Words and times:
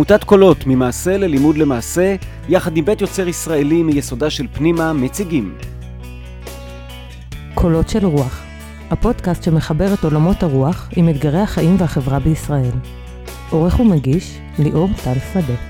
עמותת 0.00 0.24
קולות, 0.24 0.66
ממעשה 0.66 1.18
ללימוד 1.18 1.58
למעשה, 1.58 2.16
יחד 2.48 2.76
עם 2.76 2.84
בית 2.84 3.00
יוצר 3.00 3.28
ישראלי 3.28 3.82
מיסודה 3.82 4.30
של 4.30 4.46
פנימה, 4.52 4.92
מציגים. 4.92 5.54
קולות 7.54 7.88
של 7.88 8.06
רוח, 8.06 8.42
הפודקאסט 8.90 9.42
שמחבר 9.42 9.94
את 9.94 10.04
עולמות 10.04 10.42
הרוח 10.42 10.88
עם 10.96 11.08
אתגרי 11.08 11.40
החיים 11.40 11.76
והחברה 11.78 12.18
בישראל. 12.18 12.70
עורך 13.50 13.80
ומגיש, 13.80 14.38
ליאור 14.58 14.88
טל 15.04 15.18
שדה. 15.32 15.69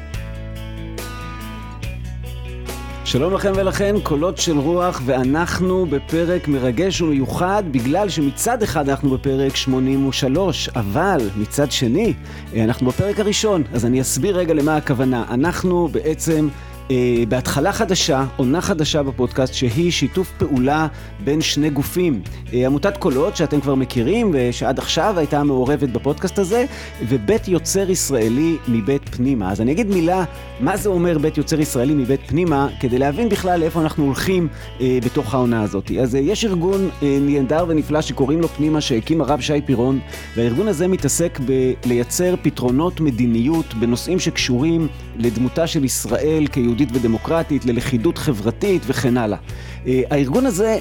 שלום 3.10 3.34
לכם 3.34 3.52
ולכן, 3.56 3.94
קולות 4.02 4.38
של 4.38 4.58
רוח, 4.58 5.02
ואנחנו 5.04 5.86
בפרק 5.86 6.48
מרגש 6.48 7.00
ומיוחד, 7.00 7.62
בגלל 7.70 8.08
שמצד 8.08 8.62
אחד 8.62 8.88
אנחנו 8.88 9.10
בפרק 9.10 9.56
83, 9.56 10.68
אבל 10.68 11.20
מצד 11.36 11.72
שני, 11.72 12.14
אנחנו 12.56 12.86
בפרק 12.86 13.20
הראשון, 13.20 13.62
אז 13.72 13.86
אני 13.86 14.00
אסביר 14.00 14.36
רגע 14.36 14.54
למה 14.54 14.76
הכוונה. 14.76 15.24
אנחנו 15.30 15.88
בעצם... 15.88 16.48
Uh, 16.90 16.92
בהתחלה 17.28 17.72
חדשה, 17.72 18.24
עונה 18.36 18.60
חדשה 18.60 19.02
בפודקאסט, 19.02 19.54
שהיא 19.54 19.90
שיתוף 19.90 20.32
פעולה 20.38 20.86
בין 21.24 21.40
שני 21.40 21.70
גופים. 21.70 22.22
Uh, 22.46 22.54
עמותת 22.66 22.96
קולות, 22.96 23.36
שאתם 23.36 23.60
כבר 23.60 23.74
מכירים, 23.74 24.30
ושעד 24.34 24.78
עכשיו 24.78 25.14
הייתה 25.16 25.44
מעורבת 25.44 25.88
בפודקאסט 25.88 26.38
הזה, 26.38 26.64
ובית 27.08 27.48
יוצר 27.48 27.90
ישראלי 27.90 28.56
מבית 28.68 29.08
פנימה. 29.08 29.52
אז 29.52 29.60
אני 29.60 29.72
אגיד 29.72 29.86
מילה, 29.86 30.24
מה 30.60 30.76
זה 30.76 30.88
אומר 30.88 31.18
בית 31.18 31.38
יוצר 31.38 31.60
ישראלי 31.60 31.94
מבית 31.94 32.20
פנימה, 32.26 32.68
כדי 32.80 32.98
להבין 32.98 33.28
בכלל 33.28 33.60
לאיפה 33.60 33.80
אנחנו 33.80 34.04
הולכים 34.04 34.48
uh, 34.78 34.82
בתוך 35.04 35.34
העונה 35.34 35.62
הזאת. 35.62 35.90
אז 36.02 36.14
uh, 36.14 36.18
יש 36.18 36.44
ארגון 36.44 36.88
uh, 36.88 37.04
נהדר 37.20 37.64
ונפלא 37.68 38.00
שקוראים 38.00 38.40
לו 38.40 38.48
פנימה, 38.48 38.80
שהקים 38.80 39.20
הרב 39.20 39.40
שי 39.40 39.60
פירון, 39.66 39.98
והארגון 40.36 40.68
הזה 40.68 40.88
מתעסק 40.88 41.40
בלייצר 41.86 42.34
פתרונות 42.42 43.00
מדיניות 43.00 43.74
בנושאים 43.74 44.18
שקשורים 44.18 44.88
לדמותה 45.20 45.66
של 45.66 45.84
ישראל 45.84 46.46
כיהודית. 46.52 46.80
יהודית 46.80 46.96
ודמוקרטית, 46.96 47.64
ללכידות 47.64 48.18
חברתית 48.18 48.82
וכן 48.86 49.16
הלאה. 49.16 49.38
אה, 49.86 50.02
הארגון 50.10 50.46
הזה 50.46 50.78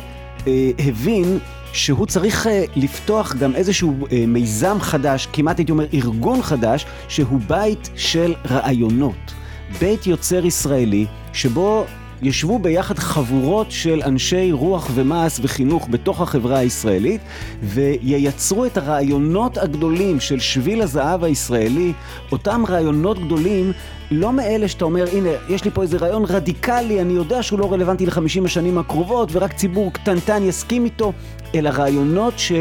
אה, 0.48 0.72
הבין 0.80 1.40
שהוא 1.74 2.06
צריך 2.06 2.48
אה, 2.48 2.64
לפתוח 2.76 3.36
גם 3.36 3.56
איזשהו 3.56 4.08
מיזם 4.28 4.78
חדש, 4.82 5.28
כמעט 5.34 5.58
הייתי 5.58 5.72
אומר 5.72 5.86
ארגון 5.94 6.42
חדש, 6.42 6.86
שהוא 7.08 7.40
בית 7.48 7.90
של 7.96 8.34
רעיונות. 8.50 9.34
בית 9.80 10.08
יוצר 10.08 10.46
ישראלי, 10.46 11.06
שבו 11.34 11.86
ישבו 12.22 12.60
ביחד 12.60 13.00
חבורות 13.00 13.72
של 13.72 14.02
אנשי 14.06 14.52
רוח 14.52 14.90
ומעש 14.94 15.40
וחינוך 15.42 15.88
בתוך 15.90 16.22
החברה 16.22 16.58
הישראלית 16.58 17.22
וייצרו 17.64 18.66
את 18.66 18.78
הרעיונות 18.78 19.58
הגדולים 19.58 20.20
של 20.20 20.40
שביל 20.40 20.82
הזהב 20.82 21.24
הישראלי, 21.24 21.94
אותם 22.32 22.64
רעיונות 22.70 23.20
גדולים 23.20 23.72
לא 24.12 24.34
מאלה 24.34 24.68
שאתה 24.68 24.86
אומר, 24.86 25.06
הנה, 25.14 25.30
יש 25.50 25.66
לי 25.66 25.72
פה 25.72 25.82
איזה 25.82 25.98
רעיון 25.98 26.26
רדיקלי, 26.26 27.02
אני 27.02 27.14
יודע 27.14 27.44
שהוא 27.44 27.60
לא 27.60 27.74
רלוונטי 27.74 28.06
לחמישים 28.06 28.46
השנים 28.46 28.78
הקרובות 28.78 29.30
ורק 29.32 29.54
ציבור 29.54 29.94
קטנטן 29.94 30.44
יסכים 30.44 30.86
איתו, 30.86 31.14
אלא 31.56 31.70
רעיונות 31.70 32.34
ש... 32.40 32.52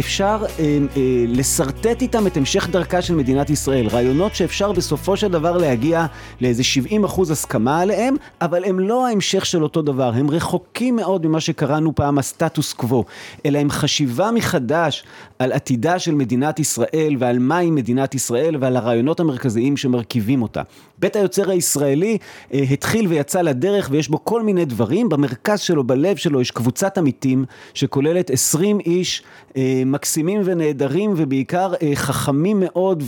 אפשר 0.00 0.44
אה, 0.58 0.78
אה, 0.96 1.24
לשרטט 1.28 2.02
איתם 2.02 2.26
את 2.26 2.36
המשך 2.36 2.68
דרכה 2.70 3.02
של 3.02 3.14
מדינת 3.14 3.50
ישראל. 3.50 3.86
רעיונות 3.86 4.34
שאפשר 4.34 4.72
בסופו 4.72 5.16
של 5.16 5.28
דבר 5.28 5.56
להגיע 5.56 6.06
לאיזה 6.40 6.64
70 6.64 7.04
אחוז 7.04 7.30
הסכמה 7.30 7.80
עליהם, 7.80 8.16
אבל 8.40 8.64
הם 8.64 8.80
לא 8.80 9.06
ההמשך 9.06 9.46
של 9.46 9.62
אותו 9.62 9.82
דבר. 9.82 10.12
הם 10.14 10.30
רחוקים 10.30 10.96
מאוד 10.96 11.26
ממה 11.26 11.40
שקראנו 11.40 11.94
פעם 11.94 12.18
הסטטוס 12.18 12.72
קוו, 12.72 13.04
אלא 13.46 13.58
הם 13.58 13.70
חשיבה 13.70 14.30
מחדש 14.30 15.04
על 15.38 15.52
עתידה 15.52 15.98
של 15.98 16.14
מדינת 16.14 16.58
ישראל 16.58 17.16
ועל 17.18 17.38
מהי 17.38 17.70
מדינת 17.70 18.14
ישראל 18.14 18.56
ועל 18.60 18.76
הרעיונות 18.76 19.20
המרכזיים 19.20 19.76
שמרכיבים 19.76 20.42
אותה. 20.42 20.62
בית 20.98 21.16
היוצר 21.16 21.50
הישראלי 21.50 22.18
אה, 22.54 22.58
התחיל 22.58 23.06
ויצא 23.06 23.40
לדרך 23.40 23.88
ויש 23.92 24.08
בו 24.08 24.24
כל 24.24 24.42
מיני 24.42 24.64
דברים. 24.64 25.08
במרכז 25.08 25.60
שלו, 25.60 25.84
בלב 25.84 26.16
שלו, 26.16 26.40
יש 26.40 26.50
קבוצת 26.50 26.98
עמיתים 26.98 27.44
שכוללת 27.74 28.30
20 28.30 28.80
איש. 28.80 29.22
אה, 29.56 29.82
מקסימים 29.90 30.40
ונהדרים 30.44 31.14
ובעיקר 31.16 31.72
אה, 31.82 31.90
חכמים 31.94 32.60
מאוד 32.60 33.02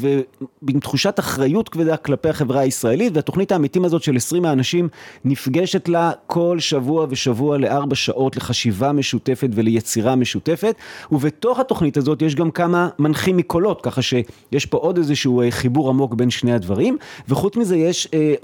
ועם 0.62 0.81
תחושת 0.81 1.19
אחריות 1.19 1.69
כבדה 1.69 1.97
כלפי 1.97 2.28
החברה 2.28 2.60
הישראלית 2.60 3.12
והתוכנית 3.16 3.53
האמיתים 3.53 3.84
הזאת 3.84 4.03
של 4.03 4.16
20 4.16 4.44
האנשים 4.44 4.88
נפגשת 5.25 5.88
לה 5.88 6.10
כל 6.26 6.60
שבוע 6.60 7.06
ושבוע 7.10 7.59
לארבע 7.59 7.94
שעות 7.94 8.37
לחשיבה 8.37 8.93
משותפת 8.93 9.48
וליצירה 9.54 10.16
משותפת 10.16 10.75
ובתוך 11.12 11.59
התוכנית 11.59 11.97
הזאת 11.97 12.22
יש 12.22 12.34
גם 12.34 12.50
כמה 12.50 12.88
מנחים 12.99 13.37
מקולות 13.37 13.81
ככה 13.82 14.03
שיש 14.03 14.66
פה 14.66 14.78
עוד 14.78 14.97
איזשהו 14.99 15.43
אה, 15.43 15.50
חיבור 15.50 15.88
עמוק 15.88 16.14
בין 16.14 16.31
שני 16.31 16.53
הדברים 16.53 16.97
וחוץ 17.28 17.56
מזה 17.56 17.76
יש 17.76 18.09
אה, 18.14 18.34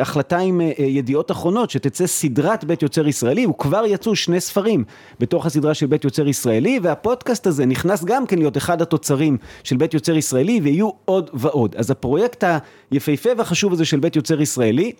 החלטה 0.00 0.38
עם 0.38 0.60
ידיעות 0.78 1.30
אחרונות 1.30 1.70
שתצא 1.70 2.06
סדרת 2.06 2.64
בית 2.64 2.82
יוצר 2.82 3.08
ישראלי 3.08 3.46
וכבר 3.46 3.84
יצאו 3.86 4.16
שני 4.16 4.40
ספרים 4.40 4.84
בתוך 5.20 5.46
הסדרה 5.46 5.74
של 5.74 5.86
בית 5.86 6.04
יוצר 6.04 6.28
ישראלי 6.28 6.80
והפודקאסט 6.82 7.46
הזה 7.46 7.66
נכנס 7.72 8.04
גם 8.04 8.26
כן 8.26 8.38
להיות 8.38 8.56
אחד 8.56 8.82
התוצרים 8.82 9.36
של 9.64 9.76
בית 9.76 9.94
יוצר 9.94 10.16
ישראלי 10.16 10.60
ויהיו 10.62 10.90
עוד 11.04 11.30
ועוד. 11.34 11.74
אז 11.76 11.90
הפרויקט 11.90 12.44
היפהפה 12.90 13.30
והחשוב 13.38 13.72
הזה 13.72 13.84
של 13.84 14.00
בית 14.00 14.16
יוצר 14.16 14.40
ישראלי 14.40 14.92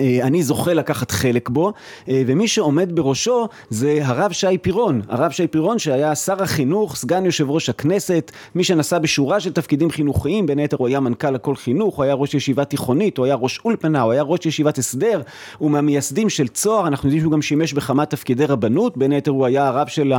אני 0.00 0.42
זוכה 0.42 0.74
לקחת 0.74 1.10
חלק 1.10 1.48
בו, 1.48 1.72
אה, 2.08 2.22
ומי 2.26 2.48
שעומד 2.48 2.90
בראשו 2.94 3.48
זה 3.70 3.98
הרב 4.02 4.32
שי 4.32 4.58
פירון. 4.62 5.02
הרב 5.08 5.30
שי 5.30 5.46
פירון 5.46 5.78
שהיה 5.78 6.14
שר 6.14 6.42
החינוך, 6.42 6.96
סגן 6.96 7.24
יושב 7.24 7.50
ראש 7.50 7.68
הכנסת, 7.68 8.32
מי 8.54 8.64
שנשא 8.64 8.98
בשורה 8.98 9.40
של 9.40 9.52
תפקידים 9.52 9.90
חינוכיים, 9.90 10.46
בין 10.46 10.58
היתר 10.58 10.76
הוא 10.76 10.88
היה 10.88 11.00
מנכ"ל 11.00 11.34
הכל 11.34 11.56
חינוך, 11.56 11.96
הוא 11.96 12.04
היה 12.04 12.14
ראש 12.14 12.34
ישיבה 12.34 12.64
תיכונית, 12.64 13.18
הוא 13.18 13.26
היה 13.26 13.34
ראש 13.34 13.60
אולפנה, 13.64 14.02
הוא 14.02 14.12
היה 14.12 14.22
ראש 14.22 14.46
ישיבת 14.46 14.78
הסדר, 14.78 15.22
הוא 15.58 15.70
מהמייסדים 15.70 16.28
של 16.28 16.48
צוהר, 16.48 16.86
אנחנו 16.86 17.08
יודעים 17.08 17.22
שהוא 17.22 17.32
גם 17.32 17.42
שימש 17.42 17.72
בכמה 17.72 18.06
תפקידי 18.06 18.46
רבנות, 18.46 18.96
בין 18.96 19.12
היתר 19.12 19.30
הוא 19.30 19.46
היה 19.46 19.68
הרב 19.68 19.86
של, 19.86 20.12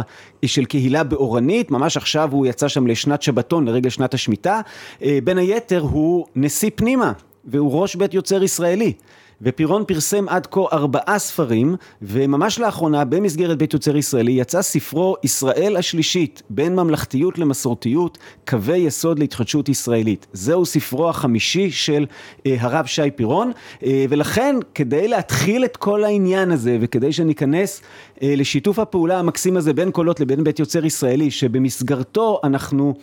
של 0.45 0.65
קהילה 0.65 1.03
באורנית, 1.03 1.71
ממש 1.71 1.97
עכשיו 1.97 2.29
הוא 2.31 2.45
יצא 2.45 2.67
שם 2.67 2.87
לשנת 2.87 3.21
שבתון, 3.21 3.67
לרגל 3.67 3.89
שנת 3.89 4.13
השמיטה, 4.13 4.61
אה, 5.03 5.19
בין 5.23 5.37
היתר 5.37 5.79
הוא 5.79 6.25
נשיא 6.35 6.69
פנימה, 6.75 7.11
והוא 7.45 7.81
ראש 7.81 7.95
בית 7.95 8.13
יוצר 8.13 8.43
ישראלי. 8.43 8.93
ופירון 9.41 9.83
פרסם 9.87 10.29
עד 10.29 10.47
כה 10.51 10.61
ארבעה 10.73 11.19
ספרים, 11.19 11.75
וממש 12.01 12.59
לאחרונה 12.59 13.05
במסגרת 13.05 13.57
בית 13.57 13.73
יוצר 13.73 13.97
ישראלי 13.97 14.31
יצא 14.31 14.61
ספרו 14.61 15.15
ישראל 15.23 15.75
השלישית, 15.77 16.41
בין 16.49 16.75
ממלכתיות 16.75 17.39
למסורתיות, 17.39 18.17
קווי 18.47 18.77
יסוד 18.77 19.19
להתחדשות 19.19 19.69
ישראלית. 19.69 20.27
זהו 20.33 20.65
ספרו 20.65 21.09
החמישי 21.09 21.71
של 21.71 22.05
אה, 22.45 22.55
הרב 22.59 22.85
שי 22.85 23.11
פירון, 23.15 23.51
אה, 23.83 24.05
ולכן 24.09 24.55
כדי 24.75 25.07
להתחיל 25.07 25.65
את 25.65 25.77
כל 25.77 26.03
העניין 26.03 26.51
הזה, 26.51 26.77
וכדי 26.81 27.13
שניכנס 27.13 27.81
אה, 28.23 28.33
לשיתוף 28.37 28.79
הפעולה 28.79 29.19
המקסים 29.19 29.57
הזה 29.57 29.73
בין 29.73 29.91
קולות 29.91 30.19
לבין 30.19 30.43
בית 30.43 30.59
יוצר 30.59 30.85
ישראלי, 30.85 31.31
שבמסגרתו 31.31 32.39
אנחנו 32.43 32.93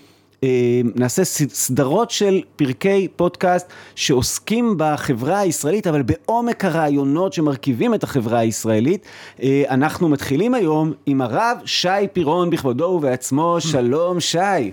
נעשה 0.95 1.25
סדרות 1.49 2.11
של 2.11 2.41
פרקי 2.57 3.09
פודקאסט 3.17 3.67
שעוסקים 3.95 4.75
בחברה 4.77 5.39
הישראלית, 5.39 5.87
אבל 5.87 6.03
בעומק 6.03 6.65
הרעיונות 6.65 7.33
שמרכיבים 7.33 7.95
את 7.95 8.03
החברה 8.03 8.39
הישראלית. 8.39 9.07
אה, 9.43 9.63
אנחנו 9.71 10.09
מתחילים 10.09 10.55
היום 10.55 10.93
עם 11.07 11.21
הרב 11.21 11.59
שי 11.65 11.89
פירון 12.13 12.51
בכבודו 12.51 12.85
ובעצמו, 12.85 13.57
שלום 13.71 14.21
שי. 14.21 14.71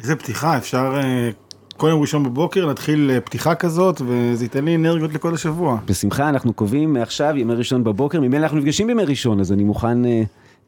איזה 0.00 0.16
פתיחה, 0.16 0.56
אפשר 0.56 0.92
אה, 0.96 1.30
כל 1.76 1.88
יום 1.88 2.00
ראשון 2.00 2.22
בבוקר 2.22 2.64
להתחיל 2.64 3.10
פתיחה 3.24 3.54
כזאת, 3.54 4.00
וזה 4.06 4.44
ייתן 4.44 4.64
לי 4.64 4.74
אנרגיות 4.74 5.14
לכל 5.14 5.34
השבוע. 5.34 5.78
בשמחה, 5.86 6.28
אנחנו 6.28 6.52
קובעים 6.52 6.92
מעכשיו 6.92 7.34
ימי 7.36 7.54
ראשון 7.54 7.84
בבוקר, 7.84 8.20
ממילא 8.20 8.42
אנחנו 8.42 8.58
נפגשים 8.58 8.86
בימי 8.86 9.04
ראשון, 9.04 9.40
אז 9.40 9.52
אני 9.52 9.64
מוכן... 9.64 9.98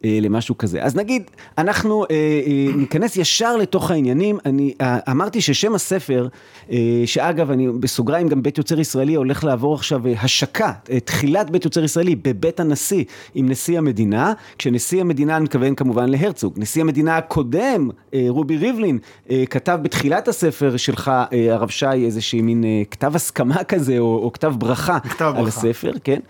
אה, 0.05 0.19
למשהו 0.23 0.59
כזה. 0.59 0.83
אז 0.83 0.97
נגיד, 0.97 1.23
אנחנו 1.59 2.05
אה, 2.05 2.17
אה, 2.47 2.77
ניכנס 2.77 3.17
ישר 3.17 3.57
לתוך 3.57 3.91
העניינים. 3.91 4.39
אני 4.47 4.75
אה, 4.81 4.99
אמרתי 5.11 5.41
ששם 5.41 5.75
הספר, 5.75 6.29
אה, 6.71 7.03
שאגב, 7.07 7.51
אני 7.51 7.69
בסוגריים, 7.69 8.29
גם 8.29 8.43
בית 8.43 8.59
יוצר 8.59 8.81
ישראלי 8.81 9.15
הולך 9.15 9.45
לעבור 9.45 9.75
עכשיו 9.75 10.07
אה, 10.07 10.13
השקה, 10.21 10.73
אה, 10.91 11.01
תחילת 11.01 11.51
בית 11.51 11.65
יוצר 11.65 11.85
ישראלי 11.85 12.17
בבית 12.17 12.61
הנשיא 12.61 13.05
עם 13.35 13.49
נשיא 13.49 13.79
המדינה, 13.79 14.33
כשנשיא 14.59 15.01
המדינה, 15.01 15.37
אני 15.37 15.45
מתכוון 15.45 15.75
כמובן 15.75 16.09
להרצוג, 16.09 16.55
נשיא 16.57 16.83
המדינה 16.83 17.17
הקודם, 17.17 17.91
אה, 18.15 18.25
רובי 18.29 18.57
ריבלין, 18.57 18.99
אה, 19.31 19.45
כתב 19.51 19.79
בתחילת 19.83 20.29
הספר 20.29 20.77
שלך, 20.77 21.11
אה, 21.33 21.55
הרב 21.55 21.69
שי, 21.69 21.87
איזושהי 21.87 22.43
מין 22.43 22.65
אה, 22.65 22.83
כתב 22.91 23.17
הסכמה 23.17 23.65
כזה, 23.65 23.99
או, 23.99 24.21
או 24.25 24.33
כתב 24.33 24.55
ברכה 24.59 25.01
כתב 25.01 25.25
על 25.25 25.45
ברכה. 25.45 25.49
הספר, 25.49 25.93
כן? 26.05 26.21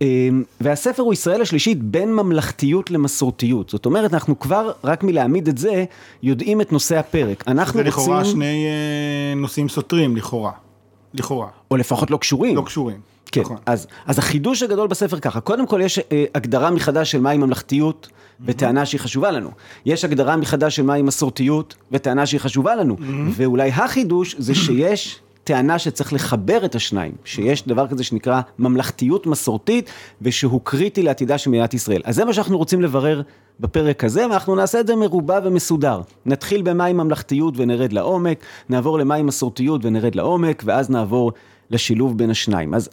אמ, 0.00 0.42
והספר 0.60 1.02
הוא 1.02 1.12
ישראל 1.12 1.42
השלישית 1.42 1.82
בין 1.82 2.12
ממלכתיות 2.12 2.90
למסורתיות. 2.90 3.70
זאת 3.70 3.86
אומרת, 3.86 4.14
אנחנו 4.14 4.38
כבר, 4.38 4.72
רק 4.84 5.04
מלהעמיד 5.04 5.48
את 5.48 5.58
זה, 5.58 5.84
יודעים 6.22 6.60
את 6.60 6.72
נושא 6.72 6.98
הפרק. 6.98 7.44
אנחנו 7.48 7.80
זה 7.80 7.84
לכאורה 7.84 8.18
רוצים... 8.18 8.32
שני 8.32 8.66
אה, 8.66 9.34
נושאים 9.40 9.68
סותרים, 9.68 10.16
לכאורה. 10.16 10.52
לכאורה. 11.14 11.48
או 11.70 11.76
לפחות 11.76 12.10
לא 12.10 12.16
קשורים. 12.16 12.56
לא 12.56 12.62
קשורים. 12.62 13.00
כן, 13.32 13.40
נכון. 13.40 13.56
אז, 13.66 13.86
אז 14.06 14.18
החידוש 14.18 14.62
הגדול 14.62 14.86
בספר 14.86 15.20
ככה, 15.20 15.40
קודם 15.40 15.66
כל 15.66 15.80
יש 15.82 15.98
אה, 15.98 16.24
הגדרה 16.34 16.70
מחדש 16.70 17.10
של 17.10 17.20
מהי 17.20 17.38
ממלכתיות 17.38 18.08
וטענה 18.44 18.86
שהיא 18.86 19.00
חשובה 19.00 19.30
לנו. 19.30 19.50
יש 19.86 20.04
הגדרה 20.04 20.36
מחדש 20.36 20.76
של 20.76 20.82
מהי 20.82 21.02
מסורתיות 21.02 21.74
וטענה 21.92 22.26
שהיא 22.26 22.40
חשובה 22.40 22.74
לנו. 22.74 22.96
ואולי 23.30 23.70
החידוש 23.70 24.34
זה 24.38 24.54
שיש 24.54 25.20
טענה 25.48 25.78
שצריך 25.78 26.12
לחבר 26.12 26.64
את 26.64 26.74
השניים, 26.74 27.12
שיש 27.24 27.66
דבר 27.66 27.86
כזה 27.86 28.04
שנקרא 28.04 28.40
ממלכתיות 28.58 29.26
מסורתית, 29.26 29.90
ושהוא 30.22 30.60
קריטי 30.64 31.02
לעתידה 31.02 31.38
של 31.38 31.50
מדינת 31.50 31.74
ישראל. 31.74 32.02
אז 32.04 32.14
זה 32.14 32.24
מה 32.24 32.32
שאנחנו 32.32 32.58
רוצים 32.58 32.82
לברר 32.82 33.22
בפרק 33.60 34.04
הזה, 34.04 34.26
ואנחנו 34.30 34.54
נעשה 34.54 34.80
את 34.80 34.86
זה 34.86 34.96
מרובע 34.96 35.40
ומסודר. 35.44 36.00
נתחיל 36.26 36.62
במהי 36.62 36.92
ממלכתיות 36.92 37.54
ונרד 37.56 37.92
לעומק, 37.92 38.44
נעבור 38.68 38.98
למהי 38.98 39.22
מסורתיות 39.22 39.84
ונרד 39.84 40.14
לעומק, 40.14 40.62
ואז 40.66 40.90
נעבור 40.90 41.32
לשילוב 41.70 42.18
בין 42.18 42.30
השניים. 42.30 42.74
אז 42.74 42.88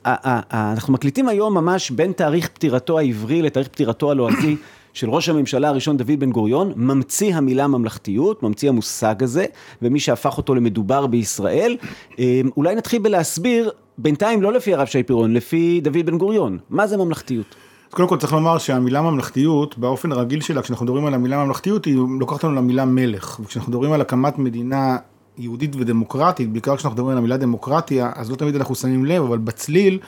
אנחנו 0.51 0.93
מקליטים 0.93 1.29
היום 1.29 1.53
ממש 1.53 1.91
בין 1.91 2.11
תאריך 2.11 2.49
פטירתו 2.49 2.99
העברי 2.99 3.41
לתאריך 3.41 3.67
פטירתו 3.67 4.11
הלועזי 4.11 4.55
של 4.95 5.09
ראש 5.09 5.29
הממשלה 5.29 5.69
הראשון 5.69 5.97
דוד 5.97 6.19
בן 6.19 6.31
גוריון, 6.31 6.73
ממציא 6.75 7.35
המילה 7.35 7.67
ממלכתיות, 7.67 8.43
ממציא 8.43 8.69
המושג 8.69 9.23
הזה, 9.23 9.45
ומי 9.81 9.99
שהפך 9.99 10.37
אותו 10.37 10.55
למדובר 10.55 11.07
בישראל. 11.07 11.77
אמ, 12.19 12.49
אולי 12.57 12.75
נתחיל 12.75 13.01
בלהסביר, 13.01 13.71
בינתיים 13.97 14.41
לא 14.41 14.53
לפי 14.53 14.73
הרב 14.73 14.85
שי 14.85 15.03
פירון, 15.03 15.33
לפי 15.33 15.81
דוד 15.83 16.05
בן 16.05 16.17
גוריון, 16.17 16.57
מה 16.69 16.87
זה 16.87 16.97
ממלכתיות? 16.97 17.55
אז 17.87 17.93
קודם 17.93 18.07
כל 18.07 18.17
צריך 18.17 18.33
לומר 18.33 18.57
שהמילה 18.57 19.01
ממלכתיות, 19.01 19.77
באופן 19.77 20.11
הרגיל 20.11 20.41
שלה, 20.41 20.61
כשאנחנו 20.61 20.85
מדברים 20.85 21.05
על 21.05 21.13
המילה 21.13 21.45
ממלכתיות, 21.45 21.85
היא 21.85 21.97
לוקחת 22.19 22.43
לנו 22.43 22.53
למילה 22.53 22.85
מלך. 22.85 23.39
וכשאנחנו 23.43 23.71
מדברים 23.71 23.91
על 23.91 24.01
הקמת 24.01 24.37
מדינה 24.37 24.97
יהודית 25.37 25.75
ודמוקרטית, 25.75 26.51
בעיקר 26.51 26.75
כשאנחנו 26.75 26.95
מדברים 26.95 27.11
על 27.11 27.17
המילה 27.17 27.37
דמוקרטיה, 27.37 28.11
אז 28.15 28.31
לא 28.31 28.35
תמיד 28.35 28.55
אנחנו 28.55 28.75
שמים 28.75 29.05
לב, 29.05 29.23
אבל 29.23 29.37
בצליל, 29.37 29.99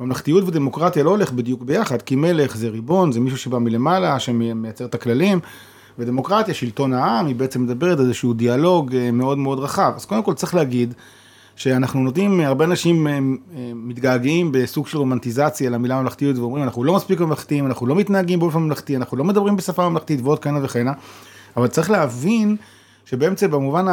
ממלכתיות 0.00 0.44
ודמוקרטיה 0.46 1.04
לא 1.04 1.10
הולך 1.10 1.32
בדיוק 1.32 1.62
ביחד, 1.62 2.02
כי 2.02 2.16
מלך 2.16 2.56
זה 2.56 2.68
ריבון, 2.68 3.12
זה 3.12 3.20
מישהו 3.20 3.38
שבא 3.38 3.58
מלמעלה, 3.58 4.18
שמייצר 4.18 4.84
את 4.84 4.94
הכללים, 4.94 5.40
ודמוקרטיה, 5.98 6.54
שלטון 6.54 6.92
העם, 6.92 7.26
היא 7.26 7.36
בעצם 7.36 7.62
מדברת 7.62 7.98
על 7.98 8.04
איזשהו 8.04 8.32
דיאלוג 8.32 8.94
אה, 8.94 9.10
מאוד 9.10 9.38
מאוד 9.38 9.58
רחב. 9.58 9.92
אז 9.96 10.04
קודם 10.04 10.22
כל 10.22 10.34
צריך 10.34 10.54
להגיד, 10.54 10.94
שאנחנו 11.56 12.00
נותנים, 12.00 12.40
הרבה 12.40 12.64
אנשים 12.64 13.06
אה, 13.06 13.12
אה, 13.12 13.18
מתגעגעים 13.74 14.52
בסוג 14.52 14.86
של 14.86 14.98
רומנטיזציה 14.98 15.70
למילה 15.70 16.00
ממלכתיות 16.00 16.38
ואומרים 16.38 16.64
אנחנו 16.64 16.84
לא 16.84 16.94
מספיק 16.94 17.20
ממלכתיים, 17.20 17.66
אנחנו 17.66 17.86
לא 17.86 17.94
מתנהגים 17.94 18.38
באופן 18.38 18.58
ממלכתי, 18.58 18.96
אנחנו 18.96 19.16
לא 19.16 19.24
מדברים 19.24 19.56
בשפה 19.56 19.88
ממלכתית 19.88 20.20
ועוד 20.22 20.38
כהנה 20.38 20.58
וכהנה, 20.62 20.92
אבל 21.56 21.66
צריך 21.66 21.90
להבין 21.90 22.56
שבאמצע 23.04 23.46
במובן 23.46 23.88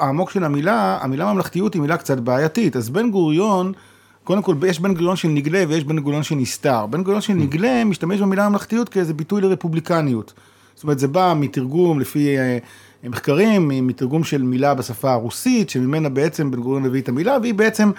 העמוק 0.00 0.30
של 0.30 0.44
המילה, 0.44 0.98
המילה 1.00 1.32
ממלכתיות 1.32 1.74
היא 1.74 1.82
מילה 1.82 1.96
קצת 1.96 2.18
בעייתית, 2.18 2.76
אז 2.76 2.90
בן 2.90 3.10
גוריון, 3.10 3.72
קודם 4.24 4.42
כל 4.42 4.54
יש 4.66 4.80
בן 4.80 4.94
גוריון 4.94 5.16
של 5.16 5.28
נגלה 5.28 5.64
ויש 5.68 5.84
בן 5.84 5.98
גוריון 5.98 6.22
של 6.22 6.34
נסתר, 6.34 6.86
בן 6.86 7.02
גוריון 7.02 7.20
של 7.20 7.32
נגלה 7.32 7.84
משתמש 7.84 8.20
במילה 8.20 8.48
ממלכתיות 8.48 8.88
כאיזה 8.88 9.14
ביטוי 9.14 9.40
לרפובליקניות, 9.40 10.32
זאת 10.74 10.82
אומרת 10.82 10.98
זה 10.98 11.08
בא 11.08 11.34
מתרגום 11.36 12.00
לפי 12.00 12.38
אה, 12.38 12.58
מחקרים, 13.04 13.86
מתרגום 13.86 14.24
של 14.24 14.42
מילה 14.42 14.74
בשפה 14.74 15.12
הרוסית, 15.12 15.70
שממנה 15.70 16.08
בעצם 16.08 16.50
בן 16.50 16.60
גוריון 16.60 16.84
הביא 16.84 17.00
את 17.00 17.08
המילה, 17.08 17.36
והיא 17.42 17.54
בעצם 17.54 17.90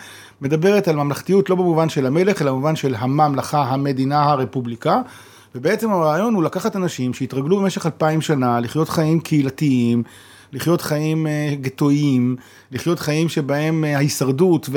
מדברת 0.42 0.88
על 0.88 0.96
ממלכתיות 0.96 1.50
לא 1.50 1.56
במובן 1.56 1.90
של 1.90 2.06
המלך, 2.06 2.42
אלא 2.42 2.52
במובן 2.52 2.76
של 2.76 2.96
הממלכה, 2.98 3.64
המדינה, 3.64 4.24
הרפובליקה. 4.24 5.02
ובעצם 5.56 5.92
הרעיון 5.92 6.34
הוא 6.34 6.44
לקחת 6.44 6.76
אנשים 6.76 7.14
שהתרגלו 7.14 7.60
במשך 7.60 7.86
אלפיים 7.86 8.22
שנה 8.22 8.60
לחיות 8.60 8.90
חיים 8.90 9.20
קהילתיים, 9.20 10.04
לחיות 10.56 10.82
חיים 10.82 11.28
אה, 11.28 11.56
גטואיים, 11.62 12.36
לחיות 12.72 13.00
חיים 13.00 13.30
שבהם 13.30 13.86
אה, 13.86 13.96
ההישרדות 13.96 14.70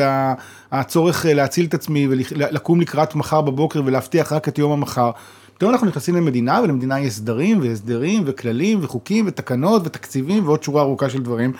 והצורך 0.72 1.26
אה, 1.26 1.34
להציל 1.34 1.66
את 1.66 1.74
עצמי 1.74 2.06
ולקום 2.10 2.80
לקראת 2.80 3.14
מחר 3.14 3.40
בבוקר 3.40 3.82
ולהבטיח 3.84 4.32
רק 4.32 4.48
את 4.48 4.58
יום 4.58 4.72
המחר. 4.72 5.10
פתאום 5.54 5.70
אנחנו 5.72 5.86
נכנסים 5.86 6.16
למדינה 6.16 6.60
ולמדינה 6.64 7.00
יש 7.00 7.12
סדרים 7.12 7.60
והסדרים 7.62 8.22
וכללים 8.26 8.78
וחוקים 8.82 9.24
ותקנות 9.28 9.82
ותקציבים 9.84 10.46
ועוד 10.46 10.62
שורה 10.62 10.82
ארוכה 10.82 11.10
של 11.10 11.22
דברים. 11.22 11.52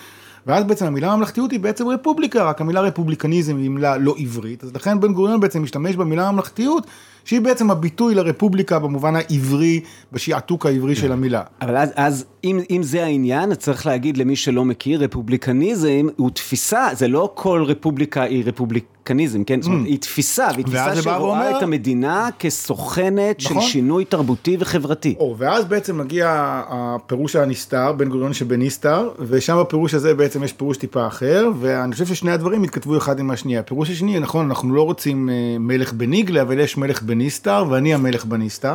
ואז 0.46 0.64
בעצם 0.64 0.86
המילה 0.86 1.16
ממלכתיות 1.16 1.50
היא 1.50 1.60
בעצם 1.60 1.88
רפובליקה, 1.88 2.44
רק 2.44 2.60
המילה 2.60 2.80
רפובליקניזם 2.80 3.56
היא 3.56 3.70
מילה 3.70 3.96
לא 3.96 4.14
עברית, 4.18 4.64
אז 4.64 4.74
לכן 4.74 5.00
בן 5.00 5.12
גוריון 5.12 5.40
בעצם 5.40 5.62
משתמש 5.62 5.96
במילה 5.96 6.32
ממלכתיות 6.32 6.86
שהיא 7.28 7.40
בעצם 7.40 7.70
הביטוי 7.70 8.14
לרפובליקה 8.14 8.78
במובן 8.78 9.16
העברי, 9.16 9.80
בשעתוק 10.12 10.66
העברי 10.66 10.96
של 10.96 11.12
המילה. 11.12 11.42
אבל 11.62 11.76
אז, 11.76 11.90
אז 11.96 12.24
אם, 12.44 12.60
אם 12.70 12.82
זה 12.82 13.04
העניין, 13.04 13.54
צריך 13.54 13.86
להגיד 13.86 14.16
למי 14.16 14.36
שלא 14.36 14.64
מכיר, 14.64 15.04
רפובליקניזם 15.04 16.06
הוא 16.16 16.30
תפיסה, 16.30 16.88
זה 16.92 17.08
לא 17.08 17.30
כל 17.34 17.64
רפובליקה 17.66 18.22
היא 18.22 18.44
רפובליקניזם, 18.46 19.44
כן? 19.44 19.62
זאת 19.62 19.68
אומרת, 19.68 19.86
mm. 19.86 19.88
היא 19.88 19.98
תפיסה, 19.98 20.48
והיא 20.54 20.64
תפיסה 20.64 21.02
שרואה 21.02 21.22
ואומר... 21.22 21.58
את 21.58 21.62
המדינה 21.62 22.28
כסוכנת 22.38 23.42
נכון? 23.44 23.62
של 23.62 23.68
שינוי 23.68 24.04
תרבותי 24.04 24.56
וחברתי. 24.60 25.14
או, 25.18 25.34
ואז 25.38 25.64
בעצם 25.64 25.98
מגיע 25.98 26.62
הפירוש 26.68 27.36
הנסתר, 27.36 27.92
בן 27.92 28.08
גוריון 28.08 28.32
שבנסתר, 28.32 29.08
ושם 29.18 29.56
בפירוש 29.60 29.94
הזה 29.94 30.14
בעצם 30.14 30.44
יש 30.44 30.52
פירוש 30.52 30.76
טיפה 30.76 31.06
אחר, 31.06 31.48
ואני 31.60 31.92
חושב 31.92 32.06
ששני 32.06 32.30
הדברים 32.30 32.62
התכתבו 32.62 32.96
אחד 32.96 33.20
עם 33.20 33.30
השנייה. 33.30 33.60
הפירוש 33.60 33.90
השני, 33.90 34.18
נכון, 34.18 34.46
אנחנו 34.46 34.74
לא 34.74 34.82
רוצים 34.82 35.30
אה, 35.30 35.34
מלך 35.60 35.92
בניגלה, 35.92 36.42
אבל 36.42 36.58
יש 36.58 36.76
מלך 36.76 37.02
בניגלה. 37.02 37.17
בניסטר, 37.18 37.64
ואני 37.70 37.94
המלך 37.94 38.24
בניסטר. 38.24 38.74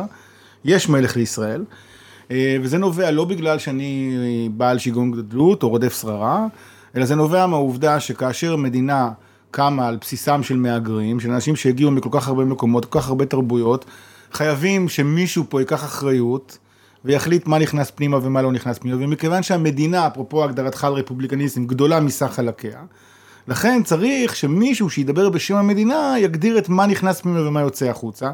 יש 0.64 0.88
מלך 0.88 1.16
לישראל, 1.16 1.64
אה, 2.30 2.56
וזה 2.62 2.78
נובע 2.78 3.10
לא 3.10 3.24
בגלל 3.24 3.58
שאני 3.58 4.18
בעל 4.52 4.78
שיגעון 4.78 5.10
גדלות 5.10 5.62
או 5.62 5.68
רודף 5.68 6.00
שררה, 6.00 6.46
אלא 6.96 7.04
זה 7.04 7.14
נובע 7.14 7.46
מהעובדה 7.46 8.00
שכאשר 8.00 8.56
מדינה 8.56 9.10
קמה 9.50 9.88
על 9.88 9.96
בסיסם 10.00 10.42
של 10.42 10.56
מהגרים, 10.56 11.20
של 11.20 11.30
אנשים 11.30 11.56
שהגיעו 11.56 11.90
מכל 11.90 12.08
כך 12.12 12.28
הרבה 12.28 12.44
מקומות, 12.44 12.84
כל 12.84 13.00
כך 13.00 13.08
הרבה 13.08 13.26
תרבויות, 13.26 13.84
חייבים 14.32 14.88
שמישהו 14.88 15.44
פה 15.48 15.60
ייקח 15.60 15.84
אחריות 15.84 16.58
ויחליט 17.04 17.46
מה 17.46 17.58
נכנס 17.58 17.90
פנימה 17.90 18.18
ומה 18.22 18.42
לא 18.42 18.52
נכנס 18.52 18.78
פנימה, 18.78 19.04
ומכיוון 19.04 19.42
שהמדינה, 19.42 20.06
אפרופו 20.06 20.44
הגדרתך 20.44 20.84
על 20.84 20.92
רפובליקניזם, 20.92 21.66
גדולה 21.66 22.00
מסך 22.00 22.30
חלקיה, 22.32 22.78
לכן 23.48 23.82
צריך 23.82 24.36
שמישהו 24.36 24.90
שידבר 24.90 25.30
בשם 25.30 25.56
המדינה 25.56 26.14
יגדיר 26.18 26.58
את 26.58 26.68
מה 26.68 26.86
נכנס 26.86 27.20
פנימה 27.20 27.48
ומה 27.48 27.60
יוצא 27.60 27.86
החוצה. 27.86 28.30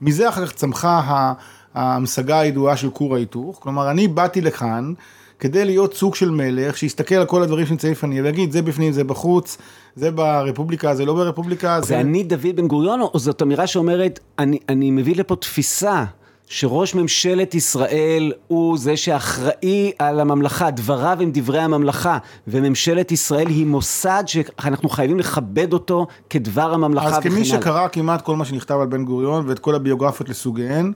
מזה 0.00 0.28
אחר 0.28 0.46
כך 0.46 0.52
צמחה 0.52 1.32
ההמשגה 1.74 2.40
הידועה 2.40 2.76
של 2.76 2.90
כור 2.90 3.14
ההיתוך, 3.14 3.58
כלומר 3.62 3.90
אני 3.90 4.08
באתי 4.08 4.40
לכאן 4.40 4.92
כדי 5.38 5.64
להיות 5.64 5.94
סוג 5.94 6.14
של 6.14 6.30
מלך 6.30 6.78
שיסתכל 6.78 7.14
על 7.14 7.26
כל 7.26 7.42
הדברים 7.42 7.66
שנמצאים 7.66 7.92
לפני 7.92 8.22
ויגיד 8.22 8.52
זה 8.52 8.62
בפנים 8.62 8.92
זה 8.92 9.04
בחוץ, 9.04 9.58
זה 9.96 10.10
ברפובליקה 10.10 10.94
זה 10.94 11.04
לא 11.04 11.14
ברפובליקה. 11.14 11.80
זה 11.80 12.00
אני 12.00 12.22
דוד 12.22 12.56
בן 12.56 12.66
גוריון 12.66 13.00
או 13.00 13.18
זאת 13.18 13.42
אמירה 13.42 13.66
שאומרת 13.66 14.20
אני, 14.38 14.58
אני 14.68 14.90
מביא 14.90 15.16
לפה 15.16 15.36
תפיסה 15.36 16.04
שראש 16.48 16.94
ממשלת 16.94 17.54
ישראל 17.54 18.32
הוא 18.46 18.78
זה 18.78 18.96
שאחראי 18.96 19.92
על 19.98 20.20
הממלכה, 20.20 20.70
דבריו 20.70 21.18
הם 21.20 21.30
דברי 21.32 21.60
הממלכה, 21.60 22.18
וממשלת 22.48 23.12
ישראל 23.12 23.46
היא 23.46 23.66
מוסד 23.66 24.22
שאנחנו 24.26 24.88
חייבים 24.88 25.18
לכבד 25.18 25.72
אותו 25.72 26.06
כדבר 26.30 26.74
הממלכה 26.74 27.06
וכן 27.06 27.14
הלאה. 27.14 27.18
אז 27.18 27.34
כמי 27.34 27.44
שקרא 27.44 27.88
כמעט 27.88 28.22
כל 28.22 28.36
מה 28.36 28.44
שנכתב 28.44 28.74
על 28.80 28.86
בן 28.86 29.04
גוריון 29.04 29.48
ואת 29.48 29.58
כל 29.58 29.74
הביוגרפיות 29.74 30.28
לסוגיהן, 30.28 30.92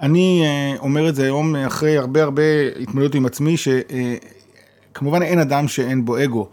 אני 0.00 0.42
אה, 0.44 0.78
אומר 0.78 1.08
את 1.08 1.14
זה 1.14 1.24
היום 1.24 1.56
אחרי 1.56 1.98
הרבה 1.98 2.22
הרבה 2.22 2.42
התמודדות 2.80 3.14
עם 3.14 3.26
עצמי, 3.26 3.54
שכמובן 3.56 5.22
אין 5.22 5.38
אדם 5.38 5.68
שאין 5.68 6.04
בו 6.04 6.24
אגו, 6.24 6.48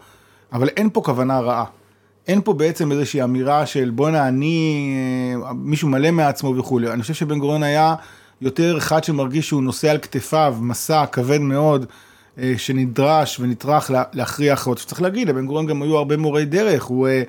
אבל 0.52 0.68
אין 0.68 0.90
פה 0.92 1.00
כוונה 1.00 1.40
רעה. 1.40 1.64
אין 2.28 2.40
פה 2.44 2.52
בעצם 2.52 2.92
איזושהי 2.92 3.22
אמירה 3.22 3.66
של 3.66 3.90
בואנה 3.94 4.28
אני, 4.28 4.94
אה, 5.44 5.52
מישהו 5.52 5.88
מלא 5.88 6.10
מעצמו 6.10 6.56
וכולי. 6.56 6.92
אני 6.92 7.02
חושב 7.02 7.14
שבן 7.14 7.38
גוריון 7.38 7.62
היה... 7.62 7.94
יותר 8.40 8.78
אחד 8.78 9.04
שמרגיש 9.04 9.48
שהוא 9.48 9.62
נושא 9.62 9.90
על 9.90 9.98
כתפיו 9.98 10.56
מסע 10.60 11.06
כבד 11.06 11.40
מאוד, 11.40 11.86
אה, 12.38 12.54
שנדרש 12.56 13.40
ונטרח 13.40 13.90
להכריע 14.12 14.52
הכרעות. 14.52 14.78
צריך 14.78 15.02
להגיד, 15.02 15.28
לבן 15.28 15.46
גוריון 15.46 15.66
גם 15.66 15.82
היו 15.82 15.96
הרבה 15.96 16.16
מורי 16.16 16.44
דרך, 16.44 16.84
הוא, 16.84 17.08
אה, 17.08 17.22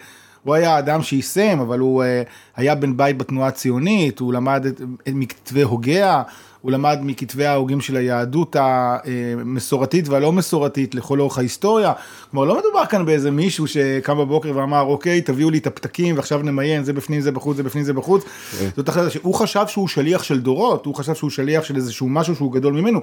הוא 0.44 0.56
היה 0.56 0.80
אדם 0.80 1.04
שיישם, 1.04 1.60
אבל 1.60 1.80
הוא 1.80 2.04
אה, 2.04 2.22
היה 2.56 2.76
בן 2.76 2.98
בית 2.98 3.18
בתנועה 3.18 3.48
הציונית, 3.48 4.20
הוא 4.20 4.34
למד 4.34 4.66
את, 4.66 4.82
את 4.82 5.14
מכתבי 5.14 5.62
הוגיה, 5.62 6.24
הוא 6.68 6.72
למד 6.72 7.00
מכתבי 7.04 7.46
ההוגים 7.46 7.82
של 7.82 7.96
היהדות 7.96 8.56
המסורתית 8.60 10.08
והלא 10.08 10.32
מסורתית 10.32 10.96
לכל 10.96 11.20
אורך 11.20 11.38
ההיסטוריה. 11.38 11.94
כלומר, 12.32 12.46
לא 12.46 12.60
מדובר 12.60 12.86
כאן 12.86 13.06
באיזה 13.06 13.32
מישהו 13.32 13.68
שקם 13.68 14.18
בבוקר 14.18 14.52
ואמר, 14.56 14.82
אוקיי, 14.82 15.22
תביאו 15.22 15.50
לי 15.50 15.58
את 15.58 15.68
הפתקים 15.68 16.16
ועכשיו 16.16 16.42
נמיין, 16.44 16.84
זה 16.84 16.94
בפנים, 16.94 17.22
זה 17.22 17.32
בחוץ, 17.32 17.58
זה 17.58 17.64
בפנים, 17.64 17.84
זה 17.84 17.94
בחוץ. 17.94 18.24
כן. 18.60 18.70
זאת 18.78 18.90
אחרת, 18.90 19.12
הוא 19.22 19.34
חשב 19.34 19.64
שהוא 19.68 19.88
שליח 19.88 20.24
של 20.24 20.40
דורות, 20.40 20.86
הוא 20.86 20.96
חשב 20.96 21.16
שהוא 21.16 21.30
שליח 21.30 21.64
של 21.64 21.76
איזשהו 21.76 22.10
משהו 22.10 22.36
שהוא 22.36 22.54
גדול 22.54 22.74
ממנו. 22.74 23.00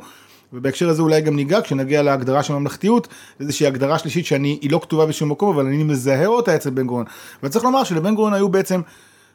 ובהקשר 0.53 0.89
הזה 0.89 1.03
אולי 1.03 1.21
גם 1.21 1.37
ניגע 1.37 1.61
כשנגיע 1.61 2.03
להגדרה 2.03 2.43
של 2.43 2.55
ממלכתיות, 2.55 3.09
איזושהי 3.41 3.67
הגדרה 3.67 3.99
שלישית 3.99 4.27
שאני, 4.27 4.59
לא 4.71 4.79
כתובה 4.83 5.07
בשום 5.07 5.31
מקום, 5.31 5.55
אבל 5.55 5.67
אני 5.67 5.85
מזהה 5.85 6.27
אותה 6.27 6.57
אצל 6.57 6.71
בן 6.71 6.87
גוריון. 6.87 7.07
וצריך 7.43 7.65
לומר 7.65 7.85
שלבן 7.85 8.15
גוריון 8.15 8.35
היו 8.35 8.49
בעצם 8.49 8.81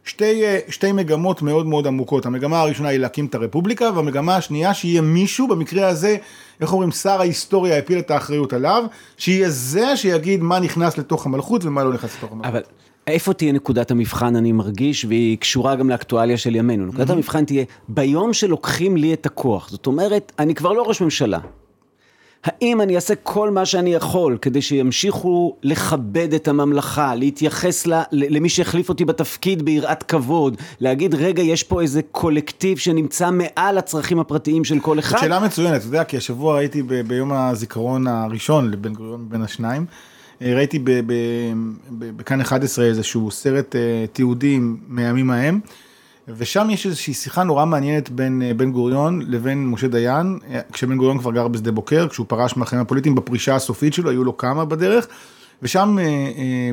שתי, 0.09 0.43
אה, 0.43 0.59
שתי 0.69 0.91
מגמות 0.91 1.41
מאוד 1.41 1.65
מאוד 1.65 1.87
עמוקות. 1.87 2.25
המגמה 2.25 2.61
הראשונה 2.61 2.89
היא 2.89 2.99
להקים 2.99 3.25
את 3.25 3.35
הרפובליקה, 3.35 3.89
והמגמה 3.95 4.35
השנייה 4.35 4.73
שיהיה 4.73 5.01
מישהו, 5.01 5.47
במקרה 5.47 5.87
הזה, 5.87 6.17
איך 6.61 6.73
אומרים, 6.73 6.91
שר 6.91 7.19
ההיסטוריה 7.21 7.77
הפיל 7.77 7.99
את 7.99 8.11
האחריות 8.11 8.53
עליו, 8.53 8.83
שיהיה 9.17 9.49
זה 9.49 9.97
שיגיד 9.97 10.43
מה 10.43 10.59
נכנס 10.59 10.97
לתוך 10.97 11.25
המלכות 11.25 11.65
ומה 11.65 11.83
לא 11.83 11.93
נכנס 11.93 12.15
לתוך 12.17 12.31
המלכות. 12.31 12.53
אבל 12.53 12.61
איפה 13.07 13.33
תהיה 13.33 13.51
נקודת 13.51 13.91
המבחן, 13.91 14.35
אני 14.35 14.51
מרגיש, 14.51 15.05
והיא 15.05 15.37
קשורה 15.37 15.75
גם 15.75 15.89
לאקטואליה 15.89 16.37
של 16.37 16.55
ימינו. 16.55 16.85
נקודת 16.85 17.09
mm-hmm. 17.09 17.13
המבחן 17.13 17.45
תהיה 17.45 17.63
ביום 17.87 18.33
שלוקחים 18.33 18.97
לי 18.97 19.13
את 19.13 19.25
הכוח. 19.25 19.69
זאת 19.69 19.87
אומרת, 19.87 20.31
אני 20.39 20.55
כבר 20.55 20.73
לא 20.73 20.83
ראש 20.87 21.01
ממשלה. 21.01 21.39
האם 22.43 22.81
אני 22.81 22.95
אעשה 22.95 23.15
כל 23.15 23.49
מה 23.49 23.65
שאני 23.65 23.93
יכול 23.93 24.37
כדי 24.41 24.61
שימשיכו 24.61 25.55
לכבד 25.63 26.33
את 26.33 26.47
הממלכה, 26.47 27.15
להתייחס 27.15 27.85
לה, 27.85 28.03
למי 28.11 28.49
שהחליף 28.49 28.89
אותי 28.89 29.05
בתפקיד 29.05 29.61
ביראת 29.61 30.03
כבוד, 30.03 30.57
להגיד 30.79 31.15
רגע 31.15 31.43
יש 31.43 31.63
פה 31.63 31.81
איזה 31.81 32.01
קולקטיב 32.11 32.77
שנמצא 32.77 33.29
מעל 33.31 33.77
הצרכים 33.77 34.19
הפרטיים 34.19 34.65
של 34.65 34.79
כל 34.79 34.99
אחד? 34.99 35.17
שאלה 35.17 35.39
מצוינת, 35.39 35.79
אתה 35.79 35.87
יודע, 35.87 36.03
כי 36.03 36.17
השבוע 36.17 36.57
הייתי 36.57 36.83
ב- 36.83 37.01
ביום 37.07 37.31
הזיכרון 37.31 38.07
הראשון 38.07 38.71
לבן 38.71 38.93
גוריון 38.93 39.25
בין 39.29 39.41
השניים, 39.41 39.85
אה, 40.41 40.53
ראיתי 40.55 40.79
בכאן 41.97 42.41
11 42.41 42.85
איזשהו 42.85 43.31
סרט 43.31 43.75
אה, 43.75 44.05
תיעודים 44.13 44.77
מהימים 44.87 45.31
ההם. 45.31 45.59
ושם 46.37 46.69
יש 46.69 46.85
איזושהי 46.85 47.13
שיחה 47.13 47.43
נורא 47.43 47.65
מעניינת 47.65 48.09
בין 48.09 48.41
אה, 48.41 48.53
בן 48.53 48.71
גוריון 48.71 49.21
לבין 49.27 49.67
משה 49.67 49.87
דיין, 49.87 50.39
כשבן 50.73 50.97
גוריון 50.97 51.17
כבר 51.17 51.31
גר 51.31 51.47
בשדה 51.47 51.71
בוקר, 51.71 52.07
כשהוא 52.07 52.25
פרש 52.29 52.57
מהחיים 52.57 52.81
הפוליטיים 52.81 53.15
בפרישה 53.15 53.55
הסופית 53.55 53.93
שלו, 53.93 54.09
היו 54.09 54.23
לו 54.23 54.37
כמה 54.37 54.65
בדרך, 54.65 55.07
ושם 55.61 55.97
אה, 55.99 56.03
אה, 56.03 56.71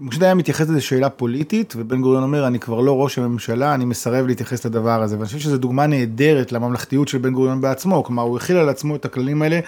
משה 0.00 0.18
דיין 0.20 0.38
מתייחס 0.38 0.68
לזה 0.68 0.80
שאלה 0.80 1.10
פוליטית, 1.10 1.74
ובן 1.76 2.00
גוריון 2.00 2.22
אומר, 2.22 2.46
אני 2.46 2.58
כבר 2.58 2.80
לא 2.80 3.02
ראש 3.02 3.18
הממשלה, 3.18 3.74
אני 3.74 3.84
מסרב 3.84 4.26
להתייחס 4.26 4.66
לדבר 4.66 5.02
הזה, 5.02 5.16
ואני 5.16 5.26
חושב 5.26 5.38
שזו 5.38 5.58
דוגמה 5.58 5.86
נהדרת 5.86 6.52
לממלכתיות 6.52 7.08
של 7.08 7.18
בן 7.18 7.32
גוריון 7.32 7.60
בעצמו, 7.60 8.04
כלומר, 8.04 8.22
הוא 8.22 8.36
הכיל 8.36 8.56
על 8.56 8.68
עצמו 8.68 8.96
את 8.96 9.04
הכללים 9.04 9.42
האלה, 9.42 9.60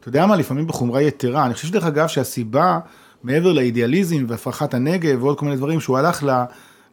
אתה 0.00 0.08
יודע 0.08 0.26
מה, 0.26 0.36
לפעמים 0.36 0.66
בחומרה 0.66 1.02
יתרה, 1.02 1.46
אני 1.46 1.54
חושב 1.54 1.68
שדרך 1.68 1.84
אגב 1.84 2.06
שהסיבה, 2.08 2.78
מעבר 3.24 3.52
לאידיאליזם 3.52 4.24
והפרחת 4.28 4.74
הנגב 4.74 5.22
ועוד 5.22 5.38
כל 5.38 5.44
מיני 5.44 5.56
דברים, 5.56 5.80
שהוא 5.80 5.98
הלך 5.98 6.24
ל... 6.24 6.44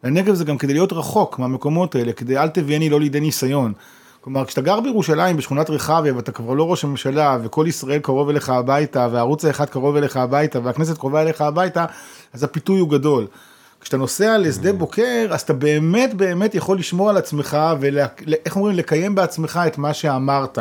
לנגב 0.04 0.34
זה 0.34 0.44
גם 0.44 0.58
כדי 0.58 0.72
להיות 0.72 0.92
רחוק 0.92 1.38
מהמקומות 1.38 1.94
האלה, 1.94 2.12
כדי 2.12 2.38
אל 2.38 2.48
תביאני 2.48 2.90
לא 2.90 3.00
לידי 3.00 3.20
ניסיון. 3.20 3.72
כלומר, 4.20 4.44
כשאתה 4.44 4.60
גר 4.60 4.80
בירושלים, 4.80 5.36
בשכונת 5.36 5.70
רחביה, 5.70 6.14
ואתה 6.16 6.32
כבר 6.32 6.54
לא 6.54 6.70
ראש 6.70 6.84
הממשלה, 6.84 7.38
וכל 7.42 7.64
ישראל 7.68 7.98
קרוב 7.98 8.28
אליך 8.28 8.48
הביתה, 8.48 9.08
והערוץ 9.12 9.44
האחד 9.44 9.70
קרוב 9.70 9.96
אליך 9.96 10.16
הביתה, 10.16 10.60
והכנסת 10.62 10.98
קרובה 10.98 11.22
אליך 11.22 11.40
הביתה, 11.40 11.84
אז 12.32 12.44
הפיתוי 12.44 12.80
הוא 12.80 12.90
גדול. 12.90 13.26
כשאתה 13.80 13.96
נוסע 13.96 14.38
לשדה 14.38 14.72
בוקר, 14.72 15.26
אז 15.30 15.40
אתה 15.40 15.52
באמת 15.52 16.14
באמת 16.14 16.54
יכול 16.54 16.78
לשמור 16.78 17.10
על 17.10 17.16
עצמך, 17.16 17.58
ואיך 17.80 18.56
אומרים, 18.56 18.76
לקיים 18.76 19.14
בעצמך 19.14 19.60
את 19.66 19.78
מה 19.78 19.94
שאמרת. 19.94 20.58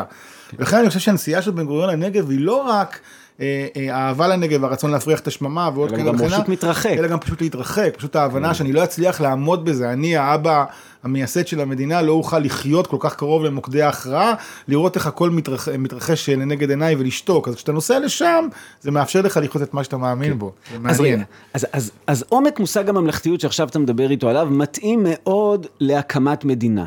ולכן 0.60 0.78
אני 0.78 0.88
חושב 0.88 1.00
שהנסיעה 1.00 1.42
של 1.42 1.52
בן 1.52 1.66
גוריון 1.66 1.90
לנגב 1.90 2.30
היא 2.30 2.40
לא 2.40 2.56
רק... 2.56 3.00
אה, 3.42 3.68
אה, 3.78 3.96
אהבה 3.96 4.28
לנגב, 4.28 4.64
הרצון 4.64 4.92
להפריח 4.92 5.20
את 5.20 5.28
השממה 5.28 5.70
ועוד 5.74 5.90
כאלה 5.90 6.02
וכאלה. 6.02 6.20
אלא 6.20 6.28
גם 6.28 6.30
פשוט 6.30 6.50
מתרחק. 6.50 6.90
אלא 6.98 7.08
גם 7.08 7.20
פשוט 7.20 7.42
להתרחק, 7.42 7.94
פשוט 7.98 8.16
ההבנה 8.16 8.54
שאני 8.54 8.74
לא 8.74 8.84
אצליח 8.84 9.22
לעמוד 9.22 9.66
בזה, 9.66 9.94
אני 9.94 10.18
האבא 10.18 10.66
המייסד 11.04 11.48
של 11.48 11.62
המדינה, 11.62 12.02
לא 12.02 12.12
אוכל 12.12 12.40
לחיות 12.40 12.88
כל 12.88 12.98
כך 13.00 13.16
קרוב 13.16 13.44
למוקדי 13.44 13.82
ההכרעה, 13.82 14.34
לראות 14.68 14.96
איך 14.96 15.08
הכל 15.08 15.30
מתרח, 15.30 15.68
מתרחש 15.70 16.30
לנגד 16.30 16.70
עיניי 16.70 16.96
ולשתוק, 16.96 17.48
אז 17.48 17.56
כשאתה 17.56 17.72
נוסע 17.72 18.00
לשם, 18.00 18.48
זה 18.82 18.92
מאפשר 18.92 19.22
לך 19.22 19.40
לחיות 19.44 19.64
את 19.64 19.74
מה 19.74 19.84
שאתה 19.84 19.98
מאמין 19.98 20.32
כן. 20.32 20.40
בו, 20.40 20.52
זה 20.72 20.80
מעניין. 20.80 21.24
אז, 21.54 21.64
אז, 21.64 21.68
אז, 21.74 21.92
אז 22.08 22.26
עומק 22.30 22.60
מושג 22.60 22.90
הממלכתיות 22.90 23.42
שעכשיו 23.42 23.68
אתה 23.68 23.80
מדבר 23.80 24.12
איתו 24.12 24.30
עליו, 24.30 24.48
מתאים 24.52 25.00
מאוד 25.04 25.68
להקמת 25.80 26.46
מדינה. 26.46 26.86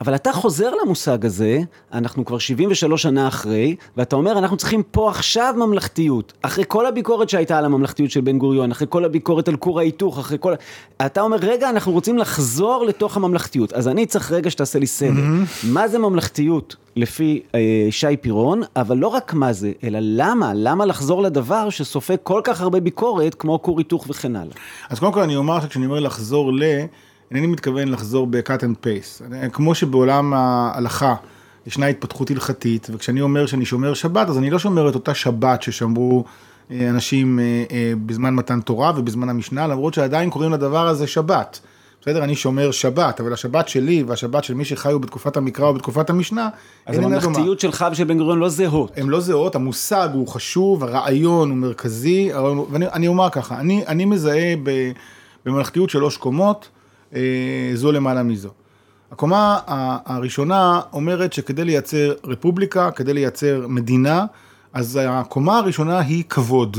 אבל 0.00 0.14
אתה 0.14 0.32
חוזר 0.32 0.70
למושג 0.82 1.26
הזה, 1.26 1.58
אנחנו 1.92 2.24
כבר 2.24 2.38
73 2.38 3.02
שנה 3.02 3.28
אחרי, 3.28 3.76
ואתה 3.96 4.16
אומר, 4.16 4.38
אנחנו 4.38 4.56
צריכים 4.56 4.82
פה 4.90 5.10
עכשיו 5.10 5.54
ממלכתיות. 5.56 6.32
אחרי 6.42 6.64
כל 6.68 6.86
הביקורת 6.86 7.28
שהייתה 7.28 7.58
על 7.58 7.64
הממלכתיות 7.64 8.10
של 8.10 8.20
בן 8.20 8.38
גוריון, 8.38 8.70
אחרי 8.70 8.86
כל 8.90 9.04
הביקורת 9.04 9.48
על 9.48 9.56
כור 9.56 9.78
ההיתוך, 9.78 10.18
אחרי 10.18 10.38
כל... 10.40 10.54
אתה 11.06 11.20
אומר, 11.20 11.36
רגע, 11.36 11.70
אנחנו 11.70 11.92
רוצים 11.92 12.18
לחזור 12.18 12.84
לתוך 12.84 13.16
הממלכתיות. 13.16 13.72
אז 13.72 13.88
אני 13.88 14.06
צריך 14.06 14.32
רגע 14.32 14.50
שתעשה 14.50 14.78
לי 14.78 14.86
סדר. 14.86 15.10
Mm-hmm. 15.10 15.66
מה 15.66 15.88
זה 15.88 15.98
ממלכתיות 15.98 16.76
לפי 16.96 17.42
אה, 17.54 17.60
שי 17.90 18.16
פירון, 18.20 18.62
אבל 18.76 18.96
לא 18.96 19.08
רק 19.08 19.34
מה 19.34 19.52
זה, 19.52 19.72
אלא 19.84 19.98
למה? 20.02 20.52
למה 20.54 20.84
לחזור 20.84 21.22
לדבר 21.22 21.70
שסופג 21.70 22.16
כל 22.22 22.40
כך 22.44 22.60
הרבה 22.60 22.80
ביקורת, 22.80 23.34
כמו 23.34 23.62
כור 23.62 23.78
היתוך 23.78 24.06
וכן 24.08 24.36
הלאה? 24.36 24.54
אז 24.90 24.98
קודם 24.98 25.12
כל 25.12 25.20
אני 25.20 25.36
אומר 25.36 25.60
שכשאני 25.60 25.86
אומר 25.86 26.00
לחזור 26.00 26.52
ל... 26.52 26.62
אינני 27.30 27.46
מתכוון 27.46 27.88
לחזור 27.88 28.26
ב-cut 28.26 28.60
and 28.60 28.86
paste. 28.86 29.34
כמו 29.52 29.74
שבעולם 29.74 30.32
ההלכה 30.34 31.14
ישנה 31.66 31.86
התפתחות 31.86 32.30
הלכתית, 32.30 32.86
וכשאני 32.92 33.20
אומר 33.20 33.46
שאני 33.46 33.64
שומר 33.64 33.94
שבת, 33.94 34.28
אז 34.28 34.38
אני 34.38 34.50
לא 34.50 34.58
שומר 34.58 34.88
את 34.88 34.94
אותה 34.94 35.14
שבת 35.14 35.62
ששמרו 35.62 36.24
אה, 36.70 36.90
אנשים 36.90 37.38
אה, 37.38 37.64
אה, 37.70 37.92
בזמן 38.06 38.34
מתן 38.34 38.60
תורה 38.60 38.92
ובזמן 38.96 39.28
המשנה, 39.28 39.66
למרות 39.66 39.94
שעדיין 39.94 40.30
קוראים 40.30 40.52
לדבר 40.52 40.88
הזה 40.88 41.06
שבת. 41.06 41.60
בסדר, 42.02 42.24
אני 42.24 42.34
שומר 42.34 42.70
שבת, 42.70 43.20
אבל 43.20 43.32
השבת 43.32 43.68
שלי 43.68 44.02
והשבת 44.02 44.44
של 44.44 44.54
מי 44.54 44.64
שחיו 44.64 45.00
בתקופת 45.00 45.36
המקרא 45.36 45.66
או 45.66 45.74
בתקופת 45.74 46.10
המשנה, 46.10 46.48
אז 46.86 46.98
הממלכתיות 46.98 47.60
שלך 47.60 47.86
ושל 47.92 48.04
בן 48.04 48.18
גוריון 48.18 48.38
לא 48.38 48.48
זהות. 48.48 48.92
הן 48.96 49.08
לא 49.08 49.20
זהות, 49.20 49.54
המושג 49.54 50.08
הוא 50.12 50.28
חשוב, 50.28 50.84
הרעיון 50.84 51.50
הוא 51.50 51.58
מרכזי, 51.58 52.30
ואני 52.70 53.08
אומר 53.08 53.30
ככה, 53.30 53.60
אני, 53.60 53.86
אני 53.86 54.04
מזהה 54.04 54.54
בממלכתיות 55.44 55.90
שלוש 55.90 56.16
קומות, 56.16 56.68
זו 57.74 57.92
למעלה 57.92 58.22
מזו. 58.22 58.48
הקומה 59.12 59.58
הראשונה 60.06 60.80
אומרת 60.92 61.32
שכדי 61.32 61.64
לייצר 61.64 62.12
רפובליקה, 62.24 62.90
כדי 62.90 63.14
לייצר 63.14 63.66
מדינה, 63.68 64.24
אז 64.72 64.98
הקומה 65.02 65.58
הראשונה 65.58 65.98
היא 65.98 66.24
כבוד. 66.28 66.76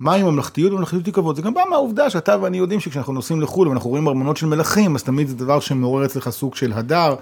מהי 0.00 0.22
ממלכתיות? 0.22 0.72
ממלכתיות 0.72 1.06
היא 1.06 1.14
כבוד. 1.14 1.36
זה 1.36 1.42
גם 1.42 1.54
בא 1.54 1.62
מהעובדה 1.70 2.10
שאתה 2.10 2.36
ואני 2.42 2.58
יודעים 2.58 2.80
שכשאנחנו 2.80 3.12
נוסעים 3.12 3.40
לחו"ל 3.40 3.68
ואנחנו 3.68 3.90
רואים 3.90 4.08
ארמונות 4.08 4.36
של 4.36 4.46
מלכים, 4.46 4.94
אז 4.94 5.02
תמיד 5.02 5.28
זה 5.28 5.36
דבר 5.36 5.60
שמעורר 5.60 6.04
אצלך 6.04 6.30
סוג 6.30 6.54
של 6.54 6.72
הדר. 6.72 7.14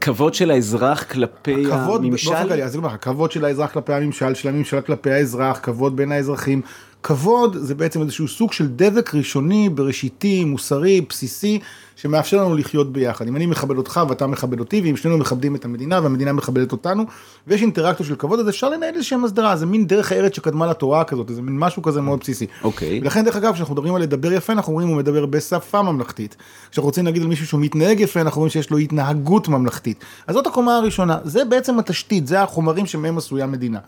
כבוד 0.00 0.34
של 0.34 0.50
האזרח 0.50 1.02
כלפי 1.02 1.66
הכבוד, 1.66 2.04
הממשל? 2.04 2.30
באופן 2.30 2.48
כללי, 2.48 2.64
אז 2.64 2.72
זה 2.72 2.78
אומר, 2.78 2.96
כבוד 2.96 3.32
של 3.32 3.44
האזרח 3.44 3.72
כלפי 3.72 3.92
הממשל, 3.92 4.34
של 4.34 4.48
הממשל 4.48 4.80
כלפי 4.80 5.10
האזרח, 5.10 5.60
כבוד 5.62 5.96
בין 5.96 6.12
האזרחים. 6.12 6.62
כבוד 7.08 7.56
זה 7.56 7.74
בעצם 7.74 8.02
איזשהו 8.02 8.28
סוג 8.28 8.52
של 8.52 8.66
דבק 8.68 9.14
ראשוני, 9.14 9.68
בראשיתי, 9.68 10.44
מוסרי, 10.44 11.00
בסיסי, 11.00 11.58
שמאפשר 11.96 12.36
לנו 12.36 12.56
לחיות 12.56 12.92
ביחד. 12.92 13.28
אם 13.28 13.36
אני 13.36 13.46
מכבד 13.46 13.76
אותך 13.76 14.00
ואתה 14.08 14.26
מכבד 14.26 14.60
אותי, 14.60 14.80
ואם 14.80 14.96
שנינו 14.96 15.18
מכבדים 15.18 15.56
את 15.56 15.64
המדינה 15.64 16.00
והמדינה 16.02 16.32
מכבדת 16.32 16.72
אותנו, 16.72 17.04
ויש 17.46 17.62
אינטראקציה 17.62 18.06
של 18.06 18.14
כבוד, 18.14 18.40
אז 18.40 18.48
אפשר 18.48 18.68
לנהל 18.68 18.94
איזושהי 18.94 19.16
הסדרה, 19.24 19.56
זה 19.56 19.66
מין 19.66 19.86
דרך 19.86 20.12
הארץ 20.12 20.36
שקדמה 20.36 20.66
לתורה 20.66 21.04
כזאת, 21.04 21.28
זה 21.28 21.42
מין 21.42 21.58
משהו 21.58 21.82
כזה 21.82 22.00
מאוד 22.00 22.20
בסיסי. 22.20 22.46
אוקיי. 22.64 22.98
Okay. 22.98 23.02
ולכן 23.02 23.24
דרך 23.24 23.36
אגב, 23.36 23.54
כשאנחנו 23.54 23.74
מדברים 23.74 23.94
על 23.94 24.02
לדבר 24.02 24.32
יפה, 24.32 24.52
אנחנו 24.52 24.72
אומרים 24.72 24.88
הוא 24.88 24.96
מדבר 24.96 25.26
בשפה 25.26 25.82
ממלכתית. 25.82 26.36
כשאנחנו 26.70 26.88
רוצים 26.88 27.04
להגיד 27.04 27.22
על 27.22 27.28
מישהו 27.28 27.46
שהוא 27.46 27.60
מתנהג 27.60 28.00
יפה, 28.00 28.20
אנחנו 28.20 28.38
אומרים 28.38 28.50
שיש 28.50 28.70
לו 28.70 28.78
התנהגות 28.78 29.48
ממלכתית. 29.48 30.04
אז 30.26 30.34
זאת 30.34 30.46
הקומה 30.46 30.76
הראשונה, 30.76 31.18
זה 31.24 31.44
בעצם 31.44 31.78
התשתית, 31.78 32.26
זה 32.26 32.42
החומרים 32.42 32.86
שמהם 32.86 33.18
עשויה 33.18 33.46
מדינה. 33.46 33.78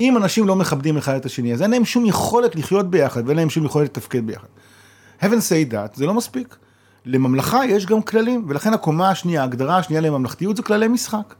אם 0.00 0.16
אנשים 0.16 0.46
לא 0.46 0.56
מכבדים 0.56 0.96
אחד 0.96 1.14
את 1.14 1.26
השני, 1.26 1.52
אז 1.52 1.62
אין 1.62 1.70
להם 1.70 1.84
שום 1.84 2.06
יכולת 2.06 2.56
לחיות 2.56 2.90
ביחד, 2.90 3.22
ואין 3.26 3.36
להם 3.36 3.50
שום 3.50 3.64
יכולת 3.64 3.88
לתפקד 3.88 4.26
ביחד. 4.26 4.46
heaven 5.20 5.24
say 5.24 5.72
that, 5.72 5.96
זה 5.96 6.06
לא 6.06 6.14
מספיק. 6.14 6.56
לממלכה 7.06 7.66
יש 7.66 7.86
גם 7.86 8.02
כללים, 8.02 8.44
ולכן 8.48 8.74
הקומה 8.74 9.10
השנייה, 9.10 9.40
ההגדרה 9.40 9.78
השנייה 9.78 10.00
לממלכתיות 10.02 10.56
זה 10.56 10.62
כללי 10.62 10.88
משחק. 10.88 11.34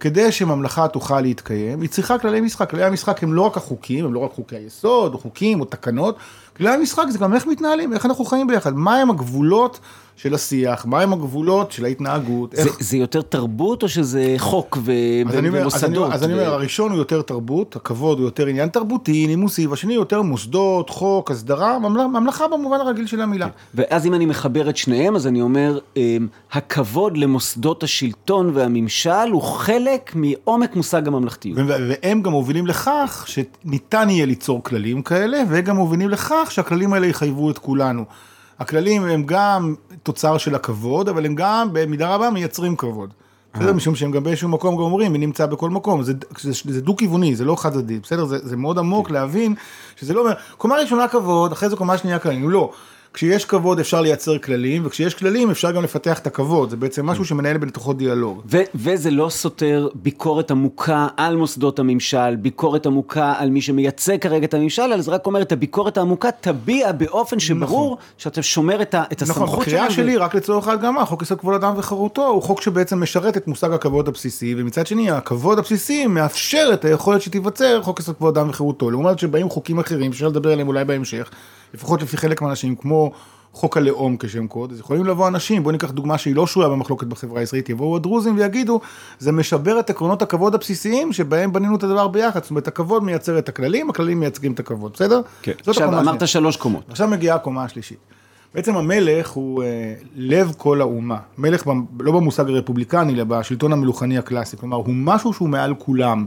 כדי 0.00 0.32
שממלכה 0.32 0.88
תוכל 0.88 1.20
להתקיים, 1.20 1.80
היא 1.80 1.90
צריכה 1.90 2.18
כללי 2.18 2.40
משחק. 2.40 2.70
כללי 2.70 2.84
המשחק 2.84 3.22
הם 3.22 3.34
לא 3.34 3.42
רק 3.42 3.56
החוקים, 3.56 4.04
הם 4.04 4.14
לא 4.14 4.18
רק 4.18 4.32
חוקי 4.32 4.56
היסוד, 4.56 5.14
או 5.14 5.18
חוקים, 5.18 5.60
או 5.60 5.64
תקנות. 5.64 6.16
כללי 6.56 6.74
המשחק 6.74 7.04
זה 7.08 7.18
גם 7.18 7.34
איך 7.34 7.46
מתנהלים, 7.46 7.92
איך 7.92 8.06
אנחנו 8.06 8.24
חיים 8.24 8.46
ביחד, 8.46 8.74
מהם 8.74 9.10
הגבולות 9.10 9.80
של 10.16 10.34
השיח, 10.34 10.86
מהם 10.86 11.12
הגבולות 11.12 11.72
של 11.72 11.84
ההתנהגות. 11.84 12.50
זה, 12.56 12.62
איך... 12.62 12.76
זה 12.80 12.96
יותר 12.96 13.22
תרבות 13.22 13.82
או 13.82 13.88
שזה 13.88 14.34
חוק 14.38 14.78
ו... 14.84 14.92
אז 15.28 15.34
אני 15.34 15.48
אומר, 15.48 15.60
ומוסדות? 15.60 16.12
אז 16.12 16.24
אני 16.24 16.32
אומר, 16.32 16.42
ו... 16.42 16.54
הראשון 16.54 16.90
הוא 16.90 16.98
יותר 16.98 17.22
תרבות, 17.22 17.76
הכבוד 17.76 18.18
הוא 18.18 18.26
יותר 18.26 18.46
עניין 18.46 18.68
תרבותי, 18.68 19.26
נימוסי, 19.26 19.66
והשני 19.66 19.94
יותר 19.94 20.22
מוסדות, 20.22 20.90
חוק, 20.90 21.30
הסדרה, 21.30 21.78
ממלכה 21.78 22.48
במובן 22.48 22.80
הרגיל 22.80 23.06
של 23.06 23.20
המילה. 23.20 23.48
ואז 23.74 24.06
אם 24.06 24.14
אני 24.14 24.26
מחבר 24.26 24.70
את 24.70 24.76
שניהם, 24.76 25.16
אז 25.16 25.26
אני 25.26 25.40
אומר, 25.40 25.78
אמ, 25.96 26.28
הכבוד 26.52 27.16
למוסדות 27.16 27.82
השלטון 27.82 28.50
והממשל 28.54 29.30
הוא 29.32 29.42
חלק 29.42 30.12
מעומק 30.14 30.76
מושג 30.76 31.08
הממלכתיות. 31.08 31.58
והם 31.68 32.22
גם 32.22 32.32
מובילים 32.32 32.66
לכך 32.66 33.24
שניתן 33.26 34.10
יהיה 34.10 34.26
ליצור 34.26 34.62
כללים 34.62 35.02
כאלה, 35.02 35.42
וגם 35.48 35.76
מובילים 35.76 36.08
לכך 36.08 36.48
שהכללים 36.50 36.92
האלה 36.92 37.06
יחייבו 37.06 37.50
את 37.50 37.58
כולנו. 37.58 38.04
הכללים 38.58 39.04
הם 39.04 39.22
גם 39.26 39.74
תוצר 40.04 40.38
של 40.38 40.54
הכבוד, 40.54 41.08
אבל 41.08 41.26
הם 41.26 41.34
גם 41.34 41.68
במידה 41.72 42.14
רבה 42.14 42.30
מייצרים 42.30 42.76
כבוד. 42.76 43.12
בסדר, 43.54 43.72
משום 43.72 43.94
שהם 43.94 44.10
גם 44.10 44.24
באיזשהו 44.24 44.48
מקום 44.48 44.74
גם 44.74 44.80
אומרים, 44.80 45.12
מי 45.12 45.18
נמצא 45.18 45.46
בכל 45.46 45.70
מקום, 45.70 46.02
זה, 46.02 46.12
זה, 46.40 46.52
זה 46.64 46.80
דו-כיווני, 46.80 47.36
זה 47.36 47.44
לא 47.44 47.56
חד 47.56 47.72
צדדי, 47.72 47.98
בסדר? 47.98 48.24
זה, 48.24 48.38
זה 48.42 48.56
מאוד 48.56 48.78
עמוק 48.78 49.10
להבין 49.10 49.54
שזה 49.96 50.14
לא 50.14 50.20
אומר, 50.20 50.32
קומה 50.58 50.74
ראשונה 50.76 51.08
כבוד, 51.08 51.52
אחרי 51.52 51.68
זה 51.68 51.76
קומה 51.76 51.98
שנייה 51.98 52.18
כללים, 52.18 52.50
לא. 52.50 52.72
כשיש 53.14 53.44
כבוד 53.44 53.80
אפשר 53.80 54.00
לייצר 54.00 54.38
כללים, 54.38 54.86
וכשיש 54.86 55.14
כללים 55.14 55.50
אפשר 55.50 55.70
גם 55.70 55.82
לפתח 55.82 56.18
את 56.18 56.26
הכבוד, 56.26 56.70
זה 56.70 56.76
בעצם 56.76 57.06
משהו 57.06 57.24
שמנהל 57.24 57.56
בתוכו 57.56 57.92
דיאלוג. 57.92 58.42
ו- 58.50 58.62
וזה 58.74 59.10
לא 59.10 59.28
סותר 59.28 59.88
ביקורת 59.94 60.50
עמוקה 60.50 61.06
על 61.16 61.36
מוסדות 61.36 61.78
הממשל, 61.78 62.36
ביקורת 62.36 62.86
עמוקה 62.86 63.34
על 63.38 63.50
מי 63.50 63.60
שמייצג 63.60 64.18
כרגע 64.20 64.44
את 64.46 64.54
הממשל, 64.54 64.82
אלא 64.82 65.00
זה 65.00 65.10
רק 65.10 65.26
אומר 65.26 65.42
את 65.42 65.52
הביקורת 65.52 65.98
העמוקה 65.98 66.28
תביע 66.40 66.92
באופן 66.92 67.40
שברור 67.40 67.92
נכון. 67.92 68.04
שאתה 68.18 68.42
שומר 68.42 68.82
את, 68.82 68.94
ה- 68.94 69.04
את 69.12 69.22
הסמכות 69.22 69.42
נכון, 69.42 69.60
בקריאה 69.60 69.90
שלי, 69.90 70.16
ו... 70.16 70.20
רק 70.20 70.34
לצורך 70.34 70.68
ההדגמה, 70.68 71.04
חוק 71.04 71.22
יסוד 71.22 71.40
כבוד 71.40 71.54
אדם 71.54 71.74
וחירותו 71.76 72.26
הוא 72.26 72.42
חוק 72.42 72.60
שבעצם 72.60 73.02
משרת 73.02 73.36
את 73.36 73.48
מושג 73.48 73.72
הכבוד 73.72 74.08
הבסיסי, 74.08 74.54
ומצד 74.58 74.86
שני 74.86 75.10
הכבוד 75.10 75.58
הבסיסי 75.58 76.06
מאפשר 76.06 76.70
את 76.72 76.84
היכולת 76.84 77.22
שתיווצר 77.22 77.82
חוק 77.82 78.00
יסוד 78.00 78.16
כבוד 78.16 78.38
אדם 78.38 78.48
וחירותו, 78.48 78.90
לעומת 78.90 79.18
שבאים 79.18 79.48
חוקים 79.48 79.78
אחרים, 79.78 80.10
אפשר 80.10 80.28
לדבר 80.28 80.52
עליהם 80.52 80.68
אולי 80.68 80.84
בהמשך, 80.84 81.30
לפחות 81.74 82.02
לפי 82.02 82.16
חלק 82.16 82.42
מהאנשים, 82.42 82.76
כמו 82.76 83.12
חוק 83.52 83.76
הלאום 83.76 84.16
כשם 84.16 84.46
קוד, 84.46 84.72
אז 84.72 84.80
יכולים 84.80 85.04
לבוא 85.04 85.28
אנשים, 85.28 85.62
בואו 85.62 85.72
ניקח 85.72 85.90
דוגמה 85.90 86.18
שהיא 86.18 86.36
לא 86.36 86.46
שרויה 86.46 86.68
במחלוקת 86.68 87.06
בחברה 87.06 87.40
הישראלית, 87.40 87.68
יבואו 87.68 87.96
הדרוזים 87.96 88.36
ויגידו, 88.36 88.80
זה 89.18 89.32
משבר 89.32 89.80
את 89.80 89.90
עקרונות 89.90 90.22
הכבוד 90.22 90.54
הבסיסיים 90.54 91.12
שבהם 91.12 91.52
בנינו 91.52 91.76
את 91.76 91.82
הדבר 91.82 92.08
ביחד, 92.08 92.42
זאת 92.42 92.50
אומרת 92.50 92.68
הכבוד 92.68 93.04
מייצר 93.04 93.38
את 93.38 93.48
הכללים, 93.48 93.90
הכללים 93.90 94.20
מייצגים 94.20 94.52
את 94.52 94.60
הכבוד, 94.60 94.92
בסדר? 94.92 95.20
כן, 95.42 95.52
עכשיו 95.66 96.00
אמרת. 96.00 96.28
שלוש 96.28 96.56
קומות. 96.56 96.82
עכשיו 96.88 97.08
מגיעה 97.08 97.36
הקומה 97.36 97.64
השלישית. 97.64 97.98
בעצם 98.54 98.76
המלך 98.76 99.30
הוא 99.30 99.62
אה, 99.62 99.94
לב 100.16 100.52
כל 100.58 100.80
האומה, 100.80 101.18
מלך 101.38 101.66
ב, 101.66 101.70
לא 102.00 102.12
במושג 102.12 102.48
הרפובליקני, 102.48 103.14
אלא 103.14 103.24
בשלטון 103.24 103.72
המלוכני 103.72 104.18
הקלאסי, 104.18 104.56
כלומר 104.56 104.76
הוא 104.76 104.94
משהו 104.94 105.32
שהוא 105.32 105.48
מעל 105.48 105.74
כולם. 105.78 106.26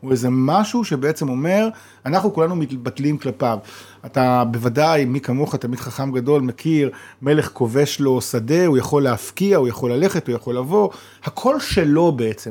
הוא 0.00 0.10
איזה 0.10 0.28
משהו 0.30 0.84
שבעצם 0.84 1.28
אומר, 1.28 1.68
אנחנו 2.06 2.34
כולנו 2.34 2.56
מתבטלים 2.56 3.18
כלפיו. 3.18 3.58
אתה 4.06 4.44
בוודאי, 4.50 5.04
מי 5.04 5.20
כמוך, 5.20 5.56
תמיד 5.56 5.80
חכם 5.80 6.12
גדול, 6.12 6.42
מכיר, 6.42 6.90
מלך 7.22 7.50
כובש 7.52 8.00
לו 8.00 8.20
שדה, 8.20 8.66
הוא 8.66 8.78
יכול 8.78 9.02
להפקיע, 9.02 9.56
הוא 9.56 9.68
יכול 9.68 9.92
ללכת, 9.92 10.28
הוא 10.28 10.36
יכול 10.36 10.56
לבוא, 10.56 10.88
הכל 11.24 11.60
שלו 11.60 12.12
בעצם. 12.12 12.50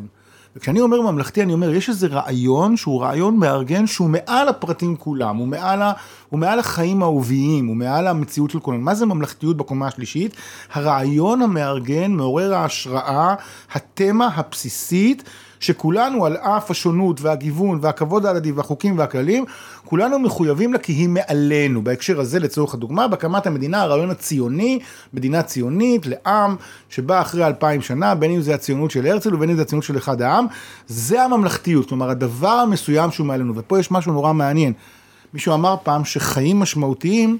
וכשאני 0.56 0.82
אומר 0.82 1.02
ממלכתי, 1.02 1.42
אני 1.42 1.54
אומר, 1.54 1.74
יש 1.74 1.90
איזה 1.90 2.08
רעיון 2.08 2.78
שהוא 2.78 3.02
רעיון 3.02 3.38
מארגן 3.38 3.88
שהוא 3.88 4.10
מעל 4.10 4.48
הפרטים 4.50 4.96
כולם, 4.96 5.38
הוא 5.38 5.48
מעל, 5.48 5.82
ה, 5.82 5.94
הוא 6.30 6.40
מעל 6.40 6.60
החיים 6.60 7.02
האהוביים, 7.02 7.68
הוא 7.68 7.76
מעל 7.76 8.08
המציאות 8.08 8.52
של 8.52 8.60
כולם. 8.60 8.82
מה 8.82 8.96
זה 8.96 9.06
ממלכתיות 9.06 9.58
בקומה 9.58 9.88
השלישית? 9.88 10.36
הרעיון 10.74 11.42
המארגן, 11.42 12.12
מעורר 12.12 12.54
ההשראה, 12.54 13.36
התמה 13.74 14.30
הבסיסית 14.36 15.24
שכולנו 15.60 16.26
על 16.26 16.38
אף 16.38 16.72
השונות 16.72 17.22
והגיוון 17.22 17.80
והכבוד 17.82 18.26
ההדדי 18.26 18.52
והחוקים 18.52 18.98
והכללים, 18.98 19.46
כולנו 19.86 20.20
מחויבים 20.20 20.74
לה 20.74 20.80
כי 20.80 20.94
היא 20.94 21.10
מעלינו. 21.10 21.84
בהקשר 21.84 22.20
הזה 22.20 22.40
לצורך 22.40 22.74
הדוגמה, 22.74 23.08
בהקמת 23.08 23.48
המדינה 23.48 23.82
הרעיון 23.82 24.10
הציוני, 24.10 24.80
מדינה 25.14 25.42
ציונית 25.42 26.06
לעם 26.06 26.56
שבא 26.90 27.22
אחרי 27.22 27.48
אלפיים 27.48 27.82
שנה, 27.82 28.16
בין 28.16 28.32
אם 28.32 28.42
זה 28.42 28.56
הציונות 28.56 28.92
של 28.92 29.06
הרצל 29.06 29.36
ובין 29.36 29.50
אם 29.50 29.56
זה 29.56 29.62
הציונות 29.62 29.84
של 29.84 29.98
אחד 29.98 30.22
העם, 30.22 30.46
זה 30.88 31.24
הממלכתיות, 31.24 31.90
כלומר 31.90 32.10
הדבר 32.10 32.48
המסוים 32.48 33.12
שהוא 33.12 33.28
מעלינו, 33.28 33.54
ופה 33.56 33.80
יש 33.80 33.92
משהו 33.92 34.14
נורא 34.14 34.34
מעניין. 34.34 34.74
מישהו 35.34 35.54
אמר 35.54 35.76
פעם 35.84 36.06
שחיים 36.06 36.60
משמעותיים 36.60 37.38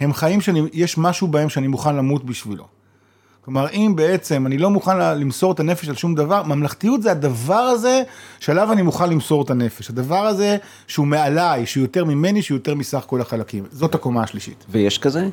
הם 0.00 0.12
חיים 0.12 0.40
שיש 0.40 0.98
משהו 0.98 1.28
בהם 1.28 1.48
שאני 1.48 1.66
מוכן 1.66 1.96
למות 1.96 2.24
בשבילו. 2.24 2.77
כלומר, 3.48 3.70
אם 3.70 3.92
בעצם 3.96 4.46
אני 4.46 4.58
לא 4.58 4.70
מוכן 4.70 4.98
למסור 4.98 5.52
את 5.52 5.60
הנפש 5.60 5.88
על 5.88 5.94
שום 5.94 6.14
דבר, 6.14 6.42
ממלכתיות 6.42 7.02
זה 7.02 7.10
הדבר 7.10 7.54
הזה 7.54 8.02
שעליו 8.40 8.72
אני 8.72 8.82
מוכן 8.82 9.10
למסור 9.10 9.42
את 9.42 9.50
הנפש. 9.50 9.90
הדבר 9.90 10.26
הזה 10.26 10.56
שהוא 10.86 11.06
מעליי, 11.06 11.66
שהוא 11.66 11.82
יותר 11.82 12.04
ממני, 12.04 12.42
שהוא 12.42 12.56
יותר 12.56 12.74
מסך 12.74 13.04
כל 13.06 13.20
החלקים. 13.20 13.64
זאת 13.72 13.94
הקומה 13.94 14.22
השלישית. 14.22 14.64
ויש 14.68 14.98
כזה? 14.98 15.28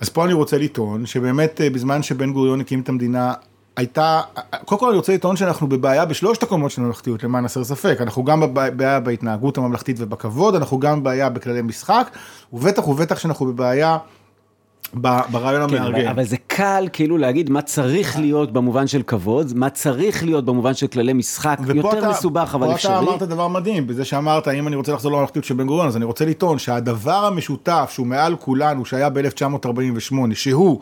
אז 0.00 0.08
פה 0.08 0.24
אני 0.24 0.32
רוצה 0.32 0.58
לטעון 0.58 1.06
שבאמת 1.06 1.60
אה, 1.60 1.70
בזמן 1.70 2.02
שבן 2.02 2.32
גוריון 2.32 2.60
הקים 2.60 2.80
את 2.80 2.88
המדינה, 2.88 3.32
הייתה, 3.76 4.20
קודם 4.64 4.80
כל 4.80 4.88
אני 4.88 4.96
רוצה 4.96 5.14
לטעון 5.14 5.36
שאנחנו 5.36 5.66
בבעיה 5.66 6.04
בשלושת 6.04 6.42
הקומות 6.42 6.70
של 6.70 6.80
הממלכתיות 6.80 7.24
למען 7.24 7.44
הסר 7.44 7.64
ספק, 7.64 7.96
אנחנו 8.00 8.24
גם 8.24 8.40
בבעיה 8.40 9.00
בהתנהגות 9.00 9.58
הממלכתית 9.58 9.96
ובכבוד, 10.00 10.54
אנחנו 10.54 10.78
גם 10.78 11.00
בבעיה 11.00 11.28
בכללי 11.28 11.62
משחק, 11.62 12.10
ובטח 12.52 12.88
ובטח 12.88 13.18
שאנחנו 13.18 13.46
בבעיה 13.46 13.98
ברעיון 14.94 15.70
כן, 15.70 15.76
המארגן. 15.76 16.08
אבל 16.08 16.24
זה 16.24 16.36
קל 16.46 16.88
כאילו 16.92 17.18
להגיד 17.18 17.50
מה 17.50 17.62
צריך 17.62 18.18
להיות 18.18 18.52
במובן 18.52 18.86
של 18.86 19.02
כבוד, 19.02 19.52
מה 19.54 19.70
צריך 19.70 20.24
להיות 20.24 20.44
במובן 20.44 20.74
של 20.74 20.86
כללי 20.86 21.12
משחק, 21.12 21.58
יותר 21.74 21.98
אתה, 21.98 22.10
מסובך 22.10 22.52
אבל 22.54 22.74
אפשרי. 22.74 22.92
ופה 22.92 23.02
אתה 23.02 23.10
אמרת 23.10 23.22
דבר 23.22 23.48
מדהים, 23.48 23.86
בזה 23.86 24.04
שאמרת 24.04 24.48
אם 24.48 24.68
אני 24.68 24.76
רוצה 24.76 24.92
לחזור 24.92 25.12
לממלכתיות 25.12 25.44
של 25.44 25.54
בן 25.54 25.66
גוריון, 25.66 25.88
אז 25.88 25.96
אני 25.96 26.04
רוצה 26.04 26.24
לטעון 26.24 26.58
שהדבר 26.58 27.24
המשותף 27.24 27.90
שהוא 27.94 28.06
מעל 28.06 28.36
כולנו, 28.36 28.84
שהיה 28.84 29.08
ב-1948, 29.10 30.14
שהוא 30.34 30.80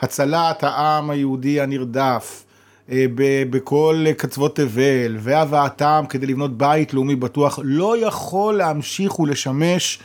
הצלת 0.00 0.64
העם 0.64 1.10
היהודי 1.10 1.60
הנרדף, 1.60 2.44
אה, 2.90 3.06
בכל 3.50 4.04
קצוות 4.16 4.56
תבל, 4.56 5.16
והבאתם 5.18 6.04
כדי 6.08 6.26
לבנות 6.26 6.58
בית 6.58 6.94
לאומי 6.94 7.16
בטוח, 7.16 7.58
לא 7.62 8.06
יכול 8.06 8.54
להמשיך 8.54 9.20
ולשמש 9.20 9.98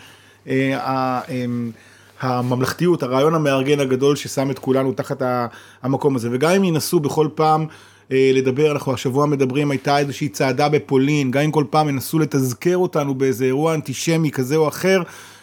אה, 0.48 1.22
אמ, 1.30 1.72
הממלכתיות, 2.20 3.04
הרעיון 3.04 3.36
המארגן 3.36 3.80
הגדול 3.80 4.16
ששם 4.16 4.52
את 4.52 4.60
כולנו 4.60 4.92
תחת 4.92 5.22
המקום 5.84 6.16
הזה. 6.16 6.30
וגם 6.32 6.52
אם 6.52 6.64
ינסו 6.64 7.00
בכל 7.00 7.28
פעם 7.36 7.66
אה, 8.12 8.32
לדבר, 8.34 8.72
אנחנו 8.72 8.94
השבוע 8.94 9.26
מדברים, 9.26 9.72
הייתה 9.72 9.98
איזושהי 9.98 10.30
צעדה 10.30 10.70
בפולין, 10.70 11.32
גם 11.32 11.42
אם 11.42 11.52
כל 11.52 11.64
פעם 11.70 11.90
ינסו 11.90 12.20
לתזכר 12.20 12.78
אותנו 12.78 13.16
באיזה 13.16 13.46
אירוע 13.46 13.74
אנטישמי 13.74 14.32
כזה 14.32 14.56
או 14.56 14.68
אחר, 14.68 15.02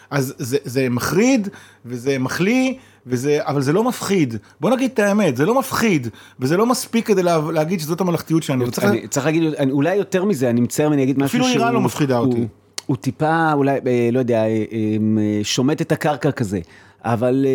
אז 0.09 0.33
זה, 0.37 0.57
זה 0.63 0.89
מחריד 0.89 1.47
וזה 1.85 2.19
מחליא. 2.19 2.73
וזה, 3.07 3.39
אבל 3.41 3.61
זה 3.61 3.73
לא 3.73 3.83
מפחיד, 3.83 4.35
בוא 4.59 4.69
נגיד 4.69 4.91
את 4.93 4.99
האמת, 4.99 5.37
זה 5.37 5.45
לא 5.45 5.59
מפחיד, 5.59 6.07
וזה 6.39 6.57
לא 6.57 6.65
מספיק 6.65 7.07
כדי 7.07 7.23
לה, 7.23 7.39
להגיד 7.53 7.79
שזאת 7.79 8.01
הממלכתיות 8.01 8.43
שלנו. 8.43 8.71
צריך, 8.71 8.87
אני, 8.87 9.07
צריך 9.07 9.25
להגיד, 9.25 9.43
אני, 9.53 9.71
אולי 9.71 9.95
יותר 9.95 10.25
מזה, 10.25 10.49
אני 10.49 10.61
מצטער 10.61 10.89
ואני 10.89 11.03
אגיד 11.03 11.19
משהו 11.19 11.29
שהוא... 11.29 11.47
אפילו 11.47 11.61
איראן 11.61 11.73
לא 11.73 11.81
מפחידה 11.81 12.17
אותי. 12.17 12.47
הוא, 12.85 12.97
טיפה 12.97 13.53
אולי, 13.53 13.79
אה, 13.87 14.09
לא 14.11 14.19
יודע, 14.19 14.43
אה, 14.43 14.47
אה, 14.47 15.43
שומט 15.43 15.81
את 15.81 15.91
הקרקע 15.91 16.31
כזה. 16.31 16.59
אבל 17.03 17.45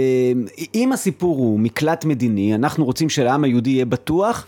אם 0.75 0.93
הסיפור 0.93 1.37
הוא 1.37 1.61
מקלט 1.61 2.05
מדיני, 2.05 2.55
אנחנו 2.55 2.85
רוצים 2.85 3.09
שלעם 3.09 3.45
היהודי 3.45 3.71
יהיה 3.71 3.85
בטוח, 3.85 4.47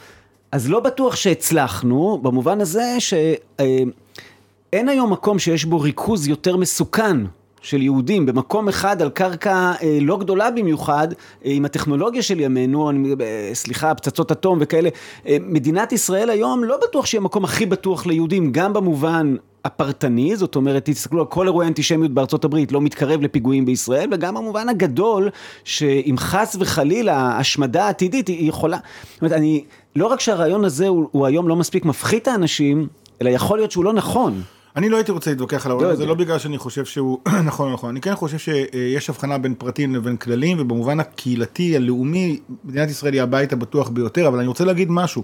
אז 0.52 0.70
לא 0.70 0.80
בטוח 0.80 1.16
שהצלחנו, 1.16 2.18
במובן 2.22 2.60
הזה 2.60 2.96
שאין 2.98 4.88
היום 4.88 5.12
מקום 5.12 5.38
שיש 5.38 5.64
בו 5.64 5.80
ריכוז 5.80 6.28
יותר 6.28 6.56
מסוכן 6.56 7.16
של 7.62 7.82
יהודים 7.82 8.26
במקום 8.26 8.68
אחד 8.68 9.02
על 9.02 9.10
קרקע 9.10 9.72
אה, 9.82 9.98
לא 10.00 10.18
גדולה 10.18 10.50
במיוחד, 10.50 11.08
אה, 11.12 11.50
עם 11.54 11.64
הטכנולוגיה 11.64 12.22
של 12.22 12.40
ימינו, 12.40 12.90
אני, 12.90 13.14
אה, 13.20 13.50
סליחה, 13.54 13.94
פצצות 13.94 14.32
אטום 14.32 14.58
וכאלה, 14.60 14.88
אה, 15.26 15.36
מדינת 15.40 15.92
ישראל 15.92 16.30
היום 16.30 16.64
לא 16.64 16.78
בטוח 16.88 17.06
שהיא 17.06 17.18
המקום 17.18 17.44
הכי 17.44 17.66
בטוח 17.66 18.06
ליהודים, 18.06 18.52
גם 18.52 18.72
במובן 18.72 19.36
הפרטני, 19.64 20.36
זאת 20.36 20.56
אומרת, 20.56 20.82
תסתכלו 20.84 21.20
על 21.20 21.26
כל 21.26 21.46
אירועי 21.46 21.66
האנטישמיות 21.66 22.10
בארצות 22.10 22.44
הברית, 22.44 22.72
לא 22.72 22.80
מתקרב 22.80 23.22
לפיגועים 23.22 23.64
בישראל, 23.64 24.08
וגם 24.12 24.34
במובן 24.34 24.68
הגדול, 24.68 25.28
שאם 25.64 26.14
חס 26.18 26.56
וחלילה 26.60 27.38
השמדה 27.38 27.88
עתידית, 27.88 28.28
היא 28.28 28.48
יכולה, 28.48 28.78
זאת 29.12 29.22
אומרת, 29.22 29.32
אני, 29.32 29.64
לא 29.96 30.06
רק 30.06 30.20
שהרעיון 30.20 30.64
הזה 30.64 30.88
הוא, 30.88 31.08
הוא 31.12 31.26
היום 31.26 31.48
לא 31.48 31.56
מספיק 31.56 31.84
מפחית 31.84 32.28
האנשים, 32.28 32.88
אלא 33.20 33.30
יכול 33.30 33.58
להיות 33.58 33.70
שהוא 33.70 33.84
לא 33.84 33.92
נכון. 33.92 34.42
אני 34.76 34.88
לא 34.88 34.96
הייתי 34.96 35.12
רוצה 35.12 35.30
להתווכח 35.30 35.66
על 35.66 35.72
העולם 35.72 35.90
הזה, 35.90 36.06
לא 36.06 36.14
בגלל 36.14 36.38
שאני 36.38 36.58
חושב 36.58 36.84
שהוא 36.84 37.18
נכון 37.44 37.72
נכון, 37.72 37.90
אני 37.90 38.00
כן 38.00 38.14
חושב 38.14 38.38
שיש 38.38 39.10
הבחנה 39.10 39.38
בין 39.38 39.54
פרטים 39.54 39.94
לבין 39.94 40.16
כללים, 40.16 40.60
ובמובן 40.60 41.00
הקהילתי, 41.00 41.76
הלאומי, 41.76 42.40
מדינת 42.64 42.90
ישראל 42.90 43.12
היא 43.12 43.22
הבית 43.22 43.52
הבטוח 43.52 43.88
ביותר, 43.88 44.28
אבל 44.28 44.38
אני 44.38 44.46
רוצה 44.46 44.64
להגיד 44.64 44.90
משהו. 44.90 45.22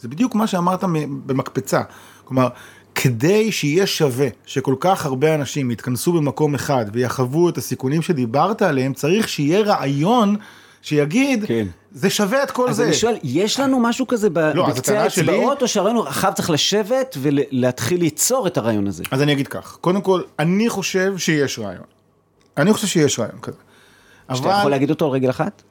זה 0.00 0.08
בדיוק 0.08 0.34
מה 0.34 0.46
שאמרת 0.46 0.84
במקפצה. 1.26 1.82
כלומר, 2.24 2.48
כדי 2.94 3.52
שיהיה 3.52 3.86
שווה 3.86 4.28
שכל 4.46 4.74
כך 4.80 5.06
הרבה 5.06 5.34
אנשים 5.34 5.70
יתכנסו 5.70 6.12
במקום 6.12 6.54
אחד 6.54 6.86
ויחוו 6.92 7.48
את 7.48 7.58
הסיכונים 7.58 8.02
שדיברת 8.02 8.62
עליהם, 8.62 8.92
צריך 8.92 9.28
שיהיה 9.28 9.60
רעיון 9.60 10.36
שיגיד, 10.84 11.44
כן. 11.46 11.66
זה 11.92 12.10
שווה 12.10 12.42
את 12.42 12.50
כל 12.50 12.68
אז 12.68 12.76
זה. 12.76 12.82
אז 12.82 12.88
אני 12.88 12.96
שואל, 12.96 13.16
יש 13.22 13.60
לנו 13.60 13.80
משהו 13.80 14.06
כזה 14.06 14.28
לא, 14.54 14.68
בקצה 14.68 15.02
האצבעות, 15.02 15.62
או 15.62 15.68
שהרעיון 15.68 16.06
אחר 16.06 16.32
צריך 16.32 16.50
לשבת 16.50 17.16
ולהתחיל 17.20 18.00
ליצור 18.00 18.46
את 18.46 18.56
הרעיון 18.56 18.86
הזה? 18.86 19.02
אז 19.10 19.22
אני 19.22 19.32
אגיד 19.32 19.48
כך, 19.48 19.78
קודם 19.80 20.00
כל, 20.00 20.22
אני 20.38 20.68
חושב 20.68 21.18
שיש 21.18 21.58
רעיון. 21.58 21.84
אני 22.56 22.72
חושב 22.72 22.86
שיש 22.86 23.18
רעיון 23.18 23.38
כזה. 23.42 23.56
שאתה 24.34 24.48
אבל... 24.48 24.58
יכול 24.58 24.70
להגיד 24.70 24.90
אותו 24.90 25.04
על 25.04 25.10
רגל 25.10 25.30
אחת? 25.30 25.62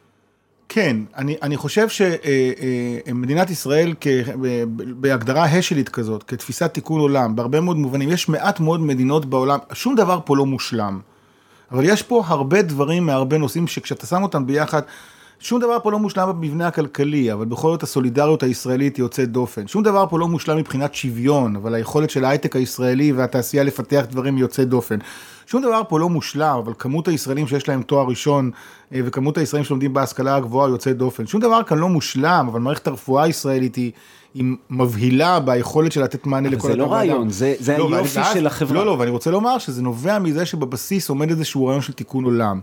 כן, 0.69 0.97
אני, 1.17 1.35
אני 1.41 1.57
חושב 1.57 1.87
שמדינת 1.89 3.49
ישראל 3.49 3.93
כ, 4.01 4.07
בהגדרה 4.75 5.43
השלית 5.43 5.89
כזאת, 5.89 6.23
כתפיסת 6.23 6.73
תיקון 6.73 6.99
עולם, 6.99 7.35
בהרבה 7.35 7.61
מאוד 7.61 7.77
מובנים, 7.77 8.09
יש 8.09 8.29
מעט 8.29 8.59
מאוד 8.59 8.81
מדינות 8.81 9.25
בעולם, 9.25 9.59
שום 9.73 9.95
דבר 9.95 10.19
פה 10.25 10.37
לא 10.37 10.45
מושלם. 10.45 10.99
אבל 11.71 11.85
יש 11.85 12.01
פה 12.01 12.23
הרבה 12.27 12.61
דברים 12.61 13.05
מהרבה 13.05 13.37
נושאים 13.37 13.67
שכשאתה 13.67 14.05
שם 14.05 14.23
אותם 14.23 14.47
ביחד, 14.47 14.81
שום 15.39 15.61
דבר 15.61 15.77
פה 15.83 15.91
לא 15.91 15.99
מושלם 15.99 16.29
במבנה 16.29 16.67
הכלכלי, 16.67 17.33
אבל 17.33 17.45
בכל 17.45 17.71
זאת 17.71 17.83
הסולידריות 17.83 18.43
הישראלית 18.43 18.99
יוצאת 18.99 19.31
דופן. 19.31 19.67
שום 19.67 19.83
דבר 19.83 20.05
פה 20.09 20.19
לא 20.19 20.27
מושלם 20.27 20.57
מבחינת 20.57 20.93
שוויון, 20.93 21.55
אבל 21.55 21.75
היכולת 21.75 22.09
של 22.09 22.25
ההייטק 22.25 22.55
הישראלי 22.55 23.11
והתעשייה 23.11 23.63
לפתח 23.63 24.05
דברים 24.09 24.37
יוצאת 24.37 24.69
דופן. 24.69 24.97
שום 25.45 25.61
דבר 25.61 25.81
פה 25.89 25.99
לא 25.99 26.09
מושלם, 26.09 26.57
אבל 26.63 26.73
כמות 26.79 27.07
הישראלים 27.07 27.47
שיש 27.47 27.67
להם 27.67 27.81
תואר 27.81 28.05
ראשון, 28.05 28.51
אה, 28.93 28.99
וכמות 29.05 29.37
הישראלים 29.37 29.65
שלומדים 29.65 29.93
בהשכלה 29.93 30.35
הגבוהה 30.35 30.69
יוצאת 30.69 30.97
דופן. 30.97 31.27
שום 31.27 31.41
דבר 31.41 31.63
כאן 31.63 31.77
לא 31.77 31.89
מושלם, 31.89 32.45
אבל 32.51 32.59
מערכת 32.59 32.87
הרפואה 32.87 33.23
הישראלית 33.23 33.75
היא... 33.75 33.91
היא 34.33 34.43
מבהילה 34.69 35.39
ביכולת 35.39 35.91
של 35.91 36.03
לתת 36.03 36.25
מענה 36.25 36.49
לכל 36.49 36.67
זה 36.67 36.75
לא 36.75 36.91
רעיון, 36.93 37.29
זה, 37.29 37.55
זה 37.59 37.77
לא, 37.77 37.95
היופי 37.95 38.19
ואז- 38.19 38.33
של 38.33 38.47
החברה. 38.47 38.73
לא, 38.77 38.85
לא, 38.85 38.91
ואני 38.99 39.11
רוצה 39.11 39.31
לומר 39.31 39.57
שזה 39.57 39.81
נובע 39.81 40.19
מזה 40.19 40.45
שבבסיס 40.45 41.09
עומד 41.09 41.29
איזשהו 41.29 41.65
רעיון 41.65 41.81
של 41.81 41.93
תיקון 41.93 42.23
עולם. 42.23 42.59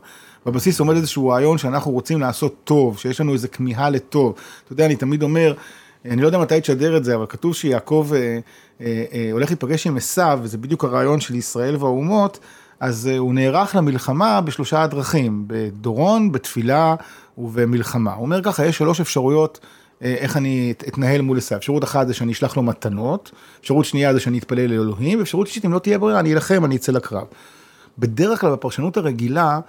בבסיס 0.46 0.80
עומד 0.80 0.96
איזשהו 0.96 1.28
רעיון 1.28 1.58
שאנחנו 1.58 1.90
רוצים 1.90 2.20
לעשות 2.20 2.54
טוב, 2.64 2.98
שיש 2.98 3.20
לנו 3.20 3.32
איזו 3.32 3.48
כמיהה 3.52 3.90
לטוב. 3.90 4.34
אתה 4.64 4.72
יודע, 4.72 4.86
אני 4.86 4.96
תמיד 4.96 5.22
אומר, 5.22 5.54
אני 6.04 6.22
לא 6.22 6.26
יודע 6.26 6.38
מתי 6.38 6.60
תשדר 6.60 6.96
את 6.96 7.04
זה, 7.04 7.14
אבל 7.14 7.26
כתוב 7.28 7.54
שיעקב 7.54 8.08
אה, 8.14 8.38
אה, 8.80 9.04
אה, 9.12 9.28
הולך 9.32 9.48
להיפגש 9.50 9.86
עם 9.86 9.96
עשיו, 9.96 10.38
וזה 10.42 10.58
בדיוק 10.58 10.84
הרעיון 10.84 11.20
של 11.20 11.34
ישראל 11.34 11.76
והאומות, 11.76 12.38
אז 12.80 13.08
אה, 13.12 13.18
הוא 13.18 13.34
נערך 13.34 13.74
למלחמה 13.76 14.40
בשלושה 14.40 14.86
דרכים, 14.86 15.44
בדורון, 15.46 16.32
בתפילה 16.32 16.94
ובמלחמה. 17.38 18.12
הוא 18.14 18.22
אומר 18.22 18.42
ככה, 18.42 18.66
יש 18.66 18.78
שלוש 18.78 19.00
אפשרויות. 19.00 19.60
אה, 20.02 20.14
איך 20.18 20.36
אני 20.36 20.70
את- 20.76 20.84
אתנהל 20.88 21.20
מול 21.20 21.38
עשיו. 21.38 21.58
אפשרות 21.58 21.84
אחת 21.84 22.06
זה 22.06 22.14
שאני 22.14 22.32
אשלח 22.32 22.56
לו 22.56 22.62
מתנות, 22.62 23.30
אפשרות 23.60 23.84
שנייה 23.84 24.14
זה 24.14 24.20
שאני 24.20 24.38
אתפלל 24.38 24.66
לאלוהים, 24.70 25.18
ואפשרות 25.18 25.46
שלישית 25.46 25.64
אם 25.64 25.72
לא 25.72 25.78
תהיה 25.78 25.98
ברירה 25.98 26.20
אני 26.20 26.32
אלחם, 26.34 26.64
אני 26.64 26.76
אצא 26.76 26.92
לקרב. 26.92 27.24
בדרך 27.98 28.40
כלל 28.40 28.52
בפרשנות 28.52 28.96
הרגילה, 28.96 29.60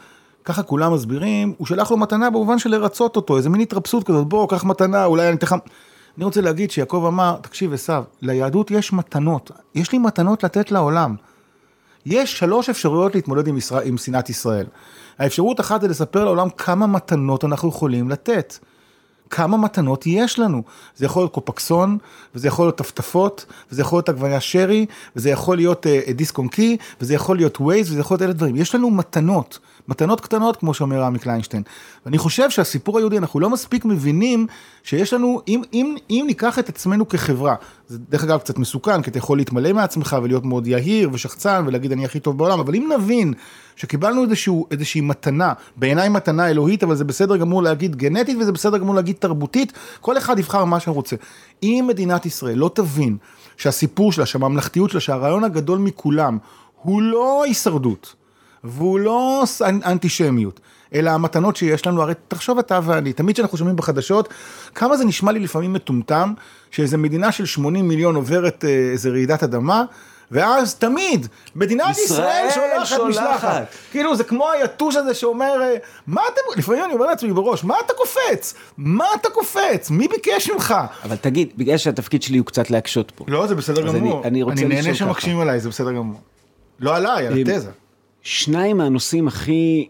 ככה 0.45 0.63
כולם 0.63 0.93
מסבירים, 0.93 1.53
הוא 1.57 1.67
שלח 1.67 1.91
לו 1.91 1.97
מתנה 1.97 2.29
במובן 2.29 2.59
של 2.59 2.69
לרצות 2.69 3.15
אותו, 3.15 3.37
איזה 3.37 3.49
מין 3.49 3.61
התרפסות 3.61 4.03
כזאת, 4.03 4.27
בוא, 4.27 4.47
קח 4.49 4.63
מתנה, 4.63 5.05
אולי 5.05 5.27
אני 5.27 5.35
אתן 5.35 5.45
לך... 5.47 5.55
אני 6.17 6.25
רוצה 6.25 6.41
להגיד 6.41 6.71
שיעקב 6.71 7.03
אמר, 7.07 7.35
תקשיב 7.41 7.73
עשיו, 7.73 8.03
ליהדות 8.21 8.71
יש 8.71 8.93
מתנות, 8.93 9.51
יש 9.75 9.91
לי 9.91 9.97
מתנות 9.97 10.43
לתת 10.43 10.71
לעולם. 10.71 11.15
יש 12.05 12.39
שלוש 12.39 12.69
אפשרויות 12.69 13.15
להתמודד 13.15 13.47
עם 13.83 13.97
שנאת 13.97 14.29
ישראל. 14.29 14.65
האפשרות 15.19 15.59
אחת 15.59 15.81
זה 15.81 15.87
לספר 15.87 16.25
לעולם 16.25 16.47
כמה 16.49 16.87
מתנות 16.87 17.43
אנחנו 17.45 17.69
יכולים 17.69 18.09
לתת. 18.09 18.57
כמה 19.31 19.57
מתנות 19.57 20.03
יש 20.07 20.39
לנו. 20.39 20.63
זה 20.95 21.05
יכול 21.05 21.21
להיות 21.23 21.33
קופקסון, 21.33 21.97
וזה 22.35 22.47
יכול 22.47 22.65
להיות 22.65 22.77
טפטפות, 22.77 23.45
וזה 23.71 23.81
יכול 23.81 23.97
להיות 23.97 24.09
עגבניה 24.09 24.39
שרי, 24.39 24.85
וזה 25.15 25.29
יכול 25.29 25.57
להיות 25.57 25.87
אה, 25.87 25.99
אה, 26.07 26.13
דיסק 26.13 26.37
און 26.37 26.47
קי, 26.47 26.77
וזה 27.01 27.13
יכול 27.13 27.37
להיות 27.37 27.61
ווייז, 27.61 27.91
וזה 27.91 27.99
יכול 27.99 28.15
להיות 28.15 28.21
אלה 28.21 28.33
דברים. 28.33 28.55
יש 28.55 28.75
לנו 28.75 28.89
מתנות, 28.89 29.59
מתנות 29.87 30.21
קטנות, 30.21 30.57
כמו 30.57 30.73
שאומר 30.73 31.01
רמי 31.01 31.19
קליינשטיין. 31.19 31.63
ואני 32.05 32.17
חושב 32.17 32.49
שהסיפור 32.49 32.97
היהודי, 32.97 33.17
אנחנו 33.17 33.39
לא 33.39 33.49
מספיק 33.49 33.85
מבינים 33.85 34.47
שיש 34.83 35.13
לנו, 35.13 35.41
אם, 35.47 35.61
אם, 35.73 35.95
אם 36.09 36.23
ניקח 36.27 36.59
את 36.59 36.69
עצמנו 36.69 37.07
כחברה, 37.07 37.55
זה 37.91 37.97
דרך 38.09 38.23
אגב 38.23 38.39
קצת 38.39 38.57
מסוכן, 38.57 39.01
כי 39.01 39.09
אתה 39.09 39.17
יכול 39.17 39.37
להתמלא 39.37 39.73
מעצמך 39.73 40.17
ולהיות 40.23 40.45
מאוד 40.45 40.67
יהיר 40.67 41.09
ושחצן 41.13 41.63
ולהגיד 41.67 41.91
אני 41.91 42.05
הכי 42.05 42.19
טוב 42.19 42.37
בעולם, 42.37 42.59
אבל 42.59 42.75
אם 42.75 42.91
נבין 42.95 43.33
שקיבלנו 43.75 44.23
איזשהו, 44.23 44.67
איזושהי 44.71 45.01
מתנה, 45.01 45.53
בעיניי 45.75 46.09
מתנה 46.09 46.49
אלוהית, 46.49 46.83
אבל 46.83 46.95
זה 46.95 47.03
בסדר 47.03 47.37
גמור 47.37 47.63
להגיד 47.63 47.95
גנטית 47.95 48.37
וזה 48.39 48.51
בסדר 48.51 48.77
גמור 48.77 48.95
להגיד 48.95 49.15
תרבותית, 49.19 49.73
כל 50.01 50.17
אחד 50.17 50.39
יבחר 50.39 50.65
מה 50.65 50.79
שהוא 50.79 50.95
רוצה. 50.95 51.15
אם 51.63 51.85
מדינת 51.87 52.25
ישראל 52.25 52.57
לא 52.57 52.71
תבין 52.73 53.17
שהסיפור 53.57 54.11
שלה, 54.11 54.25
שהממלכתיות 54.25 54.89
שלה, 54.89 54.99
שהרעיון 54.99 55.43
הגדול 55.43 55.79
מכולם, 55.79 56.37
הוא 56.81 57.01
לא 57.01 57.43
הישרדות, 57.43 58.15
והוא 58.63 58.99
לא 58.99 59.43
אנטישמיות, 59.61 60.59
אלא 60.93 61.09
המתנות 61.09 61.55
שיש 61.55 61.87
לנו, 61.87 62.01
הרי 62.01 62.13
תחשוב 62.27 62.59
אתה 62.59 62.79
ואני, 62.83 63.13
תמיד 63.13 63.35
כשאנחנו 63.35 63.57
שומעים 63.57 63.75
בחדשות, 63.75 64.29
כמה 64.75 64.97
זה 64.97 65.05
נשמע 65.05 65.31
לי 65.31 65.39
לפעמים 65.39 65.73
מטומטם, 65.73 66.33
שאיזה 66.71 66.97
מדינה 66.97 67.31
של 67.31 67.45
80 67.45 67.87
מיליון 67.87 68.15
עוברת 68.15 68.65
אה, 68.65 68.69
איזה 68.91 69.09
רעידת 69.09 69.43
אדמה, 69.43 69.83
ואז 70.31 70.75
תמיד, 70.75 71.27
מדינת 71.55 71.97
ישראל, 71.97 72.45
ישראל 72.49 72.85
שולחת 72.85 72.97
שולחת. 72.97 73.09
משלחת. 73.33 73.67
כאילו 73.91 74.15
זה 74.15 74.23
כמו 74.23 74.49
היתוש 74.49 74.95
הזה 74.95 75.13
שאומר, 75.13 75.61
אה, 75.61 75.75
מה 76.07 76.21
אתם, 76.33 76.59
לפעמים 76.59 76.83
אני 76.85 76.93
אומר 76.93 77.05
לעצמי 77.05 77.33
בראש, 77.33 77.63
מה 77.63 77.75
אתה 77.85 77.93
קופץ? 77.93 78.53
מה 78.77 79.05
אתה 79.21 79.29
קופץ? 79.29 79.89
מי 79.89 80.07
ביקש 80.07 80.49
ממך? 80.49 80.75
אבל 81.03 81.15
תגיד, 81.15 81.49
בגלל 81.57 81.77
שהתפקיד 81.77 82.23
שלי 82.23 82.37
הוא 82.37 82.45
קצת 82.45 82.71
להקשות 82.71 83.11
פה. 83.11 83.25
לא, 83.27 83.47
זה 83.47 83.55
בסדר 83.55 83.89
אני- 83.89 83.99
גמור. 83.99 84.23
אני 84.23 84.43
רוצה 84.43 84.61
אני 84.65 84.75
נהנה 84.75 84.93
שמקשיבים 84.95 85.39
עליי, 85.39 85.59
זה 85.59 85.69
בסדר 85.69 85.91
גמור. 85.91 86.19
לא 86.79 86.95
עליי, 86.95 87.27
על 87.27 87.33
התזה. 87.37 87.69
שניים 88.21 88.77
מהנושאים 88.77 89.27
הכי 89.27 89.87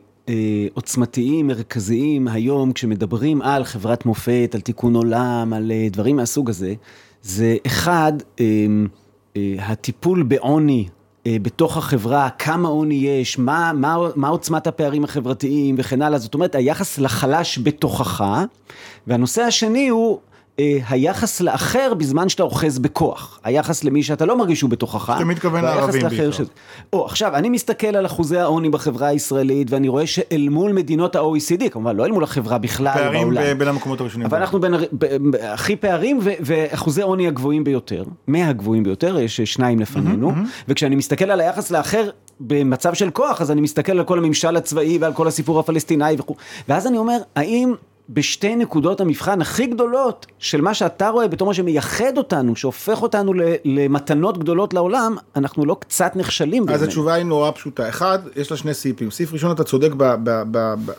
עוצמתיים, 0.74 1.48
מרכזיים 1.48 2.28
היום, 2.28 2.74
כשמדברים 2.74 3.42
על 3.42 3.64
חברת 3.64 4.06
מופת, 4.06 4.52
על 4.56 4.62
תיקון 4.62 4.96
עולם, 4.96 5.54
על 5.54 5.72
אה, 5.72 5.88
דברים 5.92 6.16
מהסוג 6.16 6.50
הזה, 6.50 6.74
זה 7.22 7.58
אחד, 7.68 8.14
אה, 8.40 8.46
אה, 9.38 9.56
הטיפול 9.60 10.24
בעוני. 10.24 10.88
אה, 11.28 11.38
בתוך 11.42 11.78
החברה, 11.78 12.30
כמה 12.30 12.70
עוני 12.70 12.96
יש, 12.96 13.40
מה, 13.40 13.72
מה, 13.76 13.98
מה 14.16 14.28
עוצמת 14.28 14.68
הפערים 14.68 15.04
החברתיים 15.04 15.76
וכן 15.78 16.02
הלאה, 16.02 16.20
זאת 16.20 16.34
אומרת 16.34 16.56
היחס 16.56 17.00
לחלש 17.00 17.60
בתוכך, 17.64 18.24
והנושא 19.08 19.42
השני 19.42 19.88
הוא 19.88 20.18
אה, 20.18 20.31
היחס 20.90 21.42
לאחר 21.42 21.94
בזמן 21.94 22.30
שאתה 22.30 22.44
אוחז 22.44 22.80
בכוח, 22.80 23.40
היחס 23.44 23.84
למי 23.84 24.04
שאתה 24.04 24.26
לא 24.26 24.38
מרגיש 24.38 24.60
שהוא 24.60 24.70
בתוכך, 24.70 25.14
אתה 25.16 25.26
מתכוון 25.26 25.64
לערבים 25.64 26.02
בעיקר. 26.10 26.32
שזה- 26.32 26.44
או, 26.94 27.06
עכשיו, 27.06 27.36
אני 27.36 27.50
מסתכל 27.50 27.88
על 27.88 28.06
אחוזי 28.06 28.38
העוני 28.38 28.70
בחברה 28.70 29.08
הישראלית, 29.08 29.72
ואני 29.72 29.88
רואה 29.88 30.08
שאל 30.08 30.48
מול 30.50 30.72
מדינות 30.74 31.16
ה-OECD, 31.16 31.70
כמובן, 31.72 31.96
לא 31.96 32.06
אל 32.06 32.12
מול 32.12 32.24
החברה 32.24 32.58
בכלל 32.58 32.94
פערים 32.94 33.30
בעולם. 33.34 33.58
בין 33.58 33.68
המקומות 33.68 34.02
הראשונים. 34.02 34.26
אבל 34.28 34.38
אנחנו 34.38 34.60
בין, 34.60 34.74
ב- 34.74 34.86
ב- 35.32 35.36
הכי 35.36 35.76
פערים 35.76 36.20
ו- 36.22 36.32
ואחוזי 36.40 37.02
עוני 37.02 37.28
הגבוהים 37.28 37.64
ביותר, 37.64 38.04
מהגבוהים 38.28 38.84
ביותר, 38.84 39.20
יש 39.20 39.42
שניים 39.42 39.80
לפנינו, 39.80 40.32
וכשאני 40.68 40.96
מסתכל 40.96 41.32
על 41.32 41.40
היחס 41.42 41.72
לאחר 41.72 42.10
במצב 42.40 42.94
של 42.94 43.10
כוח, 43.10 43.42
אז 43.42 43.52
אני 43.52 43.62
מסתכל 43.62 43.92
על 44.00 44.04
כל 44.04 44.18
הממשל 44.18 44.56
הצבאי 44.58 44.98
ועל 44.98 45.14
כל 45.14 45.28
הסיפור 45.28 45.60
הפלסטיני 45.60 46.16
וכו', 46.18 46.36
ואז 46.70 46.88
אני 46.88 46.98
אומר, 46.98 47.18
האם 47.36 47.74
בשתי 48.14 48.56
נקודות 48.56 49.02
המבחן 49.02 49.42
הכי 49.42 49.66
גדולות 49.66 50.26
של 50.40 50.62
מה 50.62 50.74
שאתה 50.74 51.10
רואה 51.10 51.28
בתור 51.28 51.48
מה 51.48 51.54
שמייחד 51.54 52.18
אותנו, 52.18 52.56
שהופך 52.56 53.02
אותנו 53.02 53.34
למתנות 53.66 54.38
גדולות 54.38 54.74
לעולם, 54.74 55.16
אנחנו 55.36 55.66
לא 55.66 55.78
קצת 55.80 56.12
נכשלים 56.16 56.70
אז 56.70 56.76
בזה. 56.76 56.86
התשובה 56.86 57.14
היא 57.14 57.26
נורא 57.26 57.52
פשוטה. 57.52 57.90
אחד, 57.90 58.20
יש 58.36 58.52
לה 58.52 58.58
שני 58.58 58.74
סעיפים. 58.74 59.12
סעיף 59.12 59.34
ראשון, 59.34 59.52
אתה 59.52 59.64
צודק 59.64 59.92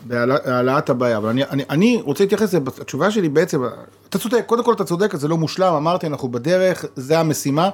בהעלאת 0.05 0.89
הבעיה, 0.89 1.17
אבל 1.17 1.29
אני, 1.29 1.43
אני, 1.43 1.63
אני 1.69 1.99
רוצה 2.03 2.23
להתייחס 2.23 2.43
לזה, 2.53 2.59
התשובה 2.81 3.11
שלי 3.11 3.29
בעצם, 3.29 3.61
אתה 4.09 4.19
צודק, 4.19 4.43
קודם 4.45 4.63
כל 4.63 4.73
אתה 4.73 4.83
צודק, 4.83 5.15
זה 5.15 5.27
לא 5.27 5.37
מושלם, 5.37 5.73
אמרתי, 5.73 6.07
אנחנו 6.07 6.29
בדרך, 6.29 6.85
זה 6.95 7.19
המשימה. 7.19 7.69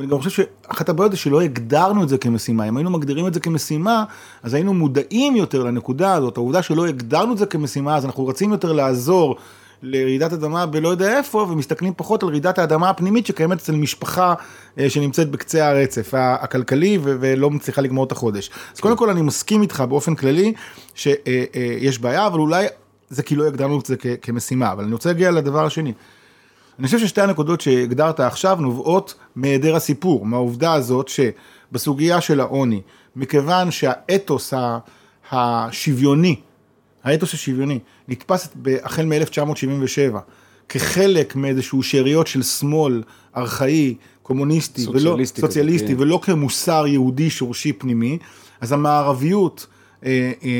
ואני 0.00 0.10
גם 0.10 0.18
חושב 0.18 0.30
שאחת 0.30 0.88
הבעיות 0.88 1.12
זה 1.12 1.18
שלא 1.18 1.40
הגדרנו 1.40 2.02
את 2.02 2.08
זה 2.08 2.18
כמשימה. 2.18 2.68
אם 2.68 2.76
היינו 2.76 2.90
מגדירים 2.90 3.26
את 3.26 3.34
זה 3.34 3.40
כמשימה, 3.40 4.04
אז 4.42 4.54
היינו 4.54 4.74
מודעים 4.74 5.36
יותר 5.36 5.62
לנקודה 5.62 6.14
הזאת. 6.14 6.36
העובדה 6.36 6.62
שלא 6.62 6.86
הגדרנו 6.86 7.32
את 7.32 7.38
זה 7.38 7.46
כמשימה, 7.46 7.96
אז 7.96 8.04
אנחנו 8.04 8.26
רצים 8.26 8.52
יותר 8.52 8.72
לעזור 8.72 9.36
לרעידת 9.82 10.32
אדמה 10.32 10.66
בלא 10.66 10.88
יודע 10.88 11.18
איפה, 11.18 11.46
ומסתכלים 11.50 11.92
פחות 11.96 12.22
על 12.22 12.28
רעידת 12.28 12.58
האדמה 12.58 12.90
הפנימית 12.90 13.26
שקיימת 13.26 13.58
אצל 13.58 13.72
משפחה 13.72 14.34
אה, 14.78 14.90
שנמצאת 14.90 15.30
בקצה 15.30 15.68
הרצף 15.68 16.14
הכלכלי 16.14 16.98
ו- 17.02 17.16
ולא 17.20 17.50
מצליחה 17.50 17.80
לגמור 17.80 18.04
את 18.04 18.12
החודש. 18.12 18.50
אז 18.74 18.80
קודם 18.80 18.96
כל 18.96 19.10
אני 19.10 19.22
מסכים 19.22 19.62
איתך 19.62 19.84
באופן 19.88 20.14
כללי 20.14 20.52
שיש 20.94 21.98
בעיה, 21.98 22.26
אבל 22.26 22.38
אולי 22.38 22.66
זה 23.10 23.22
כי 23.22 23.36
לא 23.36 23.46
הגדרנו 23.46 23.80
את 23.80 23.86
זה 23.86 23.96
כמשימה. 24.22 24.72
אבל 24.72 24.84
אני 24.84 24.92
רוצה 24.92 25.08
להגיע 25.08 25.30
לדבר 25.30 25.66
השני. 25.66 25.92
אני 26.80 26.86
חושב 26.86 26.98
ששתי 26.98 27.20
הנקודות 27.20 27.60
שהגדרת 27.60 28.20
עכשיו 28.20 28.58
נובעות 28.60 29.14
מהיעדר 29.36 29.76
הסיפור, 29.76 30.26
מהעובדה 30.26 30.72
הזאת 30.72 31.08
שבסוגיה 31.08 32.20
של 32.20 32.40
העוני, 32.40 32.80
מכיוון 33.16 33.70
שהאתוס 33.70 34.54
השוויוני, 35.32 36.36
האתוס 37.04 37.34
השוויוני, 37.34 37.78
נתפס 38.08 38.48
החל 38.82 39.04
מ-1977 39.04 40.16
כחלק 40.68 41.36
מאיזשהו 41.36 41.82
שאריות 41.82 42.26
של 42.26 42.42
שמאל 42.42 43.02
ארכאי, 43.36 43.94
קומוניסטי, 44.22 44.86
ולא, 44.88 44.98
סוציאליסטי 44.98 45.42
כזה, 45.42 45.46
סוציאליסטי 45.46 45.94
כן. 45.94 46.00
ולא 46.00 46.20
כמוסר 46.22 46.86
יהודי 46.86 47.30
שורשי 47.30 47.72
פנימי, 47.72 48.18
אז 48.60 48.72
המערביות 48.72 49.66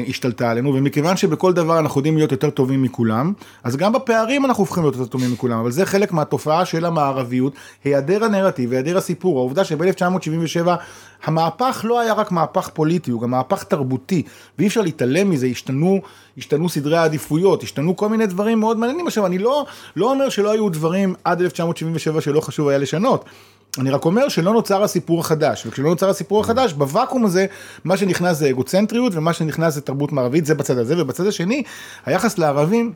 השתלטה 0.09 0.51
עלינו, 0.51 0.75
ומכיוון 0.75 1.17
שבכל 1.17 1.53
דבר 1.53 1.79
אנחנו 1.79 1.99
יודעים 1.99 2.17
להיות 2.17 2.33
יותר 2.33 2.51
טובים 2.51 2.83
מכולם, 2.83 3.33
אז 3.65 3.77
גם 3.77 3.93
בפערים 3.93 4.45
אנחנו 4.45 4.63
הופכים 4.63 4.83
להיות 4.83 4.97
יותר 4.97 5.07
טובים 5.07 5.33
מכולם, 5.33 5.59
אבל 5.59 5.71
זה 5.71 5.87
חלק 5.87 6.13
מהתופעה 6.13 6.65
של 6.65 6.85
המערביות, 6.85 7.53
היעדר 7.85 8.25
הנרטיב, 8.25 8.73
היעדר 8.73 8.97
הסיפור, 8.97 9.39
העובדה 9.39 9.65
שב-1977 9.65 10.69
המהפך 11.25 11.85
לא 11.89 12.01
היה 12.01 12.13
רק 12.13 12.33
מהפך 12.33 12.69
פוליטי, 12.69 13.11
הוא 13.11 13.21
גם 13.21 13.31
מהפך 13.31 13.63
תרבותי, 13.63 14.23
ואי 14.59 14.67
אפשר 14.67 14.81
להתעלם 14.81 15.31
מזה, 15.31 15.47
השתנו, 15.47 16.01
השתנו 16.39 16.69
סדרי 16.69 16.97
העדיפויות, 16.97 17.63
השתנו 17.63 17.97
כל 17.97 18.09
מיני 18.09 18.27
דברים 18.27 18.61
מאוד 18.61 18.79
מעניינים. 18.79 19.07
עכשיו, 19.07 19.27
אני 19.27 19.39
לא, 19.39 19.67
לא 19.97 20.11
אומר 20.11 20.29
שלא 20.29 20.51
היו 20.51 20.69
דברים 20.69 21.15
עד 21.25 21.41
1977 21.41 22.21
שלא 22.21 22.41
חשוב 22.41 22.69
היה 22.69 22.79
לשנות. 22.79 23.25
אני 23.79 23.91
רק 23.91 24.05
אומר 24.05 24.29
שלא 24.29 24.53
נוצר 24.53 24.83
הסיפור 24.83 25.21
החדש, 25.21 25.67
וכשלא 25.67 25.89
נוצר 25.89 26.09
הסיפור 26.09 26.41
החדש, 26.41 26.73
בוואקום 26.73 27.25
הזה, 27.25 27.47
מה 27.85 27.97
שנכנס 27.97 28.37
זה 28.37 28.51
אגוצנטריות, 28.51 29.15
ומה 29.15 29.33
שנכנס 29.33 29.75
זה 29.75 29.81
תרבות 29.81 30.13
מערבית, 30.13 30.47
זה 30.47 30.55
בצד 30.55 30.79
הזה, 30.79 31.03
ובצד 31.03 31.27
השני, 31.27 31.63
היחס 32.07 32.39
לערבים, 32.39 32.93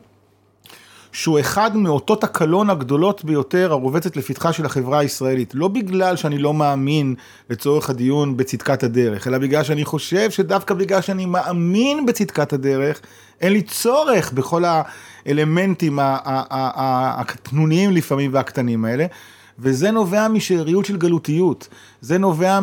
שהוא 1.11 1.39
אחד 1.39 1.77
מאותות 1.77 2.23
הקלון 2.23 2.69
הגדולות 2.69 3.25
ביותר 3.25 3.71
הרובצת 3.71 4.17
לפתחה 4.17 4.53
של 4.53 4.65
החברה 4.65 4.99
הישראלית. 4.99 5.51
לא 5.53 5.67
בגלל 5.67 6.15
שאני 6.15 6.37
לא 6.37 6.53
מאמין 6.53 7.15
לצורך 7.49 7.89
הדיון 7.89 8.37
בצדקת 8.37 8.83
הדרך, 8.83 9.27
אלא 9.27 9.37
בגלל 9.37 9.63
שאני 9.63 9.85
חושב 9.85 10.31
שדווקא 10.31 10.73
בגלל 10.73 11.01
שאני 11.01 11.25
מאמין 11.25 12.05
בצדקת 12.05 12.53
הדרך, 12.53 13.01
אין 13.41 13.53
לי 13.53 13.61
צורך 13.61 14.31
בכל 14.31 14.63
האלמנטים 15.25 15.99
הקטנוניים 16.01 17.91
לפעמים 17.91 18.33
והקטנים 18.33 18.85
האלה. 18.85 19.05
וזה 19.59 19.91
נובע 19.91 20.27
משאריות 20.27 20.85
של 20.85 20.97
גלותיות, 20.97 21.67
זה 22.01 22.17
נובע 22.17 22.59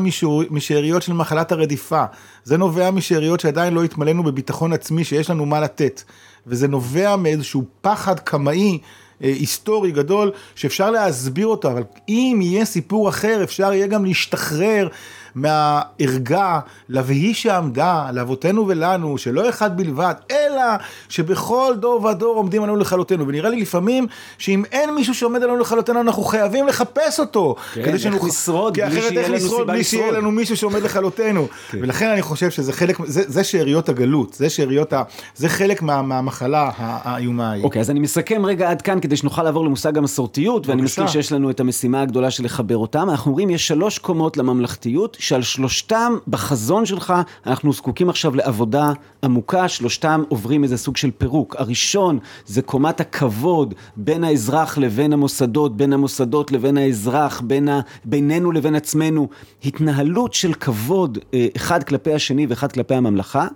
משאריות 0.50 1.02
של 1.02 1.12
מחלת 1.12 1.52
הרדיפה, 1.52 2.04
זה 2.44 2.56
נובע 2.56 2.90
משאריות 2.90 3.40
שעדיין 3.40 3.74
לא 3.74 3.84
התמלאנו 3.84 4.22
בביטחון 4.22 4.72
עצמי 4.72 5.04
שיש 5.04 5.30
לנו 5.30 5.46
מה 5.46 5.60
לתת, 5.60 6.02
וזה 6.46 6.68
נובע 6.68 7.16
מאיזשהו 7.16 7.64
פחד 7.80 8.20
קמאי 8.20 8.78
אה, 9.22 9.28
היסטורי 9.28 9.92
גדול 9.92 10.30
שאפשר 10.54 10.90
להסביר 10.90 11.46
אותו, 11.46 11.70
אבל 11.70 11.82
אם 12.08 12.38
יהיה 12.42 12.64
סיפור 12.64 13.08
אחר 13.08 13.40
אפשר 13.42 13.72
יהיה 13.72 13.86
גם 13.86 14.04
להשתחרר 14.04 14.88
מהערגה 15.34 16.60
ל"ויהי 16.88 17.34
שעמדה 17.34 18.06
לאבותינו 18.12 18.68
ולנו 18.68 19.18
שלא 19.18 19.48
אחד 19.48 19.76
בלבד 19.76 20.14
אלא 20.30 20.62
שבכל 21.08 21.74
דור 21.80 22.04
ודור 22.04 22.36
עומדים 22.36 22.62
עלינו 22.62 22.78
לכלותנו 22.78 23.28
ונראה 23.28 23.50
לי 23.50 23.60
לפעמים 23.60 24.06
שאם 24.38 24.62
אין 24.72 24.94
מישהו 24.94 25.14
שעומד 25.14 25.42
עלינו 25.42 25.58
לכלותנו 25.58 26.00
אנחנו 26.00 26.22
חייבים 26.22 26.66
לחפש 26.66 27.20
אותו 27.20 27.56
כן, 27.74 27.82
כדי 27.84 27.92
איך 27.92 28.24
נשרוד 28.24 28.74
כי 28.74 28.86
אחרת 28.86 29.12
איך 29.12 29.38
סיבה 29.38 29.64
בלי 29.64 29.84
שיהיה 29.84 30.06
לשרוד. 30.06 30.18
לנו 30.18 30.30
מישהו 30.30 30.56
שעומד 30.56 30.82
לכלותנו 30.82 31.48
כן. 31.70 31.78
ולכן 31.82 32.08
אני 32.08 32.22
חושב 32.22 32.50
שזה 32.50 32.72
חלק 32.72 32.96
זה, 33.04 33.22
זה 33.26 33.44
שאריות 33.44 33.88
הגלות 33.88 34.34
זה 34.34 34.50
שאריות 34.50 34.92
ה... 34.92 35.02
זה 35.36 35.48
חלק 35.48 35.82
מה, 35.82 36.02
מהמחלה 36.02 36.70
האיומה 36.76 37.50
ההיא. 37.50 37.64
אוקיי, 37.64 37.80
אז 37.80 37.90
אני 37.90 38.00
מסכם 38.00 38.46
רגע 38.46 38.70
עד 38.70 38.82
כאן 38.82 39.00
כדי 39.00 39.16
שנוכל 39.16 39.42
לעבור 39.42 39.64
למושג 39.64 39.98
המסורתיות, 39.98 40.66
ואני. 40.66 40.82
מזכיר 40.82 41.06
שיש 41.06 41.32
לנו 41.32 41.50
את 41.50 41.60
המשימה 41.60 42.02
הגדולה 42.02 42.30
של 42.30 42.44
לחבר 42.44 42.76
אותם. 42.76 43.10
אנחנו 43.10 43.30
אומרים, 43.30 43.50
יש 43.50 43.68
שלוש 43.68 43.98
קומות 43.98 44.36
לממלכתיות, 44.36 45.16
שעל 45.22 45.42
שלושתם, 45.42 46.12
בחזון 46.28 46.86
שלך, 46.86 47.14
אנחנו 47.46 47.72
זקוקים 47.72 48.08
עכשיו 48.08 48.34
לעבודה 48.34 48.92
עמוקה, 49.22 49.68
שלושתם 49.68 50.22
עוברים 50.28 50.62
איזה 50.64 50.76
סוג 50.76 50.96
של 50.96 51.10
פירוק. 51.18 51.56
הראשון 51.58 52.18
זה 52.46 52.62
קומת 52.62 53.00
הכבוד 53.00 53.74
בין 53.96 54.24
האזרח 54.24 54.78
לבין 54.78 55.12
המוסדות, 55.12 55.76
בין 55.76 55.92
המוסדות 55.92 56.52
לבין 56.52 56.76
האזרח, 56.76 57.40
בין 57.40 57.68
ה... 57.68 57.80
בינינו 58.04 58.52
לבין 58.52 58.74
עצמנו. 58.74 59.28
התנהלות 59.64 60.34
של 60.34 60.54
כבוד 60.54 61.18
אה, 61.34 61.46
אחד 61.56 61.82
כלפי 61.82 62.14
השני 62.14 62.46
ואחד 62.46 62.72
כלפי 62.72 62.94
הממלכה. 62.94 63.46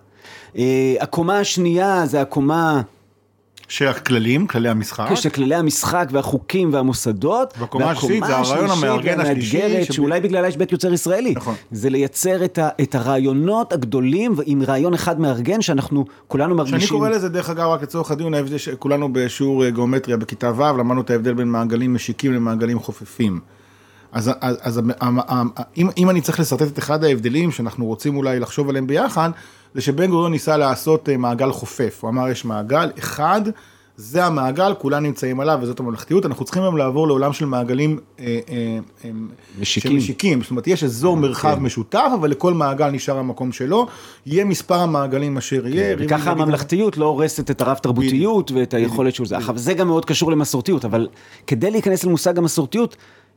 אה, 0.59 0.94
הקומה 1.00 1.38
השנייה 1.38 2.07
זה 2.07 2.20
הקומה... 2.20 2.83
שהכללים 3.68 4.46
כללי 4.46 4.68
המשחק 4.68 5.11
את 5.26 5.35
כללי 5.35 5.55
המשחק 5.55 6.09
והחוקים 6.12 6.72
והמוסדות. 6.72 7.55
והקומה 7.59 7.90
השלישית 7.90 8.24
זה 8.26 8.37
הרעיון 8.37 8.70
המארגן 8.70 9.20
השלישי, 9.20 9.85
שב- 9.85 9.92
שאולי 9.92 10.20
בגללה 10.20 10.48
יש 10.48 10.57
בית 10.57 10.72
יוצר 10.72 10.92
ישראלי. 10.92 11.35
נכון. 11.37 11.55
זה 11.70 11.90
לייצר 11.90 12.44
את, 12.44 12.59
ה, 12.59 12.68
את 12.83 12.94
הרעיונות 12.94 13.72
הגדולים 13.72 14.35
עם 14.46 14.62
רעיון 14.62 14.94
אחד 14.94 15.20
מארגן 15.20 15.62
שאנחנו 15.62 16.05
כולנו 16.29 16.55
מרגישים. 16.55 16.81
שאני 16.81 16.90
קורא 16.90 17.09
לזה 17.09 17.29
דרך 17.29 17.50
אגב 17.50 17.68
רק 17.68 17.83
לצורך 17.83 18.11
הדיון 18.11 18.35
ההבדל 18.35 18.59
שכולנו 18.59 19.09
בשיעור 19.12 19.64
אה, 19.64 19.70
גיאומטריה 19.70 20.16
בכיתה 20.16 20.52
ו' 20.57 20.62
למדנו 20.79 21.00
את 21.00 21.11
ההבדל 21.11 21.35
בין 21.35 21.48
מעגלים 21.48 21.94
משיקים 21.94 22.33
למעגלים 22.33 22.79
חופפים. 22.79 23.40
אז, 24.12 24.30
אז, 24.40 24.56
אז 24.60 24.78
המ- 24.78 24.90
המ- 25.00 25.20
המ- 25.28 25.48
אם, 25.76 25.88
אם 25.98 26.10
אני 26.10 26.20
צריך 26.20 26.40
לשרטט 26.40 26.66
את 26.72 26.78
אחד 26.78 27.04
ההבדלים 27.04 27.50
שאנחנו 27.52 27.86
רוצים 27.86 28.16
אולי 28.16 28.40
לחשוב 28.40 28.68
עליהם 28.68 28.86
ביחד, 28.86 29.30
זה 29.74 29.80
שבן 29.80 30.10
גוריון 30.10 30.32
ניסה 30.32 30.56
לעשות 30.56 31.08
אה, 31.08 31.16
מעגל 31.16 31.52
חופף, 31.52 31.98
הוא 32.00 32.10
אמר 32.10 32.28
יש 32.28 32.44
מעגל 32.44 32.90
אחד, 32.98 33.40
זה 33.98 34.24
המעגל, 34.24 34.74
כולם 34.78 35.02
נמצאים 35.02 35.40
עליו 35.40 35.58
וזאת 35.62 35.80
הממלכתיות, 35.80 36.26
אנחנו 36.26 36.44
צריכים 36.44 36.62
גם 36.64 36.76
לעבור 36.76 37.06
לעולם 37.08 37.32
של 37.32 37.44
מעגלים 37.46 37.98
אה, 38.20 38.24
אה, 38.48 38.78
אה, 39.04 39.10
משיקים. 39.60 40.00
שמשיקים, 40.00 40.42
זאת 40.42 40.50
אומרת 40.50 40.66
יש 40.66 40.84
אזור 40.84 41.16
מרחב 41.16 41.58
משותף, 41.60 42.08
אבל 42.14 42.30
לכל 42.30 42.54
מעגל 42.54 42.90
נשאר 42.90 43.18
המקום 43.18 43.52
שלו, 43.52 43.86
יהיה 44.26 44.44
מספר 44.44 44.74
המעגלים 44.80 45.36
אשר 45.36 45.66
יהיה. 45.66 45.88
ריבוי 45.90 46.06
וככה 46.06 46.30
נגיד- 46.30 46.42
הממלכתיות 46.42 46.96
לא 46.96 47.04
הורסת 47.06 47.50
את 47.50 47.60
הרב 47.60 47.76
תרבותיות 47.76 48.52
ואת 48.52 48.74
היכולת 48.74 49.14
של 49.14 49.24
זה. 49.26 49.36
עכשיו 49.36 49.58
זה 49.58 49.74
גם 49.74 49.86
מאוד 49.88 50.04
קשור 50.04 50.30
למסורתיות, 50.32 50.84
אבל 50.84 51.08
כדי 51.46 51.70
להיכנס 51.70 52.04
למושג 52.04 52.38
המסורתיות, 52.38 52.96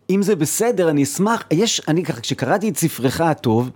אם 0.10 0.22
זה 0.22 0.36
בסדר, 0.36 0.90
אני 0.90 1.04
אשמח, 1.04 1.44
יש, 1.52 1.82
אני 1.88 2.04
ככה, 2.04 2.22
כשקראתי 2.22 2.70
את 2.70 2.78
ספרך 2.78 3.22
הטוב, 3.22 3.70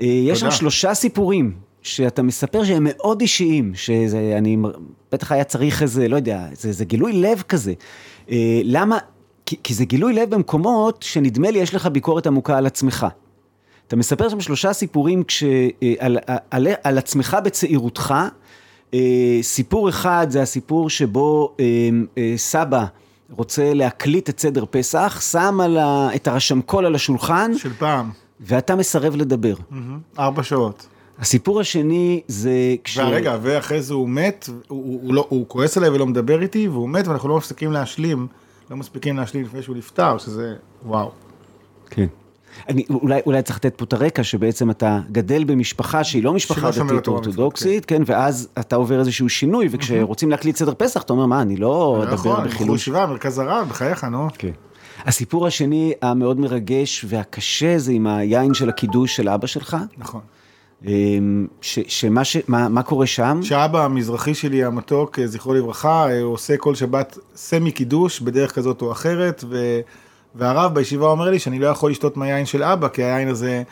אה, 0.00 0.06
יש 0.06 0.40
שם. 0.40 0.50
שלושה 0.50 0.94
סיפורים 0.94 1.52
שאתה 1.82 2.22
מספר 2.22 2.64
שהם 2.64 2.86
מאוד 2.90 3.20
אישיים, 3.20 3.72
שזה, 3.74 4.34
אני, 4.38 4.56
בטח 5.12 5.32
היה 5.32 5.44
צריך 5.44 5.82
איזה, 5.82 6.08
לא 6.08 6.16
יודע, 6.16 6.46
זה, 6.52 6.72
זה 6.72 6.84
גילוי 6.84 7.12
לב 7.12 7.42
כזה. 7.48 7.72
אה, 8.30 8.60
למה? 8.64 8.98
כי, 9.46 9.56
כי 9.64 9.74
זה 9.74 9.84
גילוי 9.84 10.12
לב 10.12 10.30
במקומות 10.30 11.02
שנדמה 11.02 11.50
לי 11.50 11.58
יש 11.58 11.74
לך 11.74 11.86
ביקורת 11.86 12.26
עמוקה 12.26 12.58
על 12.58 12.66
עצמך. 12.66 13.06
אתה 13.86 13.96
מספר 13.96 14.28
שם 14.28 14.40
שלושה 14.40 14.72
סיפורים 14.72 15.24
כש, 15.24 15.42
אה, 15.42 15.94
על, 15.98 16.18
על, 16.50 16.66
על 16.84 16.98
עצמך 16.98 17.36
בצעירותך. 17.44 18.14
אה, 18.94 19.38
סיפור 19.42 19.88
אחד 19.88 20.26
זה 20.30 20.42
הסיפור 20.42 20.90
שבו 20.90 21.54
אה, 21.60 21.64
אה, 22.18 22.34
סבא 22.36 22.84
רוצה 23.30 23.74
להקליט 23.74 24.28
את 24.28 24.40
סדר 24.40 24.64
פסח, 24.70 25.20
שם 25.20 25.60
ה, 25.60 26.08
את 26.14 26.28
הרשמקול 26.28 26.86
על 26.86 26.94
השולחן, 26.94 27.50
של 27.56 27.72
פעם, 27.72 28.10
ואתה 28.40 28.76
מסרב 28.76 29.16
לדבר. 29.16 29.54
ארבע 30.18 30.42
שעות. 30.42 30.86
הסיפור 31.18 31.60
השני 31.60 32.20
זה 32.28 32.74
כש... 32.84 32.96
והרגע, 32.96 33.38
ואחרי 33.42 33.82
זה 33.82 33.94
הוא 33.94 34.08
מת, 34.08 34.48
הוא, 34.48 34.58
הוא, 34.68 35.00
הוא, 35.02 35.14
לא, 35.14 35.26
הוא 35.28 35.44
כועס 35.48 35.76
עליי 35.76 35.90
ולא 35.90 36.06
מדבר 36.06 36.42
איתי, 36.42 36.68
והוא 36.68 36.88
מת 36.88 37.08
ואנחנו 37.08 37.28
לא 37.28 37.36
מפסיקים 37.36 37.72
להשלים, 37.72 38.26
לא 38.70 38.76
מספיקים 38.76 39.16
להשלים 39.16 39.44
לפני 39.44 39.62
שהוא 39.62 39.76
נפטר, 39.76 40.18
שזה 40.18 40.54
וואו. 40.86 41.10
כן. 41.90 42.06
אני, 42.68 42.84
אולי, 42.90 43.20
אולי 43.26 43.42
צריך 43.42 43.56
לתת 43.56 43.74
פה 43.76 43.84
את 43.84 43.92
הרקע, 43.92 44.22
שבעצם 44.22 44.70
אתה 44.70 45.00
גדל 45.12 45.44
במשפחה 45.44 46.04
שהיא 46.04 46.24
לא 46.24 46.32
משפחה 46.32 46.70
דתית 46.70 47.08
אורתודוקסית, 47.08 47.84
כן, 47.84 48.02
ואז 48.06 48.48
אתה 48.58 48.76
עובר 48.76 48.98
איזשהו 49.00 49.28
שינוי, 49.28 49.68
וכשרוצים 49.70 50.30
להקליט 50.30 50.56
סדר 50.56 50.72
פסח, 50.78 51.02
אתה 51.02 51.12
אומר, 51.12 51.26
מה, 51.26 51.42
אני 51.42 51.56
לא 51.56 51.68
לא 51.68 52.02
אדבר 52.02 52.34
בחילוש 52.34 52.54
בחילוש. 52.54 52.80
ישיבה, 52.80 53.06
מרכז 53.06 53.38
הרב, 53.38 53.68
בחייך, 53.68 54.04
נו. 54.04 54.28
כן. 54.38 54.50
הסיפור 55.04 55.46
השני 55.46 55.92
המאוד 56.02 56.40
מרגש 56.40 57.04
והקשה 57.08 57.78
זה 57.78 57.92
עם 57.92 58.06
היין 58.06 58.54
של 58.54 58.68
הקידוש 58.68 59.16
של 59.16 59.28
אבא 59.28 59.46
שלך, 59.46 59.76
נכון. 59.98 60.20
אמ, 60.86 61.46
ש, 61.60 61.78
שמה 61.86 62.24
ש, 62.24 62.36
מה, 62.48 62.68
מה 62.68 62.82
קורה 62.82 63.06
שם? 63.06 63.40
שאבא 63.42 63.84
המזרחי 63.84 64.34
שלי 64.34 64.64
המתוק, 64.64 65.18
אה, 65.18 65.26
זכרו 65.26 65.54
לברכה, 65.54 66.10
אה, 66.10 66.22
עושה 66.22 66.56
כל 66.56 66.74
שבת 66.74 67.18
סמי 67.36 67.72
קידוש 67.72 68.20
בדרך 68.20 68.54
כזאת 68.54 68.82
או 68.82 68.92
אחרת, 68.92 69.44
ו... 69.48 69.80
והרב 70.38 70.74
בישיבה 70.74 71.06
אומר 71.06 71.30
לי 71.30 71.38
שאני 71.38 71.58
לא 71.58 71.66
יכול 71.66 71.90
לשתות 71.90 72.16
מהיין 72.16 72.46
של 72.46 72.62
אבא, 72.62 72.88
כי 72.88 73.02
היין 73.04 73.28
הזה 73.28 73.62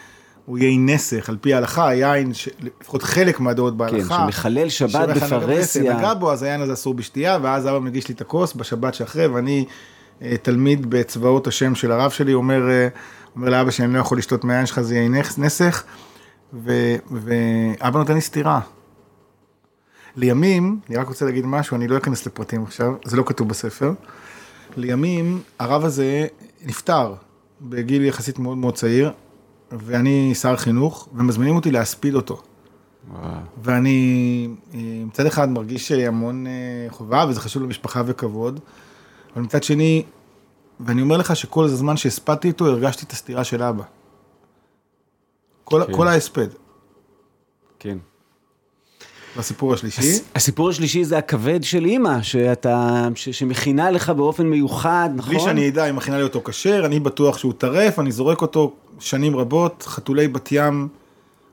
הוא 0.46 0.58
יין 0.58 0.86
נסך, 0.88 1.28
על 1.28 1.36
פי 1.40 1.54
ההלכה, 1.54 1.88
היין, 1.88 2.34
ש... 2.34 2.48
לפחות 2.80 3.02
חלק 3.02 3.40
מהדעות 3.40 3.72
כן, 3.72 3.78
בהלכה. 3.78 4.18
שמחלל 4.24 4.68
שבת 4.68 5.08
בפרהסיה. 5.08 5.96
נגע 5.98 6.14
בו, 6.14 6.32
אז 6.32 6.42
היין 6.42 6.60
הזה 6.60 6.72
אסור 6.72 6.94
בשתייה, 6.94 7.38
ואז 7.42 7.66
אבא 7.68 7.78
מגיש 7.78 8.08
לי 8.08 8.14
את 8.14 8.20
הכוס 8.20 8.52
בשבת 8.54 8.94
שאחרי, 8.94 9.26
ואני 9.26 9.64
אה, 10.22 10.34
תלמיד 10.42 10.90
בצבאות 10.90 11.46
השם 11.46 11.74
של 11.74 11.92
הרב 11.92 12.10
שלי, 12.10 12.34
אומר, 12.34 12.68
אה, 12.70 12.88
אומר 13.36 13.48
לאבא 13.48 13.70
שאני 13.70 13.94
לא 13.94 13.98
יכול 13.98 14.18
לשתות 14.18 14.44
מהיין 14.44 14.66
שלך, 14.66 14.80
זה 14.80 15.06
נס- 15.10 15.38
נסך, 15.38 15.82
ו- 16.64 16.96
ואבא 17.10 17.98
נותן 17.98 18.14
לי 18.14 18.20
סטירה. 18.20 18.60
לימים, 20.16 20.78
אני 20.88 20.96
רק 20.96 21.08
רוצה 21.08 21.24
להגיד 21.24 21.46
משהו, 21.46 21.76
אני 21.76 21.88
לא 21.88 21.96
אכנס 21.96 22.26
לפרטים 22.26 22.62
עכשיו, 22.62 22.92
זה 23.04 23.16
לא 23.16 23.22
כתוב 23.26 23.48
בספר. 23.48 23.92
לימים, 24.76 25.40
הרב 25.58 25.84
הזה 25.84 26.26
נפטר 26.66 27.14
בגיל 27.60 28.04
יחסית 28.04 28.38
מאוד 28.38 28.58
מאוד 28.58 28.74
צעיר, 28.74 29.12
ואני 29.72 30.34
שר 30.34 30.56
חינוך, 30.56 31.08
ומזמינים 31.14 31.56
אותי 31.56 31.70
להספיד 31.70 32.14
אותו. 32.14 32.42
ואני 33.62 34.48
אה, 34.74 34.80
מצד 35.06 35.26
אחד 35.26 35.48
מרגיש 35.48 35.92
המון 35.92 36.46
אה, 36.46 36.52
חובה, 36.90 37.24
וזה 37.28 37.40
חשוב 37.40 37.62
למשפחה 37.62 38.02
וכבוד, 38.06 38.60
אבל 39.34 39.42
מצד 39.42 39.62
שני, 39.62 40.04
ואני 40.80 41.02
אומר 41.02 41.16
לך 41.16 41.36
שכל 41.36 41.64
הזמן 41.64 41.96
שהספדתי 41.96 42.48
איתו, 42.48 42.66
הרגשתי 42.66 43.04
את 43.04 43.12
הסתירה 43.12 43.44
של 43.44 43.62
אבא. 43.62 43.84
כל, 45.64 45.82
כן. 45.86 45.92
כל 45.92 46.08
ההספד. 46.08 46.48
כן. 47.78 47.98
והסיפור 49.36 49.74
השלישי, 49.74 50.00
הס- 50.00 50.20
הסיפור 50.34 50.68
השלישי 50.68 51.04
זה 51.04 51.18
הכבד 51.18 51.62
של 51.64 51.84
אימא, 51.84 52.22
שאתה, 52.22 53.08
ש, 53.14 53.28
שמכינה 53.28 53.90
לך 53.90 54.10
באופן 54.10 54.46
מיוחד, 54.46 55.10
נכון? 55.16 55.32
בלי 55.34 55.40
שאני 55.42 55.68
אדע 55.68 55.90
אם 55.90 55.96
מכינה 55.96 56.16
לי 56.16 56.22
אותו 56.22 56.40
כשר, 56.44 56.82
אני 56.86 57.00
בטוח 57.00 57.38
שהוא 57.38 57.52
טרף, 57.58 57.98
אני 57.98 58.12
זורק 58.12 58.42
אותו 58.42 58.72
שנים 58.98 59.36
רבות, 59.36 59.84
חתולי 59.86 60.28
בת 60.28 60.48
ים 60.52 60.88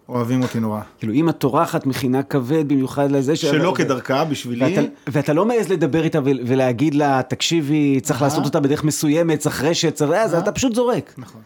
אוהבים 0.09 0.41
אותי 0.43 0.59
נורא. 0.59 0.79
כאילו 0.99 1.13
אימא 1.13 1.31
טורחת, 1.31 1.85
מכינה 1.85 2.23
כבד 2.23 2.67
במיוחד 2.67 3.11
לזה. 3.11 3.35
ש- 3.35 3.41
שלא 3.41 3.73
כדרכה 3.77 4.23
בשבילי, 4.25 4.65
ואתה, 4.77 4.81
ואתה 5.07 5.33
לא 5.33 5.45
מעז 5.45 5.69
לדבר 5.69 6.03
איתה 6.03 6.19
ול- 6.23 6.39
ולהגיד 6.45 6.95
לה, 6.95 7.21
תקשיבי, 7.29 7.99
צריך. 8.03 8.21
לעשות 8.21 8.45
אותה 8.45 8.59
בדרך 8.59 8.83
מסוימת, 8.83 9.39
צריך 9.39 9.63
רשת, 9.63 9.93
צריך... 9.95 10.11
אז 10.11 10.33
אתה 10.35 10.51
פשוט 10.51 10.75
זורק. 10.75 11.13
נכון. 11.17 11.41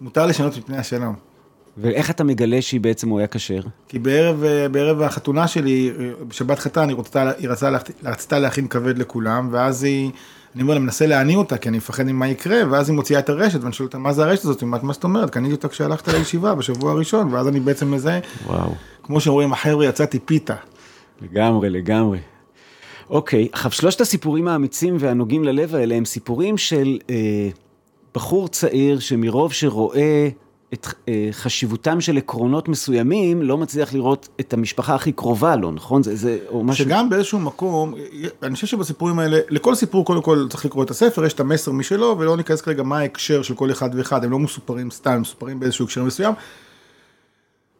מותר 0.00 0.26
לשנות 0.26 0.56
מפני 0.58 0.76
השלום. 0.76 1.14
ואיך 1.80 2.10
אתה 2.10 2.24
מגלה 2.24 2.62
שהיא 2.62 2.80
בעצם 2.80 3.08
הוא 3.08 3.18
היה 3.18 3.28
כשר? 3.28 3.60
כי 3.88 3.98
בערב, 3.98 4.44
אה, 4.44 4.68
בערב 4.68 5.02
החתונה 5.02 5.48
שלי, 5.48 5.90
אה, 5.98 6.10
בשבת 6.28 6.58
חתן, 6.58 6.88
היא, 6.88 6.96
רצתה, 6.96 7.32
היא 7.38 7.48
רצתה, 7.48 7.70
רצתה 8.04 8.38
להכין 8.38 8.68
כבד 8.68 8.98
לכולם, 8.98 9.48
ואז 9.52 9.84
היא, 9.84 10.10
אני 10.54 10.62
אומר 10.62 10.74
לה, 10.74 10.80
מנסה 10.80 11.06
להניע 11.06 11.36
אותה, 11.36 11.58
כי 11.58 11.68
אני 11.68 11.76
מפחד 11.76 12.02
ממה 12.02 12.28
יקרה, 12.28 12.58
ואז 12.70 12.88
היא 12.88 12.96
מוציאה 12.96 13.20
את 13.20 13.28
הרשת, 13.28 13.60
ואני 13.62 13.72
שואל 13.72 13.86
אותה, 13.86 13.98
מה 13.98 14.12
זה 14.12 14.24
הרשת 14.24 14.44
הזאת? 14.44 14.62
אומרת, 14.62 14.82
מה 14.82 14.92
זאת 14.92 15.04
אומרת? 15.04 15.30
קניתי 15.30 15.52
אותה 15.52 15.68
כשהלכת 15.68 16.08
לישיבה 16.08 16.54
בשבוע 16.54 16.92
הראשון, 16.92 17.34
ואז 17.34 17.48
אני 17.48 17.60
בעצם 17.60 17.90
מזהה, 17.90 18.18
וואו. 18.46 18.74
כמו 19.02 19.20
שאומרים 19.20 19.52
החבר'ה, 19.52 19.86
יצאתי 19.86 20.18
פיתה. 20.18 20.54
לגמרי, 21.22 21.70
לגמרי. 21.70 22.18
אוקיי, 23.10 23.48
עכשיו 23.52 23.70
שלושת 23.70 24.00
הסיפורים 24.00 24.48
האמיצים 24.48 24.96
והנוגעים 24.98 25.44
ללב 25.44 25.74
האלה 25.74 25.94
הם 25.94 26.04
סיפורים 26.04 26.58
של 26.58 26.98
אה, 27.10 27.48
בחור 28.14 28.48
צעיר 28.48 28.98
שמרוב 28.98 29.52
שרואה 29.52 30.28
את 30.72 30.86
אה, 31.08 31.28
חשיבותם 31.32 32.00
של 32.00 32.16
עקרונות 32.16 32.68
מסוימים, 32.68 33.42
לא 33.42 33.58
מצליח 33.58 33.94
לראות 33.94 34.28
את 34.40 34.52
המשפחה 34.52 34.94
הכי 34.94 35.12
קרובה 35.12 35.56
לו, 35.56 35.70
נכון? 35.70 36.02
זה, 36.02 36.16
זה 36.16 36.38
או 36.48 36.64
משהו... 36.64 36.84
שגם 36.84 37.10
באיזשהו 37.10 37.38
מקום, 37.38 37.94
אני 38.42 38.54
חושב 38.54 38.66
שבסיפורים 38.66 39.18
האלה, 39.18 39.38
לכל 39.48 39.74
סיפור 39.74 40.04
קודם 40.04 40.22
כל 40.22 40.46
צריך 40.50 40.64
לקרוא 40.64 40.84
את 40.84 40.90
הספר, 40.90 41.24
יש 41.24 41.32
את 41.32 41.40
המסר 41.40 41.72
משלו, 41.72 42.16
ולא 42.18 42.36
ניכנס 42.36 42.60
כרגע 42.60 42.82
מה 42.82 42.98
ההקשר 42.98 43.42
של 43.42 43.54
כל 43.54 43.70
אחד 43.70 43.90
ואחד, 43.94 44.24
הם 44.24 44.30
לא 44.30 44.38
מסופרים 44.38 44.90
סתם, 44.90 45.10
הם 45.10 45.20
מסופרים 45.20 45.60
באיזשהו 45.60 45.84
הקשר 45.84 46.04
מסוים. 46.04 46.34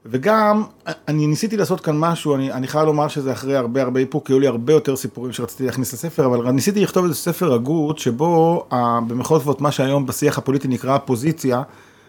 וגם, 0.07 0.63
אני 1.09 1.27
ניסיתי 1.27 1.57
לעשות 1.57 1.81
כאן 1.81 1.99
משהו, 1.99 2.35
אני, 2.35 2.53
אני 2.53 2.67
חייב 2.69 2.87
לומר 2.87 3.09
שזה 3.09 3.33
אחרי 3.33 3.57
הרבה 3.57 3.83
הרבה 3.83 4.01
איפוק, 4.01 4.27
כי 4.27 4.33
היו 4.33 4.41
לי 4.41 4.47
הרבה 4.47 4.73
יותר 4.73 4.97
סיפורים 4.97 5.33
שרציתי 5.33 5.67
להכניס 5.67 5.93
לספר, 5.93 6.27
אבל 6.27 6.51
ניסיתי 6.51 6.81
לכתוב 6.81 7.05
איזה 7.05 7.17
ספר 7.17 7.55
הגות, 7.55 7.99
שבו, 7.99 8.67
במחוז 9.07 9.43
מה 9.59 9.73
שהיום 9.73 10.07
בשיח 10.07 10.39
הפוליטי 10.39 10.69
נקרא 10.69 10.95
הפוזיציה, 10.95 11.63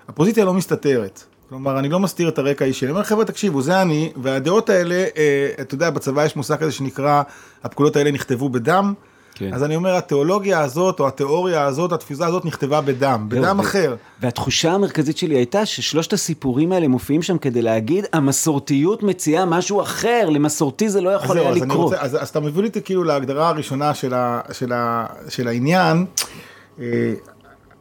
הפוזיציה 0.09 0.45
לא 0.45 0.53
מסתתרת. 0.53 1.23
כלומר, 1.49 1.79
אני 1.79 1.89
לא 1.89 1.99
מסתיר 1.99 2.29
את 2.29 2.37
הרקע 2.37 2.65
האישי, 2.65 2.85
אני 2.85 2.91
אומר, 2.91 3.03
חבר'ה, 3.03 3.25
תקשיבו, 3.25 3.61
זה 3.61 3.81
אני, 3.81 4.11
והדעות 4.21 4.69
האלה, 4.69 4.95
אה, 4.95 5.49
אתה 5.61 5.75
יודע, 5.75 5.89
בצבא 5.89 6.25
יש 6.25 6.35
מושג 6.35 6.55
כזה 6.55 6.71
שנקרא, 6.71 7.21
הפקודות 7.63 7.95
האלה 7.95 8.11
נכתבו 8.11 8.49
בדם. 8.49 8.93
כן. 9.35 9.53
אז 9.53 9.63
אני 9.63 9.75
אומר, 9.75 9.95
התיאולוגיה 9.95 10.59
הזאת, 10.59 10.99
או 10.99 11.07
התיאוריה 11.07 11.63
הזאת, 11.63 11.91
התפיסה 11.91 12.27
הזאת 12.27 12.45
נכתבה 12.45 12.81
בדם, 12.81 13.25
בדם 13.29 13.59
אחר. 13.59 13.95
והתחושה 14.21 14.71
המרכזית 14.71 15.17
שלי 15.17 15.35
הייתה 15.35 15.65
ששלושת 15.65 16.13
הסיפורים 16.13 16.71
האלה 16.71 16.87
מופיעים 16.87 17.21
שם 17.21 17.37
כדי 17.37 17.61
להגיד, 17.61 18.05
המסורתיות 18.13 19.03
מציעה 19.03 19.45
משהו 19.45 19.81
אחר, 19.81 20.29
למסורתי 20.29 20.89
זה 20.89 21.01
לא 21.01 21.09
יכול 21.09 21.37
היה 21.37 21.51
לקרות. 21.51 21.71
רוצה, 21.71 22.01
אז, 22.01 22.17
אז 22.21 22.29
אתה 22.29 22.39
מביא 22.39 22.63
לי 22.63 22.69
כאילו 22.85 23.03
להגדרה 23.03 23.49
הראשונה 23.49 23.93
של, 23.93 24.13
ה, 24.13 24.41
של, 24.51 24.73
ה, 24.73 25.05
של 25.29 25.47
העניין. 25.47 26.05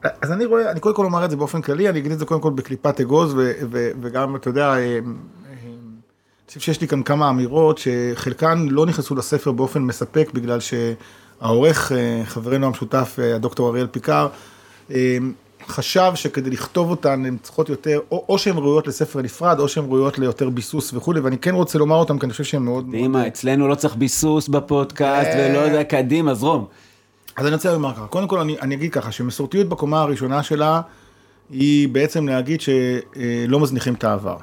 אז 0.02 0.32
אני 0.32 0.44
רואה, 0.44 0.70
אני 0.70 0.80
קודם 0.80 0.94
כל 0.94 1.04
אומר 1.04 1.24
את 1.24 1.30
זה 1.30 1.36
באופן 1.36 1.62
כללי, 1.62 1.88
אני 1.88 1.98
אגיד 1.98 2.12
את 2.12 2.18
זה 2.18 2.24
קודם 2.24 2.40
כל 2.40 2.50
בקליפת 2.50 3.00
אגוז, 3.00 3.34
ו, 3.34 3.52
ו, 3.70 3.90
וגם, 4.00 4.36
אתה 4.36 4.48
יודע, 4.48 4.66
אה, 4.66 4.74
אה, 4.76 4.98
אני 4.98 6.48
חושב 6.48 6.60
שיש 6.60 6.80
לי 6.80 6.88
כאן 6.88 7.02
כמה 7.02 7.30
אמירות 7.30 7.78
שחלקן 7.78 8.66
לא 8.70 8.86
נכנסו 8.86 9.14
לספר 9.14 9.52
באופן 9.52 9.82
מספק 9.82 10.30
בגלל 10.34 10.60
ש... 10.60 10.74
העורך, 11.40 11.92
אה, 11.92 12.22
חברנו 12.24 12.66
המשותף, 12.66 13.18
הדוקטור 13.34 13.68
אריאל 13.70 13.86
פיקר, 13.86 14.28
חשב 15.66 16.12
שכדי 16.14 16.50
לכתוב 16.50 16.90
אותן 16.90 17.24
הן 17.26 17.36
צריכות 17.42 17.68
יותר, 17.68 18.00
או, 18.10 18.24
או 18.28 18.38
שהן 18.38 18.56
ראויות 18.56 18.86
לספר 18.86 19.22
נפרד, 19.22 19.60
או 19.60 19.68
שהן 19.68 19.84
ראויות 19.84 20.18
ליותר 20.18 20.50
ביסוס 20.50 20.94
וכולי, 20.94 21.20
ואני 21.20 21.38
כן 21.38 21.54
רוצה 21.54 21.78
לומר 21.78 21.96
אותן, 21.96 22.18
כי 22.18 22.26
אני 22.26 22.32
חושב 22.32 22.44
שהן 22.44 22.62
מאוד... 22.62 22.86
קדימה, 22.88 23.08
מאוד... 23.08 23.26
אצלנו 23.26 23.68
לא 23.68 23.74
צריך 23.74 23.96
ביסוס 23.96 24.48
בפודקאסט, 24.48 25.30
ולא 25.38 25.58
יודע, 25.58 25.84
קדימה, 25.84 26.34
זרום. 26.34 26.66
אז 27.38 27.46
אני 27.46 27.54
רוצה 27.54 27.72
לומר 27.72 27.94
ככה, 27.94 28.06
קודם 28.06 28.28
כל 28.28 28.38
אני, 28.38 28.56
אני 28.60 28.74
אגיד 28.74 28.92
ככה, 28.92 29.12
שמסורתיות 29.12 29.68
בקומה 29.68 30.00
הראשונה 30.00 30.42
שלה, 30.42 30.80
היא 31.50 31.88
בעצם 31.88 32.28
להגיד 32.28 32.60
שלא 32.60 33.60
מזניחים 33.60 33.94
את 33.94 34.04
העבר. 34.04 34.36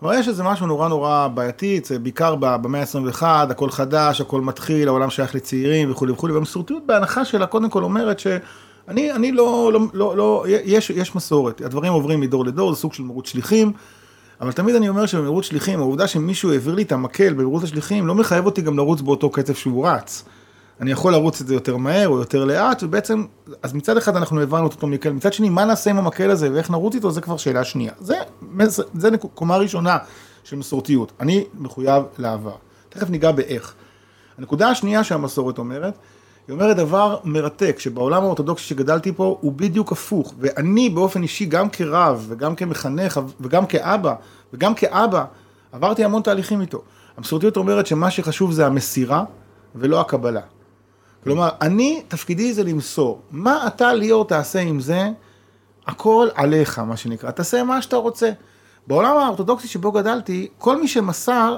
כלומר, 0.00 0.14
יש 0.14 0.28
איזה 0.28 0.42
משהו 0.42 0.66
נורא 0.66 0.88
נורא 0.88 1.28
בעייתי, 1.34 1.80
זה 1.84 1.98
בעיקר 1.98 2.34
במאה 2.34 2.80
ה-21, 2.80 3.22
הכל 3.22 3.70
חדש, 3.70 4.20
הכל 4.20 4.40
מתחיל, 4.40 4.88
העולם 4.88 5.10
שייך 5.10 5.34
לצעירים 5.34 5.90
וכולי 5.90 6.12
וכולי, 6.12 6.32
והמסורתיות 6.32 6.86
בהנחה 6.86 7.24
שלה 7.24 7.46
קודם 7.46 7.70
כל 7.70 7.82
אומרת 7.82 8.18
שאני 8.18 9.12
אני 9.12 9.32
לא, 9.32 9.70
לא, 9.72 9.80
לא, 9.92 10.16
לא 10.16 10.44
יש, 10.48 10.90
יש 10.90 11.14
מסורת, 11.14 11.60
הדברים 11.60 11.92
עוברים 11.92 12.20
מדור 12.20 12.44
לדור, 12.44 12.74
זה 12.74 12.80
סוג 12.80 12.92
של 12.92 13.02
מרוץ 13.02 13.28
שליחים, 13.28 13.72
אבל 14.40 14.52
תמיד 14.52 14.74
אני 14.74 14.88
אומר 14.88 15.06
שבמרוץ 15.06 15.44
שליחים, 15.44 15.78
העובדה 15.78 16.06
שמישהו 16.06 16.52
העביר 16.52 16.74
לי 16.74 16.82
את 16.82 16.92
המקל 16.92 17.32
במרוץ 17.32 17.62
השליחים, 17.62 18.06
לא 18.06 18.14
מחייב 18.14 18.46
אותי 18.46 18.62
גם 18.62 18.76
לרוץ 18.76 19.00
באותו 19.00 19.30
קצב 19.30 19.54
שהוא 19.54 19.88
רץ. 19.88 20.24
אני 20.82 20.90
יכול 20.90 21.12
לרוץ 21.12 21.40
את 21.40 21.46
זה 21.46 21.54
יותר 21.54 21.76
מהר 21.76 22.08
או 22.08 22.18
יותר 22.18 22.44
לאט, 22.44 22.82
ובעצם, 22.82 23.24
אז 23.62 23.72
מצד 23.72 23.96
אחד 23.96 24.16
אנחנו 24.16 24.40
הבנו 24.40 24.66
את 24.66 24.72
אותו 24.72 24.86
מקל, 24.86 25.12
מצד 25.12 25.32
שני, 25.32 25.48
מה 25.48 25.64
נעשה 25.64 25.90
עם 25.90 25.98
המקל 25.98 26.30
הזה 26.30 26.52
ואיך 26.52 26.70
נרוץ 26.70 26.94
איתו, 26.94 27.10
זה 27.10 27.20
כבר 27.20 27.36
שאלה 27.36 27.64
שנייה. 27.64 27.92
זה, 28.00 28.14
זה, 28.94 29.08
קומה 29.34 29.56
ראשונה 29.56 29.98
של 30.44 30.56
מסורתיות. 30.56 31.12
אני 31.20 31.44
מחויב 31.54 32.02
לעבר. 32.18 32.54
תכף 32.88 33.10
ניגע 33.10 33.32
באיך. 33.32 33.74
הנקודה 34.38 34.68
השנייה 34.68 35.04
שהמסורת 35.04 35.58
אומרת, 35.58 35.94
היא 36.48 36.54
אומרת 36.54 36.76
דבר 36.76 37.18
מרתק, 37.24 37.76
שבעולם 37.78 38.22
האורתודוקסי 38.22 38.64
שגדלתי 38.64 39.12
פה 39.12 39.38
הוא 39.40 39.52
בדיוק 39.52 39.92
הפוך, 39.92 40.34
ואני 40.38 40.90
באופן 40.90 41.22
אישי, 41.22 41.44
גם 41.44 41.70
כרב, 41.70 42.26
וגם 42.28 42.54
כמחנך, 42.54 43.20
וגם 43.40 43.66
כאבא, 43.66 44.14
וגם 44.52 44.74
כאבא, 44.74 45.24
עברתי 45.72 46.04
המון 46.04 46.22
תהליכים 46.22 46.60
איתו. 46.60 46.82
המסורתיות 47.16 47.56
אומרת 47.56 47.86
שמה 47.86 48.10
שחשוב 48.10 48.52
זה 48.52 48.66
המסירה, 48.66 49.24
ולא 49.74 50.00
הקבלה. 50.00 50.40
כלומר, 51.24 51.48
אני, 51.60 52.02
תפקידי 52.08 52.52
זה 52.52 52.64
למסור. 52.64 53.20
מה 53.30 53.66
אתה, 53.66 53.94
ליאור, 53.94 54.24
תעשה 54.24 54.60
עם 54.60 54.80
זה? 54.80 55.08
הכל 55.86 56.28
עליך, 56.34 56.78
מה 56.78 56.96
שנקרא. 56.96 57.30
תעשה 57.30 57.64
מה 57.64 57.82
שאתה 57.82 57.96
רוצה. 57.96 58.30
בעולם 58.86 59.16
האורתודוקסי 59.16 59.68
שבו 59.68 59.92
גדלתי, 59.92 60.48
כל 60.58 60.80
מי 60.80 60.88
שמסר, 60.88 61.56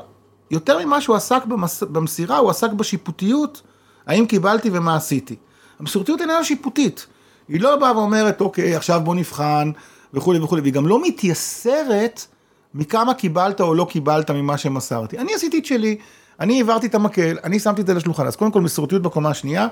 יותר 0.50 0.86
ממה 0.86 1.00
שהוא 1.00 1.16
עסק 1.16 1.44
במס... 1.44 1.82
במסירה, 1.82 2.38
הוא 2.38 2.50
עסק 2.50 2.70
בשיפוטיות, 2.70 3.62
האם 4.06 4.26
קיבלתי 4.26 4.70
ומה 4.72 4.96
עשיתי. 4.96 5.36
המסורתיות 5.80 6.20
איננה 6.20 6.44
שיפוטית. 6.44 7.06
היא 7.48 7.60
לא 7.60 7.76
באה 7.76 7.98
ואומרת, 7.98 8.40
אוקיי, 8.40 8.76
עכשיו 8.76 9.00
בוא 9.04 9.14
נבחן, 9.14 9.70
וכולי 10.14 10.38
וכולי, 10.38 10.60
והיא 10.60 10.72
גם 10.72 10.86
לא 10.86 11.02
מתייסרת 11.02 12.26
מכמה 12.74 13.14
קיבלת 13.14 13.60
או 13.60 13.74
לא 13.74 13.86
קיבלת 13.90 14.30
ממה 14.30 14.58
שמסרתי. 14.58 15.18
אני 15.18 15.34
עשיתי 15.34 15.58
את 15.58 15.64
שלי. 15.64 15.96
אני 16.40 16.60
העברתי 16.60 16.86
את 16.86 16.94
המקל, 16.94 17.38
אני 17.44 17.58
שמתי 17.58 17.80
את 17.80 17.86
זה 17.86 17.94
לשולחן, 17.94 18.26
אז 18.26 18.36
קודם 18.36 18.50
כל 18.50 18.60
מסורתיות 18.60 19.02
בקומה 19.02 19.30
השנייה, 19.30 19.66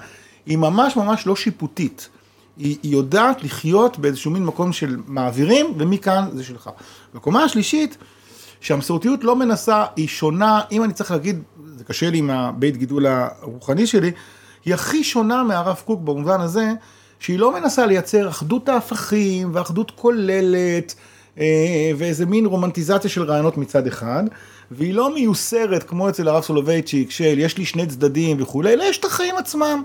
היא 0.47 0.59
ממש 0.59 0.97
ממש 0.97 1.27
לא 1.27 1.37
שיפוטית. 1.37 2.09
היא, 2.57 2.77
היא 2.83 2.93
יודעת 2.93 3.45
לחיות 3.45 3.99
באיזשהו 3.99 4.31
מין 4.31 4.45
מקום 4.45 4.73
של 4.73 4.97
מעבירים, 5.07 5.67
ומכאן 5.79 6.29
זה 6.33 6.45
שלך. 6.45 6.71
בקומה 7.15 7.45
השלישית, 7.45 7.97
שהמסורתיות 8.61 9.25
לא 9.25 9.37
מנסה, 9.37 9.85
היא 9.97 10.09
שונה, 10.09 10.61
אם 10.73 10.85
אני 10.85 10.93
צריך 10.93 11.11
להגיד, 11.11 11.43
זה 11.77 11.85
קשה 11.85 12.11
לי 12.11 12.19
עם 12.19 12.31
הבית 12.31 12.77
גידול 12.77 13.07
הרוחני 13.07 13.87
שלי, 13.87 14.13
היא 14.65 14.75
הכי 14.75 15.05
שונה 15.05 15.43
מהרב 15.43 15.83
קוק 15.85 16.01
במובן 16.01 16.41
הזה, 16.41 16.73
שהיא 17.19 17.39
לא 17.39 17.61
מנסה 17.61 17.87
לייצר 17.87 18.29
אחדות 18.29 18.69
ההפכים 18.69 19.51
ואחדות 19.53 19.91
כוללת, 19.91 20.95
אה, 21.39 21.91
ואיזה 21.97 22.27
מין 22.27 22.47
רומנטיזציה 22.47 23.11
של 23.11 23.23
רעיונות 23.23 23.59
מצד 23.59 23.87
אחד, 23.87 24.25
והיא 24.75 24.95
לא 24.95 25.15
מיוסרת 25.15 25.83
כמו 25.83 26.09
אצל 26.09 26.29
הרב 26.29 26.43
סולובייצ'יק 26.43 27.11
של 27.11 27.39
יש 27.39 27.59
לי 27.59 27.65
שני 27.65 27.87
צדדים 27.87 28.43
וכולי, 28.43 28.73
אלא 28.73 28.85
יש 28.85 28.99
את 28.99 29.05
החיים 29.05 29.37
עצמם, 29.37 29.83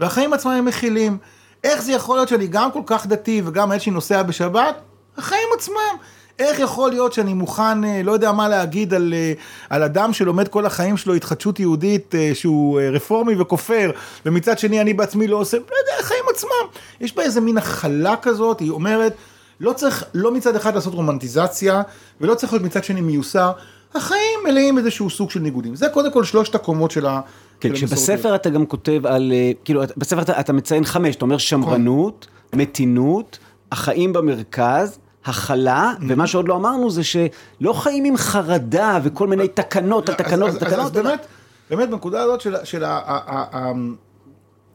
והחיים 0.00 0.32
עצמם 0.32 0.50
הם 0.50 0.64
מכילים. 0.64 1.18
איך 1.64 1.82
זה 1.82 1.92
יכול 1.92 2.16
להיות 2.16 2.28
שאני 2.28 2.46
גם 2.46 2.72
כל 2.72 2.82
כך 2.86 3.06
דתי 3.06 3.42
וגם 3.44 3.72
איזושהי 3.72 3.92
נוסע 3.92 4.22
בשבת? 4.22 4.80
החיים 5.16 5.48
עצמם. 5.56 5.96
איך 6.38 6.58
יכול 6.58 6.90
להיות 6.90 7.12
שאני 7.12 7.34
מוכן, 7.34 7.84
אה, 7.84 8.00
לא 8.04 8.12
יודע 8.12 8.32
מה 8.32 8.48
להגיד 8.48 8.94
על, 8.94 9.14
אה, 9.16 9.32
על 9.70 9.82
אדם 9.82 10.12
שלומד 10.12 10.48
כל 10.48 10.66
החיים 10.66 10.96
שלו 10.96 11.14
התחדשות 11.14 11.60
יהודית 11.60 12.14
שהוא 12.34 12.80
רפורמי 12.92 13.34
וכופר, 13.40 13.90
ומצד 14.26 14.58
שני 14.58 14.80
אני 14.80 14.94
בעצמי 14.94 15.26
לא 15.28 15.36
עושה, 15.36 15.56
לא 15.56 15.62
יודע, 15.62 15.92
החיים 16.00 16.24
עצמם. 16.30 16.80
יש 17.00 17.16
בה 17.16 17.22
איזה 17.22 17.40
מין 17.40 17.58
הכלה 17.58 18.16
כזאת, 18.16 18.60
היא 18.60 18.70
אומרת, 18.70 19.14
לא 19.60 19.72
צריך, 19.72 20.04
לא 20.14 20.32
מצד 20.32 20.56
אחד 20.56 20.74
לעשות 20.74 20.94
רומנטיזציה, 20.94 21.82
ולא 22.20 22.34
צריך 22.34 22.52
להיות 22.52 22.64
מצד 22.64 22.84
שני 22.84 23.00
מיוסר. 23.00 23.52
החיים 23.94 24.40
מלאים 24.44 24.78
איזשהו 24.78 25.10
סוג 25.10 25.30
של 25.30 25.40
ניגודים. 25.40 25.76
זה 25.76 25.88
קודם 25.88 26.12
כל 26.12 26.24
שלושת 26.24 26.54
הקומות 26.54 26.90
של 26.90 27.06
ה... 27.06 27.20
כן, 27.60 27.76
שבספר 27.76 28.34
אתה 28.34 28.50
גם 28.50 28.66
כותב 28.66 29.06
על, 29.06 29.32
אה, 29.32 29.50
כאילו, 29.64 29.82
בספר 29.96 30.22
אתה, 30.22 30.40
אתה 30.40 30.52
מציין 30.52 30.84
חמש, 30.84 31.16
אתה 31.16 31.24
אומר 31.24 31.38
שמרנות, 31.38 32.26
מתינות, 32.54 33.38
החיים 33.72 34.12
במרכז, 34.12 34.98
הכלה, 35.24 35.92
mm-hmm. 35.96 36.04
ומה 36.08 36.26
שעוד 36.26 36.48
לא 36.48 36.56
אמרנו 36.56 36.90
זה 36.90 37.04
שלא 37.04 37.72
חיים 37.72 38.04
עם 38.04 38.16
חרדה 38.16 38.98
וכל 39.02 39.26
מיני 39.26 39.48
תקנות 39.48 40.08
על 40.08 40.14
תקנות 40.14 40.50
על 40.50 40.58
תקנות. 40.58 40.86
אז 40.86 40.90
באמת, 40.90 41.26
באמת 41.70 41.90
בנקודה 41.90 42.22
הזאת 42.22 42.40
של 42.64 42.84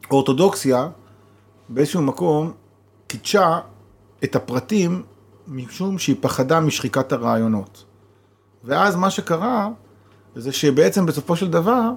האורתודוקסיה, 0.10 0.88
באיזשהו 1.70 2.02
מקום, 2.02 2.52
קידשה 3.08 3.60
את 4.24 4.36
הפרטים 4.36 5.04
משום 5.48 5.98
שהיא 5.98 6.16
פחדה 6.22 6.60
משחיקת 6.60 7.12
הרעיונות. 7.12 7.84
ואז 8.64 8.96
מה 8.96 9.10
שקרה, 9.10 9.70
זה 10.36 10.52
שבעצם 10.52 11.06
בסופו 11.06 11.36
של 11.36 11.52
דבר, 11.52 11.90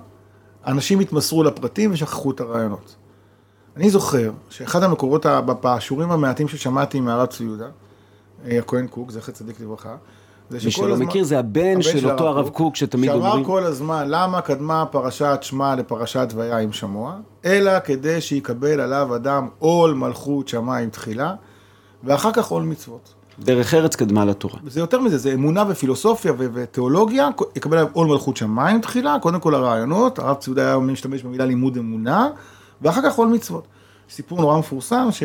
אנשים 0.67 1.01
התמסרו 1.01 1.43
לפרטים 1.43 1.93
ושכחו 1.93 2.31
את 2.31 2.41
הרעיונות. 2.41 2.97
אני 3.77 3.91
זוכר 3.91 4.31
שאחד 4.51 4.83
המקורות, 4.83 5.27
בשיעורים 5.47 6.11
המעטים 6.11 6.49
ששמעתי 6.49 7.01
מהרב 7.01 7.27
צבי 7.27 7.45
יהודה, 7.45 7.69
אה, 8.45 8.59
הכהן 8.59 8.87
קוק, 8.87 9.11
זכר 9.11 9.33
צדיק 9.33 9.61
לברכה, 9.61 9.97
זה 10.51 10.59
מי 10.65 10.71
שלא 10.71 10.97
מכיר, 10.97 11.25
זה 11.25 11.39
הבן 11.39 11.83
של 11.83 12.11
אותו 12.11 12.29
הרב 12.29 12.49
קוק 12.49 12.77
שתמיד 12.77 13.11
שאמר 13.11 13.27
אומרים... 13.27 13.45
כל 13.45 13.65
הזמן, 13.65 14.05
למה 14.09 14.41
קדמה 14.41 14.87
פרשת 14.87 15.39
שמע 15.43 15.75
לפרשת 15.75 16.29
ויעים 16.35 16.73
שמוע? 16.73 17.17
אלא 17.45 17.81
כדי 17.81 18.21
שיקבל 18.21 18.81
עליו 18.81 19.17
אדם 19.17 19.49
עול 19.59 19.95
מלכות 19.95 20.49
שמיים 20.49 20.91
תחילה, 20.91 21.35
ואחר 22.05 22.33
כך 22.33 22.47
עול 22.47 22.63
מצוות. 22.63 23.15
דרך 23.39 23.75
ארץ 23.75 23.97
קדמה 23.97 24.25
לתורה. 24.25 24.59
זה 24.67 24.81
יותר 24.81 25.01
מזה, 25.01 25.19
זה 25.19 25.33
אמונה 25.33 25.65
ופילוסופיה 25.69 26.33
ו- 26.33 26.47
ותיאולוגיה, 26.55 27.29
יקבל 27.57 27.79
עליו 27.79 27.91
עול 27.93 28.07
מלכות 28.07 28.37
שמיים 28.37 28.81
תחילה, 28.81 29.17
קודם 29.23 29.41
כל 29.41 29.55
הרעיונות, 29.55 30.19
הרב 30.19 30.37
ציודה 30.37 30.63
היה 30.63 30.79
משתמש 30.79 31.23
במילה 31.23 31.45
לימוד 31.45 31.77
אמונה, 31.77 32.29
ואחר 32.83 33.03
כך 33.03 33.15
עול 33.15 33.29
מצוות. 33.29 33.67
סיפור 34.11 34.41
נורא 34.41 34.59
מפורסם, 34.59 35.09
ש... 35.11 35.23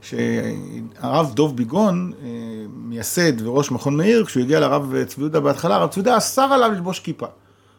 שהרב 0.00 1.32
דוב 1.34 1.56
ביגון, 1.56 2.12
אה, 2.22 2.28
מייסד 2.76 3.46
וראש 3.46 3.70
מכון 3.70 3.96
מאיר, 3.96 4.24
כשהוא 4.24 4.42
הגיע 4.42 4.60
לרב 4.60 4.94
צבי 5.06 5.22
יהודה 5.22 5.40
בהתחלה, 5.40 5.76
הרב 5.76 5.90
צבי 5.90 6.00
יהודה 6.00 6.16
אסר 6.16 6.42
עליו 6.42 6.70
ללבוש 6.72 7.00
כיפה. 7.00 7.26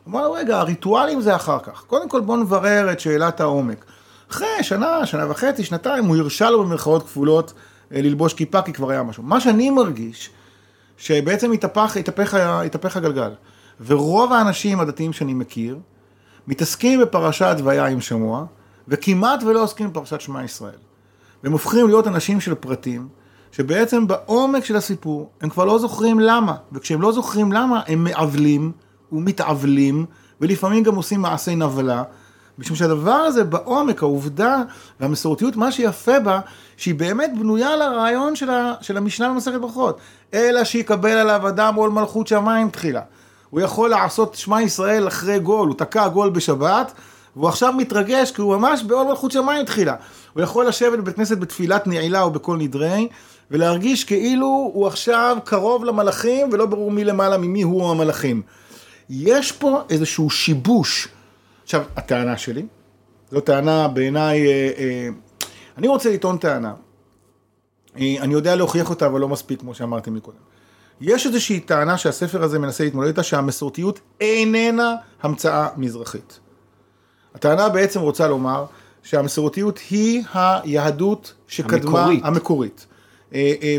אמר 0.07 0.28
לו, 0.28 0.32
רגע, 0.32 0.60
הריטואלים 0.60 1.22
זה 1.22 1.36
אחר 1.36 1.60
כך. 1.60 1.84
קודם 1.88 2.10
כל 2.10 2.22
בוא 2.22 2.38
נברר 2.38 2.91
את 2.91 2.99
שאלת 2.99 3.41
העומק. 3.41 3.86
אחרי 4.32 4.47
שנה, 4.62 5.05
שנה 5.05 5.32
וחצי, 5.32 5.64
שנתיים, 5.64 6.05
הוא 6.05 6.18
הרשה 6.18 6.49
לו 6.49 6.64
במרכאות 6.64 7.03
כפולות 7.03 7.53
ללבוש 7.92 8.34
כיפה, 8.34 8.62
כי 8.62 8.74
כבר 8.74 8.90
היה 8.90 9.04
משהו. 9.04 9.24
מה 9.24 9.40
שאני 9.40 9.70
מרגיש, 9.70 10.30
שבעצם 10.98 11.52
התהפך, 11.52 11.98
התהפך, 11.98 12.34
התהפך 12.34 12.98
הגלגל. 12.98 13.32
ורוב 13.86 14.34
האנשים 14.34 14.80
הדתיים 14.80 15.14
שאני 15.14 15.34
מכיר, 15.34 15.80
מתעסקים 16.48 17.02
בפרשת 17.02 17.56
ויעים 17.64 18.02
שמוע, 18.02 18.46
וכמעט 18.88 19.44
ולא 19.44 19.64
עוסקים 19.64 19.90
בפרשת 19.90 20.22
שמע 20.22 20.44
ישראל. 20.44 20.78
והם 21.44 21.52
הופכים 21.52 21.88
להיות 21.88 22.08
אנשים 22.08 22.42
של 22.42 22.56
פרטים, 22.56 23.08
שבעצם 23.52 24.08
בעומק 24.08 24.66
של 24.66 24.76
הסיפור 24.76 25.30
הם 25.42 25.50
כבר 25.50 25.66
לא 25.66 25.80
זוכרים 25.80 26.20
למה, 26.20 26.56
וכשהם 26.72 27.02
לא 27.02 27.12
זוכרים 27.12 27.52
למה 27.52 27.82
הם 27.88 28.04
מעוולים 28.04 28.72
ומתעוולים, 29.12 30.06
ולפעמים 30.42 30.84
גם 30.84 30.96
עושים 30.96 31.22
מעשי 31.22 31.56
נבלה, 31.56 32.04
משום 32.60 32.76
שהדבר 32.76 33.12
הזה 33.12 33.43
בעומק, 33.43 34.03
העובדה 34.03 34.62
והמסורתיות, 34.99 35.55
מה 35.55 35.72
שיפה 35.72 36.20
בה, 36.20 36.39
שהיא 36.78 36.95
באמת 36.95 37.32
בנויה 37.39 37.74
על 37.74 37.82
הרעיון 37.82 38.36
של, 38.36 38.49
ה, 38.49 38.74
של 38.82 38.97
המשנה 38.97 39.30
במסכת 39.30 39.62
ברכות, 39.62 39.99
אלא 40.34 40.64
שיקבל 40.64 41.10
עליו 41.18 41.47
אדם 41.47 41.76
עול 41.76 41.89
מלכות 41.89 42.28
שמיים 42.28 42.70
תחילה. 42.70 43.01
הוא 43.49 43.62
יכול 43.62 43.89
לעשות 43.89 44.36
שמע 44.36 44.62
ישראל 44.62 45.07
אחרי 45.07 45.39
גול, 45.39 45.68
הוא 45.68 45.76
תקע 45.78 46.07
גול 46.07 46.30
בשבת, 46.30 46.91
והוא 47.36 47.49
עכשיו 47.49 47.74
מתרגש 47.74 48.32
כי 48.32 48.41
הוא 48.41 48.57
ממש 48.57 48.84
בעול 48.84 49.07
מלכות 49.07 49.32
שמיים 49.32 49.66
תחילה. 49.66 49.95
הוא 50.34 50.43
יכול 50.43 50.68
לשבת 50.68 50.99
בבית 50.99 51.16
כנסת 51.16 51.38
בתפילת 51.38 51.88
נעילה 51.88 52.22
או 52.22 52.32
בכל 52.32 52.57
נדרי, 52.57 53.07
ולהרגיש 53.51 54.03
כאילו 54.03 54.72
הוא 54.74 54.88
עכשיו 54.88 55.38
קרוב 55.43 55.86
למלאכים 55.86 56.49
ולא 56.51 56.66
ברור 56.66 56.91
מי 56.91 57.03
למעלה 57.03 57.38
ממי 57.38 57.62
הוא 57.62 57.91
המלאכים. 57.91 58.41
יש 59.10 59.51
פה 59.51 59.82
איזשהו 59.89 60.30
שיבוש. 60.30 61.07
עכשיו, 61.70 61.84
הטענה 61.95 62.38
שלי, 62.38 62.65
זו 63.32 63.39
טענה 63.39 63.88
בעיניי, 63.88 64.47
אה, 64.47 64.72
אה, 64.78 65.09
אני 65.78 65.88
רוצה 65.88 66.13
לטעון 66.13 66.38
טענה. 66.38 66.74
אה, 67.99 68.15
אני 68.20 68.34
יודע 68.34 68.55
להוכיח 68.55 68.89
אותה, 68.89 69.05
אבל 69.05 69.20
לא 69.20 69.28
מספיק, 69.30 69.59
כמו 69.59 69.74
שאמרתי 69.74 70.09
מקודם. 70.09 70.38
יש 71.01 71.26
איזושהי 71.26 71.59
טענה 71.59 71.97
שהספר 71.97 72.43
הזה 72.43 72.59
מנסה 72.59 72.84
להתמודד 72.84 73.07
איתה, 73.07 73.24
שהמסורתיות 73.24 73.99
איננה 74.22 74.95
המצאה 75.22 75.67
מזרחית. 75.78 76.39
הטענה 77.36 77.70
בעצם 77.70 77.99
רוצה 77.99 78.28
לומר 78.28 78.65
שהמסורתיות 79.03 79.80
היא 79.89 80.24
היהדות 80.34 81.34
שקדמה, 81.47 82.03
המקורית. 82.03 82.24
המקורית. 82.26 82.86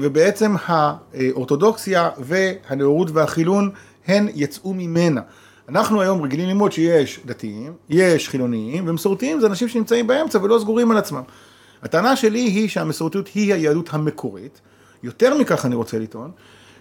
ובעצם 0.03 0.55
האורתודוקסיה 0.67 2.11
והנאורות 2.19 3.11
והחילון 3.11 3.71
הן 4.07 4.29
יצאו 4.35 4.75
ממנה. 4.75 5.21
אנחנו 5.71 6.01
היום 6.01 6.23
רגילים 6.23 6.49
ללמוד 6.49 6.73
שיש 6.73 7.21
דתיים, 7.27 7.73
יש 7.89 8.29
חילוניים, 8.29 8.89
ומסורתיים 8.89 9.41
זה 9.41 9.47
אנשים 9.47 9.69
שנמצאים 9.69 10.07
באמצע 10.07 10.39
ולא 10.43 10.59
סגורים 10.59 10.91
על 10.91 10.97
עצמם. 10.97 11.23
הטענה 11.83 12.17
שלי 12.17 12.39
היא 12.41 12.69
שהמסורתיות 12.69 13.29
היא 13.29 13.55
היהדות 13.55 13.89
המקורית. 13.93 14.61
יותר 15.03 15.39
מכך 15.39 15.67
אני 15.67 15.75
רוצה 15.75 15.99
לטעון, 15.99 16.31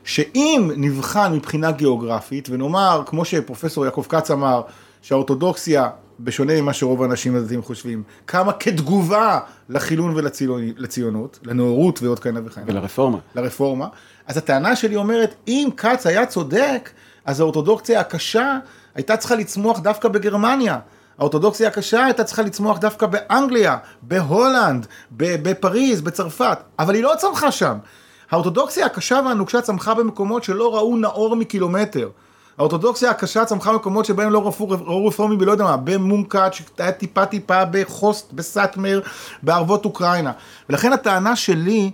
שאם 0.03 0.71
נבחן 0.77 1.33
מבחינה 1.33 1.71
גיאוגרפית, 1.71 2.49
ונאמר, 2.51 3.03
כמו 3.05 3.25
שפרופסור 3.25 3.85
יעקב 3.85 4.05
כץ 4.09 4.31
אמר, 4.31 4.61
שהאורתודוקסיה, 5.01 5.89
בשונה 6.19 6.61
ממה 6.61 6.73
שרוב 6.73 7.03
האנשים 7.03 7.35
הדתיים 7.35 7.61
חושבים, 7.61 8.03
קמה 8.25 8.53
כתגובה 8.53 9.39
לחילון 9.69 10.13
ולציונות, 10.15 11.39
לנאורות 11.43 12.03
ועוד 12.03 12.19
כהנה 12.19 12.39
וכהנה. 12.45 12.65
ולרפורמה. 12.69 13.17
לרפורמה. 13.35 13.87
אז 14.27 14.37
הטענה 14.37 14.75
שלי 14.75 14.95
אומרת, 14.95 15.35
אם 15.47 15.69
כץ 15.77 16.07
היה 16.07 16.25
צודק, 16.25 16.89
אז 17.25 17.39
האורתודוקסיה 17.39 17.99
הקשה 17.99 18.59
הייתה 18.95 19.17
צריכה 19.17 19.35
לצמוח 19.35 19.79
דווקא 19.79 20.07
בגרמניה. 20.07 20.79
האורתודוקסיה 21.19 21.67
הקשה 21.67 22.05
הייתה 22.05 22.23
צריכה 22.23 22.41
לצמוח 22.41 22.77
דווקא 22.77 23.05
באנגליה, 23.05 23.77
בהולנד, 24.01 24.87
בפריז, 25.11 26.01
בצרפת, 26.01 26.57
אבל 26.79 26.95
היא 26.95 27.03
לא 27.03 27.13
צמחה 27.17 27.51
שם. 27.51 27.77
האורתודוקסיה 28.31 28.85
הקשה 28.85 29.19
והנוקשה 29.25 29.61
צמחה 29.61 29.93
במקומות 29.93 30.43
שלא 30.43 30.75
ראו 30.75 30.97
נאור 30.97 31.35
מקילומטר. 31.35 32.09
האורתודוקסיה 32.57 33.11
הקשה 33.11 33.45
צמחה 33.45 33.71
במקומות 33.71 34.05
שבהם 34.05 34.31
לא 34.31 34.39
ראו, 34.39 35.07
רפורמים 35.07 35.41
ולא 35.41 35.51
יודע 35.51 35.63
מה, 35.63 35.77
במונקאט, 35.77 36.53
שהיה 36.53 36.91
טיפה 36.91 37.25
טיפה 37.25 37.65
בחוסט, 37.71 38.33
בסאטמר, 38.33 39.01
בערבות 39.43 39.85
אוקראינה. 39.85 40.31
ולכן 40.69 40.93
הטענה 40.93 41.35
שלי, 41.35 41.91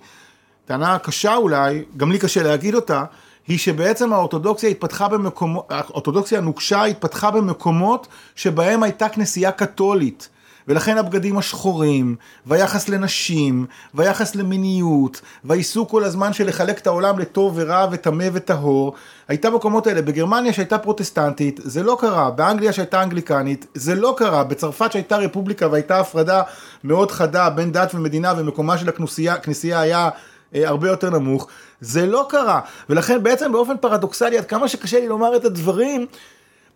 טענה 0.65 0.99
קשה 0.99 1.35
אולי, 1.35 1.83
גם 1.97 2.11
לי 2.11 2.19
קשה 2.19 2.43
להגיד 2.43 2.75
אותה, 2.75 3.03
היא 3.47 3.57
שבעצם 3.57 4.13
האורתודוקסיה 4.13 4.69
התפתחה 4.69 5.07
במקומות, 5.07 5.65
האורתודוקסיה 5.69 6.39
הנוקשה 6.39 6.83
התפתחה 6.83 7.31
במקומות 7.31 8.07
שבהם 8.35 8.83
הייתה 8.83 9.09
כנסייה 9.09 9.51
קתולית. 9.51 10.29
ולכן 10.67 10.97
הבגדים 10.97 11.37
השחורים, 11.37 12.15
והיחס 12.45 12.89
לנשים, 12.89 13.65
והיחס 13.93 14.35
למיניות, 14.35 15.21
והעיסוק 15.43 15.91
כל 15.91 16.03
הזמן 16.03 16.33
של 16.33 16.47
לחלק 16.47 16.77
את 16.79 16.87
העולם 16.87 17.19
לטוב 17.19 17.53
ורע 17.55 17.87
וטמא 17.91 18.27
וטהור, 18.33 18.93
הייתה 19.27 19.49
במקומות 19.49 19.87
האלה. 19.87 20.01
בגרמניה 20.01 20.53
שהייתה 20.53 20.77
פרוטסטנטית, 20.77 21.59
זה 21.63 21.83
לא 21.83 21.97
קרה. 21.99 22.31
באנגליה 22.31 22.73
שהייתה 22.73 23.03
אנגליקנית, 23.03 23.65
זה 23.73 23.95
לא 23.95 24.15
קרה. 24.17 24.43
בצרפת 24.43 24.91
שהייתה 24.91 25.17
רפובליקה 25.17 25.67
והייתה 25.67 25.99
הפרדה 25.99 26.41
מאוד 26.83 27.11
חדה 27.11 27.49
בין 27.49 27.71
דת 27.71 27.95
ומדינה, 27.95 28.33
ומקומה 28.37 28.77
של 28.77 28.89
הכנסייה 28.89 29.79
היה... 29.79 30.09
אה, 30.55 30.67
הרבה 30.67 30.89
יותר 30.89 31.09
נמוך, 31.09 31.47
זה 31.81 32.05
לא 32.05 32.25
קרה, 32.29 32.59
ולכן 32.89 33.23
בעצם 33.23 33.51
באופן 33.51 33.77
פרדוקסלי, 33.77 34.37
עד 34.37 34.45
כמה 34.45 34.67
שקשה 34.67 34.99
לי 34.99 35.07
לומר 35.07 35.35
את 35.35 35.45
הדברים, 35.45 36.05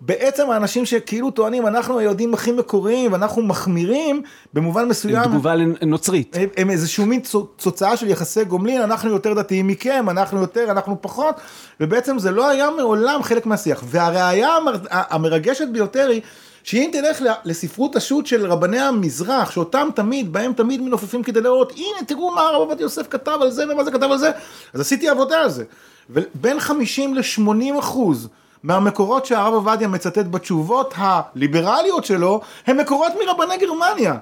בעצם 0.02 0.50
האנשים 0.50 0.86
שכאילו 0.86 1.32
טוענים 1.32 1.68
אנחנו 1.68 2.00
היהודים 2.00 2.34
הכי 2.34 2.52
מקוריים 2.52 3.14
ואנחנו 3.14 3.42
מחמירים 3.42 4.22
במובן 4.54 4.88
מסוים. 4.88 5.24
תגובה 5.24 5.56
נוצרית. 5.82 6.36
הם, 6.40 6.50
הם 6.58 6.70
איזשהו 6.70 7.06
מין 7.06 7.22
תוצאה 7.56 7.98
של 7.98 8.10
יחסי 8.10 8.44
גומלין, 8.44 8.82
אנחנו 8.82 9.10
יותר 9.10 9.34
דתיים 9.34 9.68
מכם, 9.68 10.06
אנחנו 10.10 10.42
יותר, 10.42 10.72
אנחנו 10.72 11.02
פחות, 11.02 11.36
ובעצם 11.80 12.20
זה 12.20 12.32
לא 12.32 12.50
היה 12.50 12.70
מעולם 12.78 13.24
חלק 13.24 13.46
מהשיח. 13.46 13.84
והראיה 13.86 14.56
המר, 14.56 14.76
המרגשת 14.90 15.68
ביותר 15.68 16.10
היא 16.10 16.22
שאם 16.64 16.90
תלך 16.92 17.22
לספרות 17.46 17.96
השו"ת 17.96 18.28
של 18.28 18.52
רבני 18.52 18.80
המזרח, 18.80 19.52
שאותם 19.52 19.90
תמיד, 19.96 20.34
בהם 20.34 20.54
תמיד 20.54 20.82
מנופפים 20.82 21.24
כדי 21.24 21.42
לראות, 21.42 21.72
הנה 21.72 22.06
תראו 22.08 22.32
מה 22.32 22.42
הרב 22.42 22.56
עובדיה 22.56 22.84
יוסף 22.84 23.08
כתב 23.10 23.38
על 23.42 23.52
זה 23.52 23.64
ומה 23.70 23.84
זה 23.84 23.92
כתב 23.92 24.12
על 24.12 24.18
זה, 24.18 24.32
אז 24.74 24.82
עשיתי 24.82 25.10
עבודה 25.10 25.40
על 25.40 25.50
זה. 25.50 25.64
ובין 26.10 26.60
50 26.60 27.16
ל-80 27.16 27.80
אחוז 27.80 28.28
מהמקורות 28.64 29.26
שהרב 29.26 29.54
עובדיה 29.54 29.88
מצטט 29.88 30.26
בתשובות 30.32 30.94
הליברליות 30.98 32.06
שלו, 32.06 32.42
הם 32.68 32.78
מקורות 32.78 33.12
מרבני 33.26 33.58
גרמניה. 33.58 34.16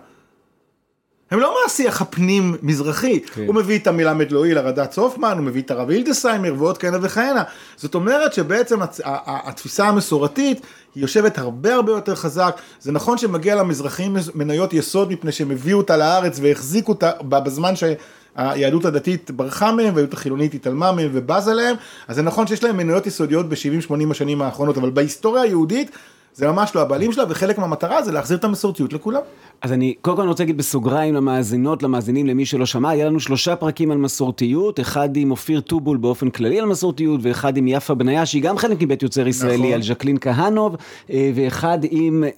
הם 1.32 1.40
לא 1.40 1.56
מהשיח 1.64 2.02
הפנים 2.02 2.56
מזרחי, 2.62 3.20
כן. 3.20 3.46
הוא 3.48 3.56
מביא 3.56 3.80
את 3.80 3.88
המילה 3.88 4.14
מדלואי 4.14 4.54
לרד"צ 4.54 4.98
הופמן, 4.98 5.38
הוא 5.38 5.46
מביא 5.46 5.62
את 5.62 5.72
הרב 5.72 5.90
הילדסיימר 5.90 6.54
ועוד 6.58 6.78
כהנה 6.78 6.98
וכהנה. 7.02 7.44
זאת 7.78 7.96
אומרת 7.96 8.34
שבעצם 8.34 8.82
הצ... 8.82 9.02
התפיסה 9.04 9.88
המסורתית 9.88 10.62
היא 10.96 11.02
יושבת 11.02 11.38
הרבה 11.38 11.74
הרבה 11.76 11.92
יותר 11.92 12.16
חזק. 12.16 12.58
זה 12.80 12.92
נכון 12.92 13.18
שמגיע 13.18 13.56
למזרחים 13.56 14.18
מניות 14.36 14.74
יסוד 14.74 15.12
מפני 15.12 15.32
שהם 15.32 15.52
הביאו 15.52 15.78
אותה 15.78 15.98
לארץ 15.98 16.40
והחזיקו 16.42 16.92
אותה 16.92 17.12
בזמן 17.22 17.74
שהיהדות 17.76 18.86
הדתית 18.86 19.32
ברחה 19.32 19.72
מהם 19.72 19.94
והיהדות 19.94 20.14
החילונית 20.14 20.54
התעלמה 20.54 20.92
מהם 20.92 21.10
ובזה 21.14 21.54
להם, 21.54 21.76
אז 22.08 22.16
זה 22.16 22.22
נכון 22.22 22.48
שיש 22.48 22.64
להם 22.64 22.78
מניות 22.78 23.08
יסודיות 23.08 23.50
ב-70-80 23.50 24.12
השנים 24.12 24.42
האחרונות, 24.42 24.78
אבל 24.78 24.90
בהיסטוריה 24.90 25.44
היהודית 25.44 25.92
זה 26.38 26.48
ממש 26.48 26.76
לא 26.76 26.82
הבעלים 26.82 27.12
שלה, 27.12 27.24
וחלק 27.30 27.58
מהמטרה 27.58 28.04
זה 28.04 28.12
להחזיר 28.12 28.38
את 28.38 28.44
המסורתיות 28.44 28.94
לכולם. 28.94 29.22
אז 29.62 29.72
אני 29.74 29.94
קודם 30.02 30.18
כל 30.18 30.28
רוצה 30.28 30.44
להגיד 30.44 30.58
בסוגריים 30.58 31.14
למאזינות, 31.16 31.84
למאזינים, 31.84 32.28
למי 32.28 32.46
שלא 32.46 32.66
שמע, 32.66 32.90
היה 32.90 33.06
לנו 33.06 33.20
שלושה 33.20 33.56
פרקים 33.56 33.92
על 33.92 33.98
מסורתיות, 33.98 34.80
אחד 34.80 35.18
עם 35.18 35.32
אופיר 35.32 35.60
טובול 35.60 35.98
באופן 35.98 36.30
כללי 36.30 36.60
על 36.60 36.66
מסורתיות, 36.66 37.20
ואחד 37.24 37.58
עם 37.58 37.68
יפה 37.68 37.94
בניה, 37.94 38.26
שהיא 38.26 38.44
גם 38.44 38.58
חלק 38.58 38.78
מבית 38.82 39.04
יוצר 39.04 39.28
ישראלי, 39.28 39.58
נכון. 39.58 39.74
על 39.74 39.82
ז'קלין 39.82 40.18
כהנוב, 40.22 40.76
אה, 41.12 41.32
ואחד 41.36 41.80
עם 41.92 42.24
אה, 42.24 42.30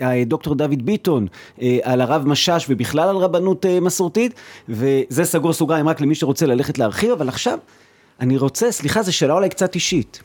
אה, 0.00 0.10
אה, 0.18 0.24
דוקטור 0.24 0.54
דוד 0.54 0.82
ביטון, 0.86 1.26
אה, 1.62 1.78
על 1.82 2.00
הרב 2.00 2.26
משאש 2.26 2.66
ובכלל 2.68 3.08
על 3.08 3.16
רבנות 3.16 3.66
אה, 3.66 3.80
מסורתית, 3.80 4.34
וזה 4.68 5.24
סגור 5.24 5.52
סוגריים 5.52 5.88
רק 5.88 6.00
למי 6.00 6.14
שרוצה 6.14 6.46
ללכת 6.46 6.78
להרחיב, 6.78 7.10
אבל 7.10 7.28
עכשיו... 7.28 7.58
אני 8.20 8.36
רוצה, 8.36 8.72
סליחה, 8.72 9.02
זו 9.02 9.16
שאלה 9.16 9.34
אולי 9.34 9.48
קצת 9.48 9.74
אישית. 9.74 10.22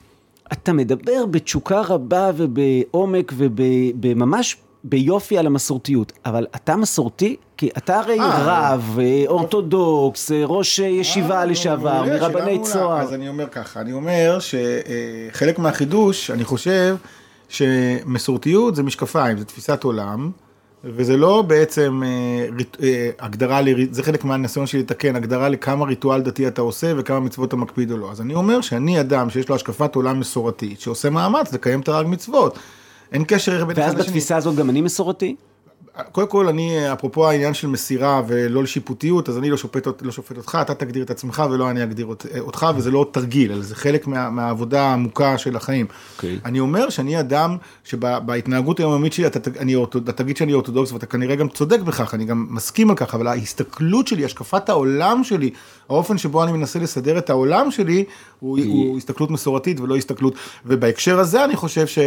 אתה 0.51 0.73
מדבר 0.73 1.25
בתשוקה 1.25 1.81
רבה 1.81 2.31
ובעומק 2.35 3.33
ובממש 3.37 4.57
ביופי 4.83 5.37
על 5.37 5.47
המסורתיות, 5.47 6.11
אבל 6.25 6.45
אתה 6.55 6.75
מסורתי? 6.75 7.35
כי 7.57 7.69
אתה 7.77 7.99
הרי 7.99 8.19
אה, 8.19 8.43
רב, 8.45 8.99
אה, 9.01 9.23
אורתודוקס, 9.27 10.31
אה, 10.31 10.45
ראש 10.45 10.79
ישיבה 10.79 11.45
לשעבר, 11.45 12.03
מרבני. 12.05 12.59
צוהר. 12.61 13.01
אז 13.01 13.13
אני 13.13 13.29
אומר 13.29 13.47
ככה, 13.47 13.81
אני 13.81 13.93
אומר 13.93 14.37
שחלק 14.39 15.59
מהחידוש, 15.59 16.31
אני 16.31 16.43
חושב 16.43 16.95
שמסורתיות 17.49 18.75
זה 18.75 18.83
משקפיים, 18.83 19.37
זה 19.37 19.45
תפיסת 19.45 19.83
עולם, 19.83 20.31
וזה 20.83 21.17
לא 21.17 21.41
בעצם 21.41 22.01
אה, 22.05 22.09
ריט- 22.57 22.77
אה, 22.83 23.09
הגדרה, 23.19 23.61
לרי- 23.61 23.87
זה 23.91 24.03
חלק 24.03 24.23
מהניסיון 24.23 24.67
שלי 24.67 24.79
לתקן, 24.79 25.15
הגדרה 25.15 25.49
לכמה 25.49 25.85
ריטואל 25.85 26.21
דתי 26.21 26.47
אתה 26.47 26.61
עושה 26.61 26.93
וכמה 26.97 27.19
מצוות 27.19 27.47
אתה 27.47 27.55
מקפיד 27.55 27.91
או 27.91 27.97
לא. 27.97 28.11
אז 28.11 28.21
אני 28.21 28.33
אומר 28.33 28.61
שאני 28.61 28.99
אדם 28.99 29.29
שיש 29.29 29.49
לו 29.49 29.55
השקפת 29.55 29.95
עולם 29.95 30.19
מסורתית, 30.19 30.79
שעושה 30.79 31.09
מאמץ 31.09 31.53
לקיים 31.53 31.79
את 31.79 31.87
הרג 31.87 32.07
מצוות. 32.07 32.59
אין 33.11 33.23
קשר 33.27 33.65
בין 33.65 33.77
ואז 33.79 33.89
אחד 33.91 33.99
לשני. 33.99 34.07
בתפיסה 34.07 34.35
הזאת 34.37 34.55
גם 34.55 34.69
אני 34.69 34.81
מסורתי? 34.81 35.35
קודם 36.11 36.27
כל, 36.27 36.47
אני, 36.47 36.93
אפרופו 36.93 37.29
העניין 37.29 37.53
של 37.53 37.67
מסירה 37.67 38.21
ולא 38.27 38.63
לשיפוטיות, 38.63 39.29
אז 39.29 39.37
אני 39.37 39.49
לא 39.49 39.57
שופט, 39.57 39.87
לא 40.01 40.11
שופט 40.11 40.37
אותך, 40.37 40.57
אתה 40.61 40.73
תגדיר 40.73 41.03
את 41.03 41.09
עצמך 41.11 41.43
ולא 41.51 41.69
אני 41.69 41.83
אגדיר 41.83 42.05
אות- 42.05 42.25
אותך, 42.39 42.67
וזה 42.75 42.91
לא 42.91 43.07
תרגיל, 43.11 43.51
אלא 43.51 43.61
זה 43.61 43.75
חלק 43.75 44.07
מה, 44.07 44.29
מהעבודה 44.29 44.81
העמוקה 44.81 45.37
של 45.37 45.55
החיים. 45.55 45.85
אוקיי. 46.15 46.39
אני 46.45 46.59
אומר 46.59 46.89
שאני 46.89 47.19
אדם 47.19 47.57
שבהתנהגות 47.83 48.79
היומיומית 48.79 49.13
שלי, 49.13 49.27
אתה, 49.27 49.39
אני, 49.59 49.75
אתה 49.97 50.11
תגיד 50.11 50.37
שאני 50.37 50.53
אורתודוקס, 50.53 50.91
ואתה 50.91 51.05
כנראה 51.05 51.35
גם 51.35 51.49
צודק 51.49 51.79
בכך, 51.79 52.13
אני 52.13 52.25
גם 52.25 52.47
מסכים 52.49 52.89
על 52.89 52.95
כך, 52.95 53.15
אבל 53.15 53.27
ההסתכלות 53.27 54.07
שלי, 54.07 54.25
השקפת 54.25 54.69
העולם 54.69 55.23
שלי, 55.23 55.49
האופן 55.89 56.17
שבו 56.17 56.43
אני 56.43 56.51
מנסה 56.51 56.79
לסדר 56.79 57.17
את 57.17 57.29
העולם 57.29 57.71
שלי, 57.71 58.03
הוא, 58.39 58.59
הוא 58.65 58.97
הסתכלות 58.97 59.31
מסורתית 59.31 59.79
ולא 59.79 59.95
הסתכלות, 59.95 60.33
ובהקשר 60.65 61.19
הזה 61.19 61.45
אני 61.45 61.55
חושב 61.55 61.87
ש... 61.87 61.99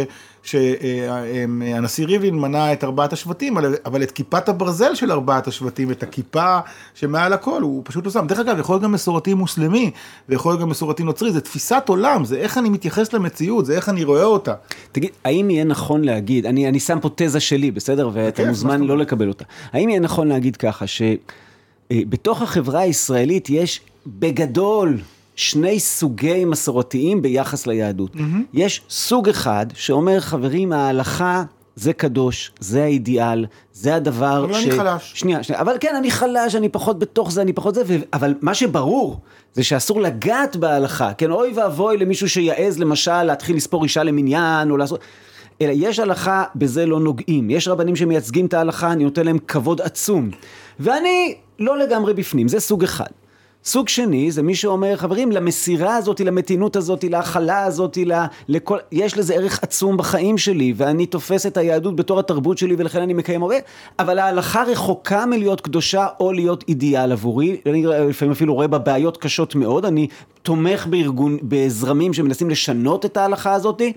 שהנשיא 0.47 2.05
ריבלין 2.05 2.35
מנה 2.35 2.73
את 2.73 2.83
ארבעת 2.83 3.13
השבטים, 3.13 3.57
אבל- 3.85 4.03
את 4.03 4.11
כיפת 4.11 4.49
הברזל 4.49 4.95
של 4.95 5.11
ארבעת 5.11 5.47
השבטים, 5.47 5.91
את 5.91 6.03
הכיפה 6.03 6.59
שמעל 6.93 7.33
הכל, 7.33 7.61
הוא 7.61 7.81
פשוט 7.85 8.05
לא 8.05 8.11
שם. 8.11 8.27
דרך 8.27 8.39
אגב, 8.39 8.59
יכול 8.59 8.73
להיות 8.73 8.83
גם 8.83 8.91
מסורתי 8.91 9.33
מוסלמי, 9.33 9.91
ויכול 10.29 10.51
להיות 10.51 10.61
גם 10.61 10.69
מסורתי 10.69 11.03
נוצרי, 11.03 11.31
זה 11.31 11.41
תפיסת 11.41 11.83
עולם, 11.87 12.25
זה 12.25 12.35
איך 12.37 12.57
אני 12.57 12.69
מתייחס 12.69 13.13
למציאות, 13.13 13.65
זה 13.65 13.75
איך 13.75 13.89
אני 13.89 14.03
רואה 14.03 14.23
אותה. 14.23 14.53
תגיד, 14.91 15.09
האם 15.25 15.49
יהיה 15.49 15.63
נכון 15.63 16.03
להגיד, 16.03 16.45
אני, 16.45 16.67
אני 16.67 16.79
שם 16.79 16.99
פה 17.01 17.09
תזה 17.15 17.39
שלי, 17.39 17.71
בסדר? 17.71 18.09
ואתה 18.13 18.37
כן, 18.37 18.43
מה 18.43 18.49
מוזמן 18.49 18.81
לא 18.81 18.97
לקבל 18.97 19.27
אותה. 19.27 19.45
האם 19.73 19.89
יהיה 19.89 19.99
נכון 19.99 20.27
להגיד 20.27 20.55
ככה, 20.55 20.85
שבתוך 20.87 22.41
החברה 22.41 22.79
הישראלית 22.79 23.49
יש 23.49 23.81
בגדול 24.07 24.97
שני 25.37 25.79
סוגי 25.79 26.45
מסורתיים 26.45 27.21
ביחס 27.21 27.67
ליהדות. 27.67 28.11
יש 28.53 28.81
סוג 28.89 29.29
אחד 29.29 29.65
שאומר, 29.73 30.19
חברים, 30.19 30.73
ההלכה... 30.73 31.43
זה 31.79 31.93
קדוש, 31.93 32.51
זה 32.59 32.83
האידיאל, 32.83 33.45
זה 33.73 33.95
הדבר 33.95 34.45
אבל 34.45 34.55
אני 34.55 34.71
חלש. 34.71 35.11
שנייה, 35.15 35.43
שנייה, 35.43 35.61
אבל 35.61 35.77
כן, 35.79 35.95
אני 35.97 36.11
חלש, 36.11 36.55
אני 36.55 36.69
פחות 36.69 36.99
בתוך 36.99 37.31
זה, 37.31 37.41
אני 37.41 37.53
פחות 37.53 37.75
זה, 37.75 37.83
ו... 37.87 37.95
אבל 38.13 38.33
מה 38.41 38.53
שברור 38.53 39.19
זה 39.53 39.63
שאסור 39.63 40.01
לגעת 40.01 40.55
בהלכה, 40.55 41.13
כן, 41.13 41.31
אוי 41.31 41.53
ואבוי 41.55 41.97
למישהו 41.97 42.29
שיעז 42.29 42.79
למשל 42.79 43.23
להתחיל 43.23 43.55
לספור 43.55 43.83
אישה 43.83 44.03
למניין, 44.03 44.71
או 44.71 44.77
לעשות... 44.77 44.99
אלא 45.61 45.71
יש 45.75 45.99
הלכה, 45.99 46.43
בזה 46.55 46.85
לא 46.85 46.99
נוגעים. 46.99 47.49
יש 47.49 47.67
רבנים 47.67 47.95
שמייצגים 47.95 48.45
את 48.45 48.53
ההלכה, 48.53 48.91
אני 48.91 49.03
נותן 49.03 49.25
להם 49.25 49.37
כבוד 49.47 49.81
עצום. 49.81 50.29
ואני 50.79 51.35
לא 51.59 51.77
לגמרי 51.77 52.13
בפנים, 52.13 52.47
זה 52.47 52.59
סוג 52.59 52.83
אחד. 52.83 53.11
סוג 53.67 53.89
שני 53.89 54.31
זה 54.31 54.43
מי 54.43 54.55
שאומר 54.55 54.95
חברים 54.95 55.31
למסירה 55.31 55.95
הזאת 55.95 56.19
למתינות 56.19 56.75
הזאת 56.75 57.03
להכלה 57.03 57.63
הזאת 57.63 57.97
לכל 58.47 58.77
יש 58.91 59.17
לזה 59.17 59.33
ערך 59.33 59.59
עצום 59.63 59.97
בחיים 59.97 60.37
שלי 60.37 60.73
ואני 60.77 61.05
תופס 61.05 61.45
את 61.45 61.57
היהדות 61.57 61.95
בתור 61.95 62.19
התרבות 62.19 62.57
שלי 62.57 62.75
ולכן 62.77 63.01
אני 63.01 63.13
מקיים 63.13 63.41
הרבה 63.41 63.55
אבל 63.99 64.19
ההלכה 64.19 64.63
רחוקה 64.63 65.25
מלהיות 65.25 65.61
קדושה 65.61 66.07
או 66.19 66.31
להיות 66.31 66.63
אידיאל 66.67 67.11
עבורי. 67.11 67.57
אני 67.65 67.85
לפעמים 67.85 68.31
אפילו 68.31 68.53
רואה 68.53 68.67
בה 68.67 68.77
בעיות 68.77 69.17
קשות 69.17 69.55
מאוד. 69.55 69.85
אני 69.85 70.07
תומך 70.41 70.87
בארגון 70.87 71.37
בזרמים 71.43 72.13
שמנסים 72.13 72.49
לשנות 72.49 73.05
את 73.05 73.17
ההלכה 73.17 73.53
הזאתי 73.53 73.93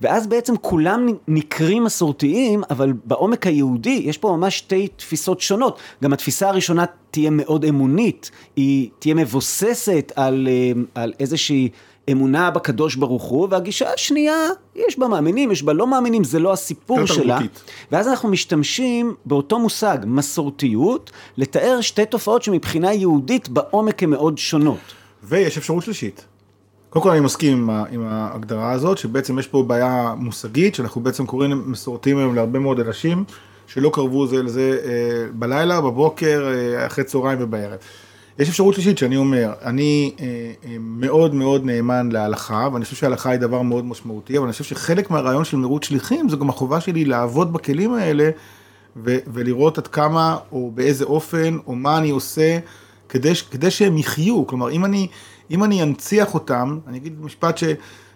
ואז 0.00 0.26
בעצם 0.26 0.56
כולם 0.56 1.06
נקרים 1.28 1.84
מסורתיים, 1.84 2.62
אבל 2.70 2.92
בעומק 3.04 3.46
היהודי 3.46 4.02
יש 4.04 4.18
פה 4.18 4.36
ממש 4.36 4.58
שתי 4.58 4.88
תפיסות 4.96 5.40
שונות. 5.40 5.78
גם 6.02 6.12
התפיסה 6.12 6.48
הראשונה 6.48 6.84
תהיה 7.10 7.30
מאוד 7.30 7.64
אמונית, 7.64 8.30
היא 8.56 8.90
תהיה 8.98 9.14
מבוססת 9.14 10.12
על, 10.16 10.48
אה, 10.50 10.72
על 10.94 11.12
איזושהי 11.20 11.68
אמונה 12.12 12.50
בקדוש 12.50 12.94
ברוך 12.94 13.22
הוא, 13.22 13.48
והגישה 13.50 13.92
השנייה, 13.92 14.46
יש 14.76 14.98
בה 14.98 15.08
מאמינים, 15.08 15.50
יש 15.50 15.62
בה 15.62 15.72
לא 15.72 15.86
מאמינים, 15.86 16.24
זה 16.24 16.38
לא 16.38 16.52
הסיפור 16.52 17.06
שלה. 17.06 17.38
תרבותית. 17.38 17.62
ואז 17.92 18.08
אנחנו 18.08 18.28
משתמשים 18.28 19.14
באותו 19.24 19.58
מושג, 19.58 19.98
מסורתיות, 20.06 21.10
לתאר 21.36 21.80
שתי 21.80 22.06
תופעות 22.06 22.42
שמבחינה 22.42 22.92
יהודית 22.92 23.48
בעומק 23.48 24.02
הן 24.02 24.10
מאוד 24.10 24.38
שונות. 24.38 24.78
ויש 25.22 25.58
אפשרות 25.58 25.84
שלישית. 25.84 26.24
קודם 26.90 27.02
כל 27.02 27.10
אני 27.10 27.20
מסכים 27.20 27.70
עם, 27.70 27.84
עם 27.90 28.06
ההגדרה 28.06 28.72
הזאת, 28.72 28.98
שבעצם 28.98 29.38
יש 29.38 29.46
פה 29.46 29.62
בעיה 29.62 30.14
מושגית, 30.16 30.74
שאנחנו 30.74 31.00
בעצם 31.00 31.26
קוראים 31.26 31.62
מסורתיים 31.66 32.18
היום 32.18 32.34
להרבה 32.34 32.58
מאוד 32.58 32.80
אנשים, 32.80 33.24
שלא 33.66 33.90
קרבו 33.94 34.26
זה 34.26 34.42
לזה 34.42 34.78
אה, 34.84 34.90
בלילה, 35.32 35.80
בבוקר, 35.80 36.48
אה, 36.54 36.86
אחרי 36.86 37.04
צהריים 37.04 37.38
ובערב. 37.40 37.78
יש 38.38 38.48
אפשרות 38.48 38.74
שלישית 38.74 38.98
שאני 38.98 39.16
אומר, 39.16 39.52
אני 39.62 40.14
אה, 40.20 40.26
מאוד 40.80 41.34
מאוד 41.34 41.64
נאמן 41.64 42.08
להלכה, 42.12 42.68
ואני 42.72 42.84
חושב 42.84 42.96
שההלכה 42.96 43.30
היא 43.30 43.40
דבר 43.40 43.62
מאוד 43.62 43.84
משמעותי, 43.84 44.38
אבל 44.38 44.44
אני 44.44 44.52
חושב 44.52 44.64
שחלק 44.64 45.10
מהרעיון 45.10 45.44
של 45.44 45.56
מרוץ 45.56 45.84
שליחים, 45.84 46.28
זו 46.28 46.38
גם 46.38 46.48
החובה 46.48 46.80
שלי 46.80 47.04
לעבוד 47.04 47.52
בכלים 47.52 47.94
האלה, 47.94 48.30
ו- 49.04 49.18
ולראות 49.26 49.78
עד 49.78 49.86
כמה, 49.86 50.36
או 50.52 50.70
באיזה 50.74 51.04
אופן, 51.04 51.58
או 51.66 51.74
מה 51.74 51.98
אני 51.98 52.10
עושה, 52.10 52.58
כדי, 53.08 53.32
כדי 53.50 53.70
שהם 53.70 53.98
יחיו. 53.98 54.46
כלומר, 54.46 54.70
אם 54.70 54.84
אני, 54.84 55.08
אם 55.50 55.64
אני 55.64 55.82
אנציח 55.82 56.34
אותם, 56.34 56.78
אני 56.86 56.98
אגיד 56.98 57.20
משפט 57.20 57.58
ש... 57.58 57.64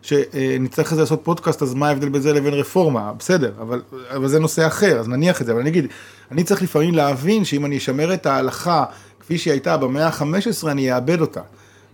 שנצטרך 0.03 0.87
אחרי 0.87 0.97
זה 0.97 1.03
לעשות 1.03 1.21
פודקאסט, 1.23 1.63
אז 1.63 1.75
מה 1.75 1.89
ההבדל 1.89 2.09
בין 2.09 2.23
זה 2.23 2.33
לבין 2.33 2.55
רפורמה? 2.55 3.13
בסדר, 3.19 3.53
אבל, 3.61 3.83
אבל 4.11 4.29
זה 4.29 4.41
נושא 4.41 4.67
אחר, 4.67 4.99
אז 4.99 5.09
נניח 5.09 5.41
את 5.41 5.47
זה, 5.47 5.53
אבל 5.53 5.61
אני 5.61 5.71
אגיד, 5.71 5.87
אני 6.31 6.45
צריך 6.45 6.63
לפעמים 6.63 6.95
להבין 6.95 7.45
שאם 7.45 7.67
אני 7.67 7.79
אשמר 7.79 8.15
את 8.15 8.27
ההלכה 8.27 8.85
כפי 9.21 9.39
שהיא 9.39 9.53
הייתה 9.53 9.77
במאה 9.77 10.07
ה-15, 10.07 10.69
אני 10.69 10.95
אאבד 10.95 11.21
אותה. 11.21 11.41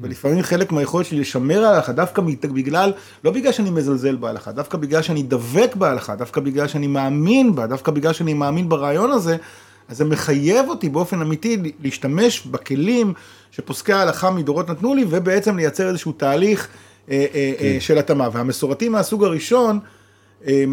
ולפעמים 0.01 0.43
חלק 0.43 0.73
מהיכולת 0.73 1.07
שלי 1.07 1.21
לשמר 1.21 1.65
ההלכה, 1.65 1.93
דווקא 1.93 2.23
בגלל, 2.23 2.93
לא 3.25 3.31
בגלל 3.31 3.53
שאני 3.53 3.71
מזלזל 3.71 4.17
בהלכה, 4.17 4.53
דווקא 4.53 4.79
בגלל 4.79 5.03
שאני 5.03 5.23
דבק 5.23 5.77
בהלכה, 5.77 6.17
דווקא 6.17 6.41
בגלל 6.41 6.69
שאני 6.69 6.87
מאמין 6.87 7.55
בה, 7.55 7.67
דווקא 7.67 7.93
בגלל 7.93 8.13
שאני 8.13 8.35
מאמין 8.35 8.69
ברעיון 8.69 9.11
הזה, 9.11 9.37
אז 9.89 9.97
זה 9.97 10.05
מחייב 10.05 10.69
אותי 10.69 10.89
באופן 10.89 11.21
אמיתי 11.21 11.57
להשתמש 11.83 12.47
בכלים 12.47 13.13
שפוסקי 13.51 13.93
ההלכה 13.93 14.31
מדורות 14.31 14.71
נתנו 14.71 14.95
לי, 14.95 15.05
ובעצם 15.09 15.57
לייצר 15.57 15.89
איזשהו 15.89 16.13
תהליך 16.13 16.69
אה, 17.11 17.27
אה, 17.35 17.53
אה, 17.61 17.77
של 17.81 17.99
התאמה. 17.99 18.29
והמסורתי 18.33 18.89
מהסוג 18.89 19.25
הראשון, 19.25 19.79
אה, 20.47 20.65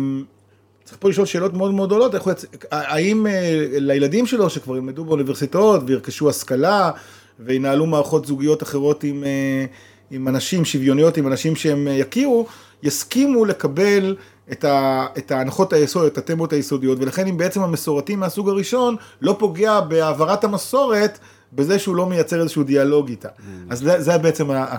צריך 0.84 0.98
פה 1.00 1.10
לשאול 1.10 1.26
שאלות 1.26 1.54
מאוד 1.54 1.74
מאוד 1.74 1.90
גדולות, 1.90 2.14
יצ... 2.32 2.46
האם 2.72 3.28
אה, 3.28 3.68
לילדים 3.72 4.26
שלו 4.26 4.50
שכבר 4.50 4.76
ילמדו 4.76 5.06
באוניברסיטאות 5.06 5.82
וירכשו 5.86 6.30
השכלה 6.30 6.92
וינהלו 7.40 7.86
מערכות 7.86 8.26
זוגיות 8.26 8.64
אחרות 8.64 9.04
עם, 9.04 9.24
אה, 9.24 9.66
עם 10.12 10.28
אנשים 10.28 10.66
שוויוניות, 10.66 11.18
עם 11.18 11.28
אנשים 11.28 11.56
שהם 11.56 11.88
יכירו, 11.92 12.48
יסכימו 12.84 13.46
לקבל 13.46 14.16
את, 14.52 14.64
ה, 14.64 15.06
את 15.18 15.32
ההנחות 15.32 15.74
היסוד, 15.74 16.06
את 16.06 16.18
התמות 16.18 16.54
היסודיות, 16.54 16.98
ולכן 17.02 17.28
אם 17.28 17.38
בעצם 17.38 17.62
המסורתי 17.62 18.16
מהסוג 18.16 18.50
הראשון 18.50 18.96
לא 19.22 19.36
פוגע 19.40 19.82
בהעברת 19.82 20.44
המסורת, 20.44 21.20
בזה 21.54 21.80
שהוא 21.80 21.96
לא 21.96 22.06
מייצר 22.06 22.42
איזשהו 22.42 22.64
דיאלוג 22.64 23.10
איתה. 23.10 23.30
אז 23.70 23.80
זה, 23.80 24.02
זה 24.02 24.18
בעצם 24.18 24.52
ה, 24.52 24.78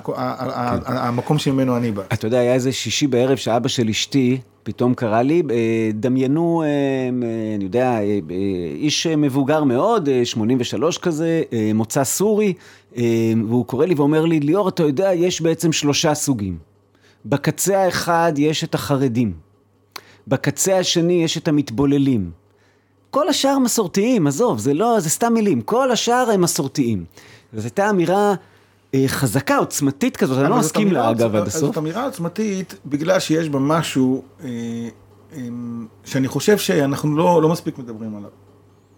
המקום 0.87 1.39
שממנו 1.39 1.77
אני 1.77 1.93
בא. 1.93 2.03
אתה 2.13 2.27
יודע, 2.27 2.39
היה 2.39 2.55
איזה 2.55 2.73
שישי 2.73 3.07
בערב 3.07 3.37
שאבא 3.37 3.69
של 3.69 3.89
אשתי 3.89 4.41
פתאום 4.63 4.95
קרא 4.95 5.23
לי, 5.23 5.43
אה, 5.51 5.91
דמיינו, 5.95 6.63
אה, 6.63 6.69
אה, 6.69 7.55
אני 7.55 7.65
יודע, 7.65 7.99
איש 8.77 9.07
מבוגר 9.07 9.65
מאוד, 9.65 10.09
אה, 10.09 10.25
83 10.25 10.99
כזה, 10.99 11.43
מוצא 11.75 12.05
סורי, 12.05 12.55
והוא 13.49 13.67
קורא 13.67 13.87
לי 13.87 13.95
ואומר 13.95 14.25
לי, 14.25 14.41
ליאור, 14.41 14.69
אתה 14.69 14.83
יודע, 14.83 15.15
יש 15.15 15.41
בעצם 15.41 15.73
שלושה 15.73 16.15
סוגים. 16.15 16.59
בקצה 17.27 17.85
האחד 17.85 18.33
יש 18.37 18.65
את 18.65 18.75
החרדים, 18.75 19.33
בקצה 20.27 20.79
השני 20.79 21.25
יש 21.25 21.39
את 21.39 21.49
המתבוללים. 21.49 22.31
כל 23.11 23.29
השאר 23.29 23.59
מסורתיים, 23.59 24.27
עזוב, 24.27 24.59
זה 24.59 24.75
לא, 24.75 25.01
זה 25.01 25.11
סתם 25.11 25.33
מילים, 25.35 25.61
כל 25.61 25.91
השאר 25.91 26.31
הם 26.35 26.41
מסורתיים. 26.41 27.05
וזו 27.53 27.65
הייתה 27.67 27.91
אמירה 27.91 28.35
אה, 28.95 29.05
חזקה, 29.07 29.57
עוצמתית 29.57 30.17
כזאת, 30.17 30.39
אני 30.39 30.51
לא 30.51 30.57
מסכים 30.59 30.93
לה 30.93 31.11
אגב 31.11 31.37
עד 31.37 31.47
הסוף. 31.47 31.61
זאת 31.61 31.79
אמירה 31.79 32.05
עוצמתית, 32.05 32.75
בגלל 32.87 33.21
שיש 33.21 33.49
בה 33.49 33.59
משהו 33.59 34.23
אה, 34.41 34.49
אה, 35.33 35.39
שאני 36.05 36.29
חושב 36.29 36.59
שאנחנו 36.59 37.17
לא, 37.17 37.43
לא 37.43 37.49
מספיק 37.49 37.79
מדברים 37.79 38.17
עליו. 38.17 38.31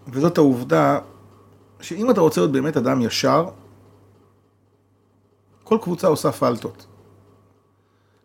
וזאת 0.08 0.38
העובדה 0.38 0.98
שאם 1.80 2.10
אתה 2.10 2.20
רוצה 2.20 2.40
להיות 2.40 2.52
באמת 2.52 2.76
אדם 2.76 3.02
ישר, 3.02 3.48
כל 5.64 5.78
קבוצה 5.82 6.06
עושה 6.06 6.32
פלטות, 6.32 6.86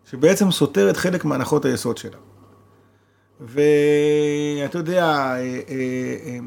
שבעצם 0.09 0.51
סותרת 0.51 0.97
חלק 0.97 1.25
מהנחות 1.25 1.65
היסוד 1.65 1.97
שלה. 1.97 2.17
ואתה 3.41 4.77
יודע, 4.77 5.05
אה, 5.05 5.35
אה, 5.35 5.39
אה, 6.25 6.37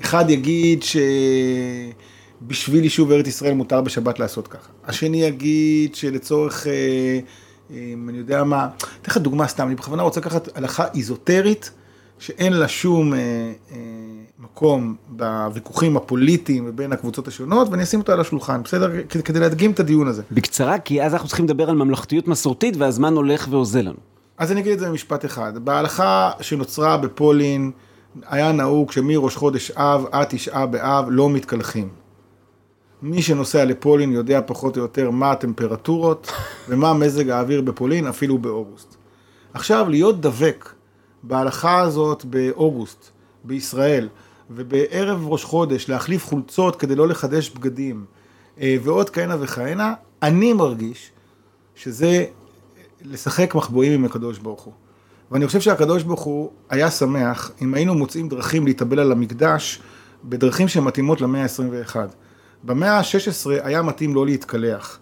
אחד 0.00 0.30
יגיד 0.30 0.84
שבשביל 2.42 2.84
יישוב 2.84 3.12
ארץ 3.12 3.26
ישראל 3.26 3.54
מותר 3.54 3.80
בשבת 3.80 4.18
לעשות 4.18 4.48
ככה. 4.48 4.68
השני 4.84 5.22
יגיד 5.22 5.94
שלצורך, 5.94 6.66
אני 8.08 8.18
יודע 8.18 8.44
מה, 8.44 8.68
אתן 8.78 9.10
לך 9.10 9.16
דוגמה 9.16 9.46
סתם, 9.48 9.66
אני 9.66 9.74
בכוונה 9.74 10.02
רוצה 10.02 10.20
לקחת 10.20 10.56
הלכה 10.56 10.84
איזוטרית, 10.94 11.70
שאין 12.18 12.52
לה 12.52 12.68
שום 12.68 13.12
מקום 14.38 14.96
בוויכוחים 15.08 15.96
הפוליטיים 15.96 16.64
ובין 16.68 16.92
הקבוצות 16.92 17.28
השונות, 17.28 17.68
ואני 17.68 17.82
אשים 17.82 18.00
אותה 18.00 18.12
על 18.12 18.20
השולחן, 18.20 18.62
בסדר? 18.62 18.90
כדי 19.08 19.40
להדגים 19.40 19.70
את 19.70 19.80
הדיון 19.80 20.08
הזה. 20.08 20.22
בקצרה, 20.30 20.78
כי 20.78 21.02
אז 21.02 21.12
אנחנו 21.12 21.28
צריכים 21.28 21.44
לדבר 21.44 21.70
על 21.70 21.76
ממלכתיות 21.76 22.28
מסורתית, 22.28 22.76
והזמן 22.76 23.14
הולך 23.14 23.48
ואוזל 23.50 23.80
לנו. 23.80 24.15
אז 24.38 24.52
אני 24.52 24.60
אגיד 24.60 24.72
את 24.72 24.78
זה 24.78 24.88
במשפט 24.88 25.24
אחד. 25.24 25.64
בהלכה 25.64 26.30
שנוצרה 26.40 26.96
בפולין, 26.96 27.70
היה 28.28 28.52
נהוג 28.52 28.92
שמראש 28.92 29.36
חודש 29.36 29.70
אב 29.70 30.06
עד 30.12 30.26
תשעה 30.30 30.66
באב 30.66 31.06
לא 31.08 31.30
מתקלחים. 31.30 31.88
מי 33.02 33.22
שנוסע 33.22 33.64
לפולין 33.64 34.12
יודע 34.12 34.40
פחות 34.46 34.76
או 34.76 34.82
יותר 34.82 35.10
מה 35.10 35.30
הטמפרטורות 35.30 36.32
ומה 36.68 36.94
מזג 36.94 37.30
האוויר 37.30 37.60
בפולין, 37.60 38.06
אפילו 38.06 38.38
באוגוסט. 38.38 38.96
עכשיו, 39.54 39.88
להיות 39.88 40.20
דבק 40.20 40.72
בהלכה 41.22 41.80
הזאת 41.80 42.24
באוגוסט, 42.24 43.10
בישראל, 43.44 44.08
ובערב 44.50 45.28
ראש 45.28 45.44
חודש 45.44 45.88
להחליף 45.88 46.26
חולצות 46.26 46.76
כדי 46.76 46.94
לא 46.94 47.08
לחדש 47.08 47.50
בגדים, 47.50 48.04
אה, 48.60 48.76
ועוד 48.82 49.10
כהנה 49.10 49.36
וכהנה, 49.40 49.94
אני 50.22 50.52
מרגיש 50.52 51.10
שזה 51.74 52.24
לשחק 53.10 53.54
מחבואים 53.54 53.92
עם 53.92 54.04
הקדוש 54.04 54.38
ברוך 54.38 54.62
הוא. 54.62 54.72
ואני 55.30 55.46
חושב 55.46 55.60
שהקדוש 55.60 56.02
ברוך 56.02 56.20
הוא 56.20 56.50
היה 56.70 56.90
שמח 56.90 57.50
אם 57.62 57.74
היינו 57.74 57.94
מוצאים 57.94 58.28
דרכים 58.28 58.66
להתאבל 58.66 58.98
על 59.00 59.12
המקדש 59.12 59.80
בדרכים 60.24 60.68
שמתאימות 60.68 61.20
למאה 61.20 61.42
ה-21. 61.42 61.96
במאה 62.64 62.98
ה-16 62.98 63.50
היה 63.62 63.82
מתאים 63.82 64.14
לא 64.14 64.26
להתקלח, 64.26 64.98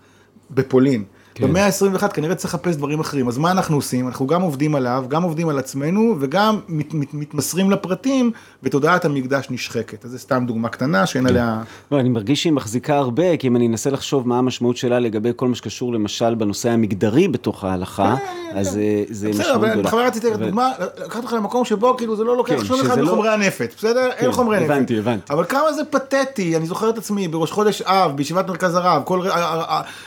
בפולין. 0.51 1.05
כן. 1.35 1.49
במאה 1.49 1.67
ה-21 1.67 2.09
כנראה 2.09 2.35
צריך 2.35 2.55
לחפש 2.55 2.77
דברים 2.77 3.01
אחרים, 3.01 3.29
אז 3.29 3.39
מה 3.39 3.51
אנחנו 3.51 3.77
עושים? 3.77 4.09
אנחנו 4.09 4.27
גם 4.27 4.43
עובדים 4.43 4.75
עליו, 4.75 5.05
גם 5.09 5.23
עובדים 5.23 5.49
על 5.49 5.59
עצמנו, 5.59 6.17
וגם 6.21 6.61
מת, 6.69 6.95
מת, 6.95 7.15
מתמסרים 7.15 7.71
לפרטים, 7.71 8.31
ותודעת 8.63 9.05
המקדש 9.05 9.47
נשחקת. 9.51 10.05
אז 10.05 10.11
זה 10.11 10.19
סתם 10.19 10.45
דוגמה 10.47 10.69
קטנה 10.69 11.07
שאין 11.07 11.25
כן. 11.25 11.31
עליה... 11.31 11.63
לא, 11.93 12.01
אני 12.01 12.09
מרגיש 12.09 12.43
שהיא 12.43 12.53
מחזיקה 12.53 12.97
הרבה, 12.97 13.37
כי 13.37 13.47
אם 13.47 13.57
אני 13.57 13.67
אנסה 13.67 13.91
לחשוב 13.91 14.29
מה 14.29 14.39
המשמעות 14.39 14.77
שלה 14.77 14.99
לגבי 14.99 15.31
כל 15.37 15.49
מה 15.49 15.55
שקשור 15.55 15.93
למשל 15.93 16.35
בנושא 16.35 16.71
המגדרי 16.71 17.29
בתוך 17.29 17.65
ההלכה, 17.65 18.17
כן, 18.17 18.59
אז 18.59 18.69
כן. 18.69 19.15
זה 19.15 19.29
משמעות 19.29 19.49
גדולה. 19.51 19.69
בסדר, 19.71 19.83
בכוונה 19.83 20.07
רציתי 20.07 20.31
לתת 20.31 20.39
דוגמה, 20.39 20.71
לקחת 21.05 21.23
אותך 21.23 21.33
למקום 21.33 21.65
שבו 21.65 21.97
כאילו 21.97 22.17
זה 22.17 22.25
לא 22.25 22.37
לוקח 22.37 22.65
שום 22.65 22.81
אחד 22.81 22.99
לא- 22.99 23.05
מחומרי 23.05 23.29
הנפת, 23.29 23.75
בסדר? 23.77 24.11
אין 24.17 24.33
חומרי 24.33 24.57
נפת. 24.57 24.71
הבנתי, 24.71 24.99
הבנתי. 24.99 25.33
אבל 25.33 25.45
כמה 25.45 25.73
זה 25.73 25.85
פתטי, 25.85 26.57
אני 26.57 26.67
זוכר 26.67 26.91
את 26.91 26.99
עצמי, 26.99 27.29
בראש 27.29 27.51
חודש 27.51 27.83
אב, 27.83 28.17
בישיבת 28.17 28.49
מרכז 28.49 28.75
הרב, 28.75 29.03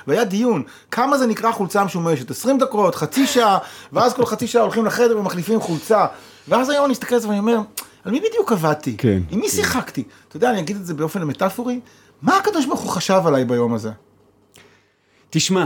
והיה 0.08 0.24
דיון, 0.24 0.64
כמה 0.92 1.17
זה 1.18 1.28
נקרא 1.28 1.52
חולצה 1.52 1.84
משומשת, 1.84 2.32
20 2.32 2.58
דקות, 2.58 2.96
חצי 2.96 3.28
שעה, 3.28 3.58
ואז 3.94 4.14
כל 4.14 4.26
חצי 4.26 4.48
שעה 4.48 4.62
הולכים 4.62 4.86
לחדר 4.86 5.20
ומחליפים 5.20 5.60
חולצה. 5.60 6.06
ואז 6.48 6.70
היום 6.70 6.86
אני 6.86 6.92
מסתכל 6.92 7.16
על 7.16 7.22
זה 7.22 7.28
ואני 7.28 7.40
אומר, 7.40 7.58
על 8.06 8.12
מי 8.12 8.20
בדיוק 8.20 8.52
עבדתי? 8.52 8.98
כן. 8.98 9.20
עם 9.30 9.40
מי 9.40 9.50
שיחקתי? 9.50 10.04
אתה 10.28 10.38
יודע, 10.38 10.50
אני 10.50 10.60
אגיד 10.60 10.76
את 10.76 10.86
זה 10.86 10.94
באופן 10.94 11.24
מטאפורי, 11.24 11.80
מה 12.22 12.38
הקדוש 12.38 12.66
ברוך 12.66 12.80
הוא 12.80 12.90
חשב 12.90 13.22
עליי 13.26 13.46
ביום 13.46 13.74
הזה? 13.74 13.92
תשמע, 15.30 15.66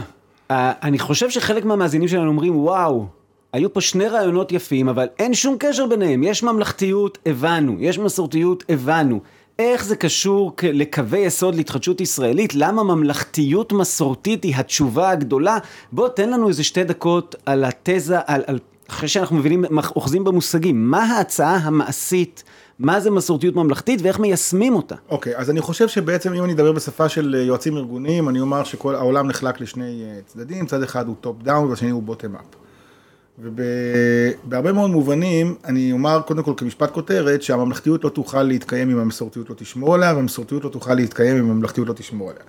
אה, 0.52 0.72
אני 0.84 1.00
חושב 1.00 1.30
שחלק 1.30 1.66
מהמאזינים 1.66 2.08
שלנו 2.08 2.28
אומרים, 2.28 2.60
וואו, 2.60 3.08
היו 3.54 3.74
פה 3.74 3.82
שני 3.82 4.08
רעיונות 4.08 4.52
יפים, 4.52 4.90
אבל 4.90 5.08
אין 5.20 5.34
שום 5.34 5.56
קשר 5.60 5.88
ביניהם. 5.88 6.24
יש 6.24 6.44
ממלכתיות, 6.44 7.18
הבנו. 7.26 7.76
יש 7.80 8.00
מסורתיות, 8.00 8.64
הבנו. 8.70 9.20
איך 9.62 9.86
זה 9.86 9.96
קשור 9.96 10.56
לקווי 10.64 11.20
יסוד 11.20 11.56
להתחדשות 11.56 12.02
ישראלית? 12.02 12.56
למה 12.56 12.84
ממלכתיות 12.84 13.74
מסורתית 13.74 14.44
היא 14.44 14.56
התשובה 14.56 15.10
הגדולה? 15.10 15.58
בוא 15.92 16.10
תן 16.10 16.30
לנו 16.30 16.48
איזה 16.48 16.64
שתי 16.64 16.84
דקות 16.84 17.36
על 17.46 17.64
התזה, 17.64 18.20
על, 18.26 18.44
על, 18.48 18.60
אחרי 18.90 19.08
שאנחנו 19.08 19.36
מבינים, 19.36 19.66
אוחזים 19.96 20.24
במושגים, 20.24 20.92
מה 20.92 21.04
ההצעה 21.04 21.56
המעשית? 21.56 22.44
מה 22.80 23.00
זה 23.00 23.12
מסורתיות 23.12 23.56
ממלכתית 23.56 24.02
ואיך 24.02 24.20
מיישמים 24.20 24.76
אותה? 24.76 24.96
אוקיי, 25.10 25.36
okay, 25.36 25.40
אז 25.40 25.50
אני 25.50 25.62
חושב 25.62 25.88
שבעצם 25.88 26.34
אם 26.34 26.44
אני 26.44 26.54
אדבר 26.54 26.72
בשפה 26.72 27.10
של 27.10 27.36
אה, 27.36 27.42
יועצים 27.42 27.78
ארגוניים, 27.78 28.30
אני 28.30 28.40
אומר 28.40 28.64
שכל 28.64 28.96
העולם 28.96 29.28
נחלק 29.28 29.62
לשני 29.62 30.04
אה, 30.04 30.20
צדדים, 30.26 30.66
צד 30.66 30.84
אחד 30.84 31.08
הוא 31.08 31.16
top 31.22 31.44
down 31.44 31.70
והשני 31.70 31.90
הוא 31.90 32.04
bottom 32.04 32.36
up. 32.36 32.42
ובהרבה 33.40 34.72
מאוד 34.72 34.92
מובנים, 34.92 35.56
אני 35.66 35.92
אומר 35.92 36.22
קודם 36.22 36.44
כל 36.44 36.54
כמשפט 36.58 36.92
כותרת, 36.92 37.42
שהממלכתיות 37.42 38.04
לא 38.04 38.10
תוכל 38.10 38.44
להתקיים 38.44 38.90
אם 38.90 38.98
המסורתיות 38.98 39.50
לא 39.50 39.56
תשמור 39.56 39.96
עליה, 39.96 40.14
והמסורתיות 40.16 40.64
לא 40.64 40.70
תוכל 40.70 40.94
להתקיים 40.94 41.38
אם 41.38 41.50
הממלכתיות 41.50 41.88
לא 41.88 41.94
תשמור 41.94 42.30
עליה. 42.30 42.44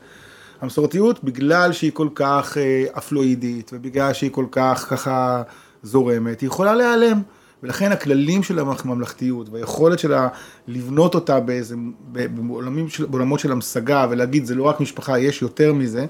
המסורתיות, 0.60 1.24
בגלל 1.24 1.72
שהיא 1.72 1.90
כל 1.94 2.08
כך 2.14 2.58
אה, 2.58 2.84
פלואידית, 2.98 3.70
ובגלל 3.74 4.12
שהיא 4.12 4.30
כל 4.30 4.46
כך 4.50 4.86
ככה 4.90 5.42
זורמת, 5.82 6.40
היא 6.40 6.46
יכולה 6.46 6.74
להיעלם. 6.74 7.22
ולכן 7.62 7.92
הכללים 7.92 8.42
של 8.42 8.58
הממלכתיות 8.58 9.48
והיכולת 9.48 9.98
שלה 9.98 10.28
לבנות 10.68 11.14
אותה 11.14 11.40
באיזה, 11.40 11.74
בעולמים 12.12 12.88
של, 12.88 13.06
בעולמות 13.06 13.40
של 13.40 13.52
המשגה 13.52 14.06
ולהגיד 14.10 14.44
זה 14.44 14.54
לא 14.54 14.62
רק 14.62 14.80
משפחה, 14.80 15.18
יש 15.18 15.42
יותר 15.42 15.72
מזה, 15.72 16.06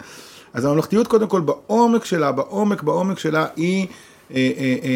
אז 0.52 0.64
הממלכתיות 0.64 1.06
קודם 1.06 1.28
כל 1.28 1.40
בעומק 1.40 2.04
שלה, 2.04 2.32
בעומק, 2.32 2.82
בעומק 2.82 3.18
שלה 3.18 3.46
היא 3.56 3.86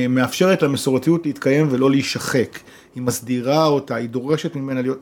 מאפשרת 0.09 0.63
למסורתיות 0.63 1.27
להתקיים 1.27 1.69
ולא 1.71 1.91
להישחק. 1.91 2.59
היא 2.95 3.03
מסדירה 3.03 3.67
אותה, 3.67 3.95
היא 3.95 4.09
דורשת 4.09 4.57
ממנה 4.57 4.83
להיות... 4.83 4.99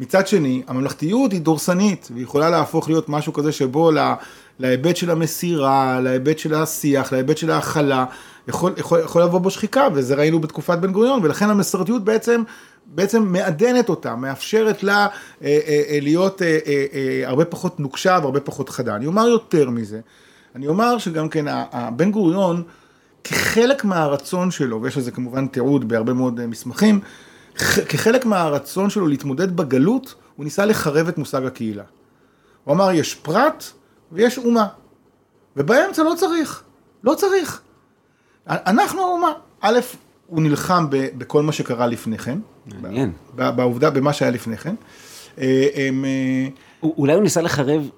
מצד 0.00 0.26
שני, 0.26 0.62
הממלכתיות 0.66 1.32
היא 1.32 1.40
דורסנית, 1.40 2.08
והיא 2.12 2.24
יכולה 2.24 2.50
להפוך 2.50 2.88
להיות 2.88 3.08
משהו 3.08 3.32
כזה 3.32 3.52
שבו 3.52 3.90
לה, 3.90 4.14
להיבט 4.58 4.96
של 4.96 5.10
המסירה, 5.10 6.00
להיבט 6.00 6.38
של 6.38 6.54
השיח, 6.54 7.12
להיבט 7.12 7.36
של 7.38 7.50
ההכלה, 7.50 8.04
יכול, 8.48 8.72
יכול, 8.76 9.00
יכול 9.00 9.22
לבוא 9.22 9.38
בו 9.38 9.50
שחיקה, 9.50 9.88
וזה 9.94 10.14
ראינו 10.14 10.40
בתקופת 10.40 10.78
בן 10.78 10.92
גוריון, 10.92 11.20
ולכן 11.22 11.50
המסורתיות 11.50 12.04
בעצם, 12.04 12.42
בעצם 12.86 13.22
מעדנת 13.22 13.88
אותה, 13.88 14.16
מאפשרת 14.16 14.82
לה 14.82 14.94
אה, 14.96 15.08
אה, 15.42 15.82
אה, 15.88 15.98
להיות 16.02 16.42
אה, 16.42 16.58
אה, 16.66 16.86
אה, 16.94 17.28
הרבה 17.28 17.44
פחות 17.44 17.80
נוקשה 17.80 18.18
והרבה 18.22 18.40
פחות 18.40 18.68
חדה. 18.68 18.96
אני 18.96 19.06
אומר 19.06 19.26
יותר 19.26 19.70
מזה, 19.70 20.00
אני 20.54 20.66
אומר 20.66 20.98
שגם 20.98 21.28
כן, 21.28 21.44
בן 21.96 22.10
גוריון, 22.10 22.62
כחלק 23.24 23.84
מהרצון 23.84 24.50
שלו, 24.50 24.82
ויש 24.82 24.96
לזה 24.96 25.10
כמובן 25.10 25.46
תיעוד 25.46 25.88
בהרבה 25.88 26.12
מאוד 26.12 26.40
אה, 26.40 26.46
מסמכים, 26.46 27.00
כחלק 27.88 28.26
מהרצון 28.26 28.90
שלו 28.90 29.06
להתמודד 29.06 29.56
בגלות, 29.56 30.14
הוא 30.36 30.44
ניסה 30.44 30.64
לחרב 30.64 31.08
את 31.08 31.18
מושג 31.18 31.44
הקהילה. 31.44 31.84
הוא 32.64 32.74
אמר, 32.74 32.92
יש 32.92 33.14
פרט 33.14 33.64
ויש 34.12 34.38
אומה, 34.38 34.66
ובאמצע 35.56 36.02
לא 36.02 36.14
צריך, 36.16 36.62
לא 37.04 37.14
צריך. 37.14 37.60
אנחנו 38.46 39.02
האומה, 39.02 39.32
א', 39.60 39.78
הוא 40.26 40.42
נלחם 40.42 40.86
בכל 40.90 41.42
מה 41.42 41.52
שקרה 41.52 41.86
לפני 41.86 42.18
כן, 42.18 42.38
מעניין, 42.80 43.12
בעובדה, 43.34 43.90
במה 43.90 44.12
שהיה 44.12 44.30
לפני 44.30 44.56
כן. 44.56 44.74
אה, 45.38 45.66
אה, 45.74 45.88
אולי 46.82 47.14
הוא 47.14 47.22
ניסה 47.22 47.42
לחרב 47.42 47.88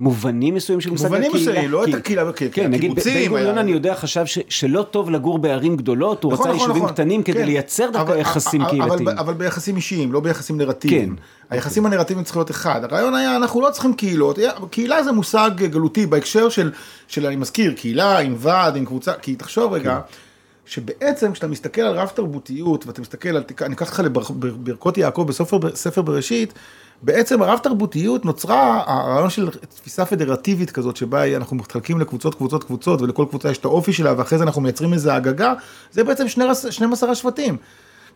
מובנים 0.00 0.54
מסוימים 0.54 0.80
של 0.80 0.90
מושג 0.90 1.06
הקהילה. 1.06 1.26
מובנים 1.26 1.42
מסוימים, 1.42 1.70
לא 1.70 1.84
את 1.84 1.94
הקהילה, 1.94 2.32
כן, 2.52 2.70
נגיד 2.70 2.94
בן 2.94 3.28
גוריון 3.28 3.58
אני 3.58 3.70
יודע 3.70 3.94
חשב 3.94 4.24
שלא 4.48 4.82
טוב 4.82 5.10
לגור 5.10 5.38
בערים 5.38 5.76
גדולות, 5.76 6.24
הוא 6.24 6.32
נכון, 6.32 6.46
רצה 6.46 6.54
נכון, 6.54 6.60
יישובים 6.60 6.82
נכון. 6.82 6.94
קטנים 6.94 7.22
כדי 7.22 7.38
כן. 7.38 7.44
לייצר 7.44 7.90
דווקא 7.92 8.12
יחסים 8.12 8.64
קהילתיים. 8.64 9.08
אבל 9.08 9.34
ביחסים 9.34 9.76
אישיים, 9.76 10.12
לא 10.12 10.20
ביחסים 10.20 10.58
נרטיביים. 10.58 11.16
כן. 11.16 11.22
היחסים 11.50 11.86
הנרטיביים 11.86 12.24
צריכים 12.24 12.40
להיות 12.40 12.50
אחד. 12.50 12.84
הרעיון 12.84 13.14
היה, 13.14 13.36
אנחנו 13.36 13.60
לא 13.60 13.70
צריכים 13.70 13.94
קהילות, 13.94 14.38
קהילה 14.70 15.02
זה 15.02 15.12
מושג 15.12 15.50
גלותי 15.56 16.06
בהקשר 16.06 16.48
של, 16.48 17.26
אני 17.26 17.36
מזכיר, 17.36 17.72
קהילה 17.72 18.18
עם 18.18 18.34
ועד, 18.38 18.76
עם 18.76 18.84
קבוצה, 18.84 19.12
כי 19.12 19.34
תחשוב 19.34 19.72
רגע. 19.72 19.94
כן. 19.94 20.14
שבעצם 20.66 21.32
כשאתה 21.32 21.46
מסתכל 21.46 21.80
על 21.80 21.94
רב 21.94 22.08
תרבותיות 22.08 22.86
ואתה 22.86 23.00
מסתכל 23.00 23.28
על, 23.28 23.42
אני 23.62 23.74
אקח 23.74 23.86
אותך 23.86 24.00
לברכות 24.00 24.98
יעקב 24.98 25.26
בספר 25.26 26.02
בראשית, 26.02 26.54
בעצם 27.02 27.42
הרב 27.42 27.58
תרבותיות 27.58 28.24
נוצרה, 28.24 28.82
הרעיון 28.86 29.30
של 29.30 29.48
תפיסה 29.50 30.04
פדרטיבית 30.04 30.70
כזאת, 30.70 30.96
שבה 30.96 31.36
אנחנו 31.36 31.56
מתחלקים 31.56 32.00
לקבוצות, 32.00 32.34
קבוצות, 32.34 32.64
קבוצות, 32.64 33.02
ולכל 33.02 33.24
קבוצה 33.28 33.50
יש 33.50 33.58
את 33.58 33.64
האופי 33.64 33.92
שלה, 33.92 34.14
ואחרי 34.16 34.38
זה 34.38 34.44
אנחנו 34.44 34.62
מייצרים 34.62 34.92
איזה 34.92 35.14
הגגה, 35.14 35.54
זה 35.92 36.04
בעצם 36.04 36.28
12 36.28 37.10
השבטים. 37.10 37.56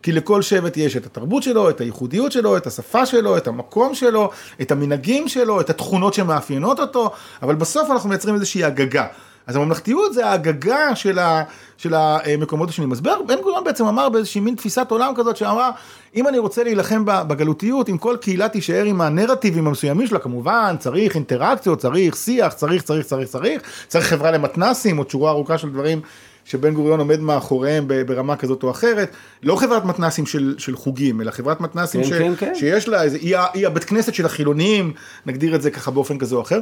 כי 0.01 0.11
לכל 0.11 0.41
שבט 0.41 0.77
יש 0.77 0.97
את 0.97 1.05
התרבות 1.05 1.43
שלו, 1.43 1.69
את 1.69 1.81
הייחודיות 1.81 2.31
שלו, 2.31 2.57
את 2.57 2.67
השפה 2.67 3.05
שלו, 3.05 3.37
את 3.37 3.47
המקום 3.47 3.95
שלו, 3.95 4.29
את 4.61 4.71
המנהגים 4.71 5.27
שלו, 5.27 5.61
את 5.61 5.69
התכונות 5.69 6.13
שמאפיינות 6.13 6.79
אותו, 6.79 7.11
אבל 7.41 7.55
בסוף 7.55 7.91
אנחנו 7.91 8.09
מייצרים 8.09 8.35
איזושהי 8.35 8.63
הגגה. 8.63 9.07
אז 9.47 9.55
הממלכתיות 9.55 10.13
זה 10.13 10.25
ההגגה 10.25 10.95
של, 10.95 11.19
ה, 11.19 11.43
של 11.77 11.93
המקומות 11.95 12.69
השונים. 12.69 12.91
אז 12.91 13.01
בן 13.01 13.41
גוריון 13.43 13.63
בעצם 13.63 13.85
אמר 13.85 14.09
באיזושהי 14.09 14.41
מין 14.41 14.55
תפיסת 14.55 14.87
עולם 14.89 15.13
כזאת 15.15 15.37
שאמרה, 15.37 15.71
אם 16.15 16.27
אני 16.27 16.37
רוצה 16.37 16.63
להילחם 16.63 17.03
בגלותיות, 17.05 17.89
אם 17.89 17.97
כל 17.97 18.17
קהילה 18.21 18.49
תישאר 18.49 18.83
עם 18.83 19.01
הנרטיבים 19.01 19.67
המסוימים 19.67 20.07
שלה, 20.07 20.19
כמובן 20.19 20.75
צריך 20.79 21.15
אינטראקציות, 21.15 21.79
צריך 21.79 22.15
שיח, 22.15 22.53
צריך, 22.53 22.83
צריך, 22.83 23.05
צריך, 23.05 23.27
צריך, 23.27 23.61
צריך 23.87 24.05
חברה 24.05 24.31
למתנסים, 24.31 24.97
עוד 24.97 25.09
שורה 25.09 25.31
ארוכה 25.31 25.57
של 25.57 25.69
דברים. 25.69 26.01
שבן 26.45 26.73
גוריון 26.73 26.99
עומד 26.99 27.19
מאחוריהם 27.19 27.87
ברמה 28.05 28.35
כזאת 28.35 28.63
או 28.63 28.71
אחרת, 28.71 29.15
לא 29.43 29.55
חברת 29.55 29.85
מתנסים 29.85 30.25
של, 30.25 30.55
של 30.57 30.75
חוגים, 30.75 31.21
אלא 31.21 31.31
חברת 31.31 31.61
מתנסים 31.61 32.03
כן, 32.03 32.07
ש, 32.07 32.13
כן, 32.13 32.33
כן. 32.37 32.55
שיש 32.55 32.87
לה 32.87 33.03
איזה, 33.03 33.17
היא, 33.17 33.37
היא 33.53 33.67
הבית 33.67 33.83
כנסת 33.83 34.13
של 34.13 34.25
החילונים, 34.25 34.93
נגדיר 35.25 35.55
את 35.55 35.61
זה 35.61 35.71
ככה 35.71 35.91
באופן 35.91 36.17
כזה 36.17 36.35
או 36.35 36.41
אחר. 36.41 36.59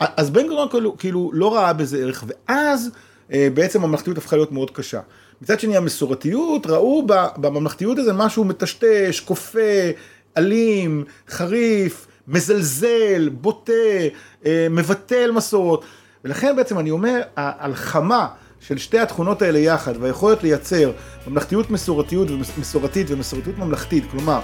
אז 0.00 0.30
בן 0.30 0.48
גוריון 0.48 0.68
כאילו, 0.68 0.96
כאילו 0.98 1.30
לא 1.34 1.54
ראה 1.54 1.72
בזה 1.72 1.98
ערך, 1.98 2.24
ואז 2.26 2.90
אה, 3.32 3.48
בעצם 3.54 3.84
הממלכתיות 3.84 4.18
הפכה 4.18 4.36
להיות 4.36 4.52
מאוד 4.52 4.70
קשה. 4.70 5.00
מצד 5.42 5.60
שני 5.60 5.76
המסורתיות, 5.76 6.66
ראו 6.66 7.06
בממלכתיות 7.36 7.98
הזה 7.98 8.12
משהו 8.12 8.44
מטשטש, 8.44 9.20
כופה, 9.20 9.90
אלים, 10.38 11.04
חריף, 11.28 12.06
מזלזל, 12.28 13.28
בוטה, 13.28 13.72
אה, 14.46 14.66
מבטל 14.70 15.30
מסורות. 15.30 15.84
ולכן 16.24 16.56
בעצם 16.56 16.78
אני 16.78 16.90
אומר, 16.90 17.20
ההלחמה 17.36 18.26
של 18.60 18.78
שתי 18.78 18.98
התכונות 18.98 19.42
האלה 19.42 19.58
יחד, 19.58 19.92
והיכולת 20.00 20.42
לייצר 20.42 20.92
ממלכתיות 21.26 21.70
מסורתיות 21.70 22.28
ומסורתית 22.30 23.06
ומסורתיות 23.10 23.58
ממלכתית, 23.58 24.04
כלומר, 24.10 24.40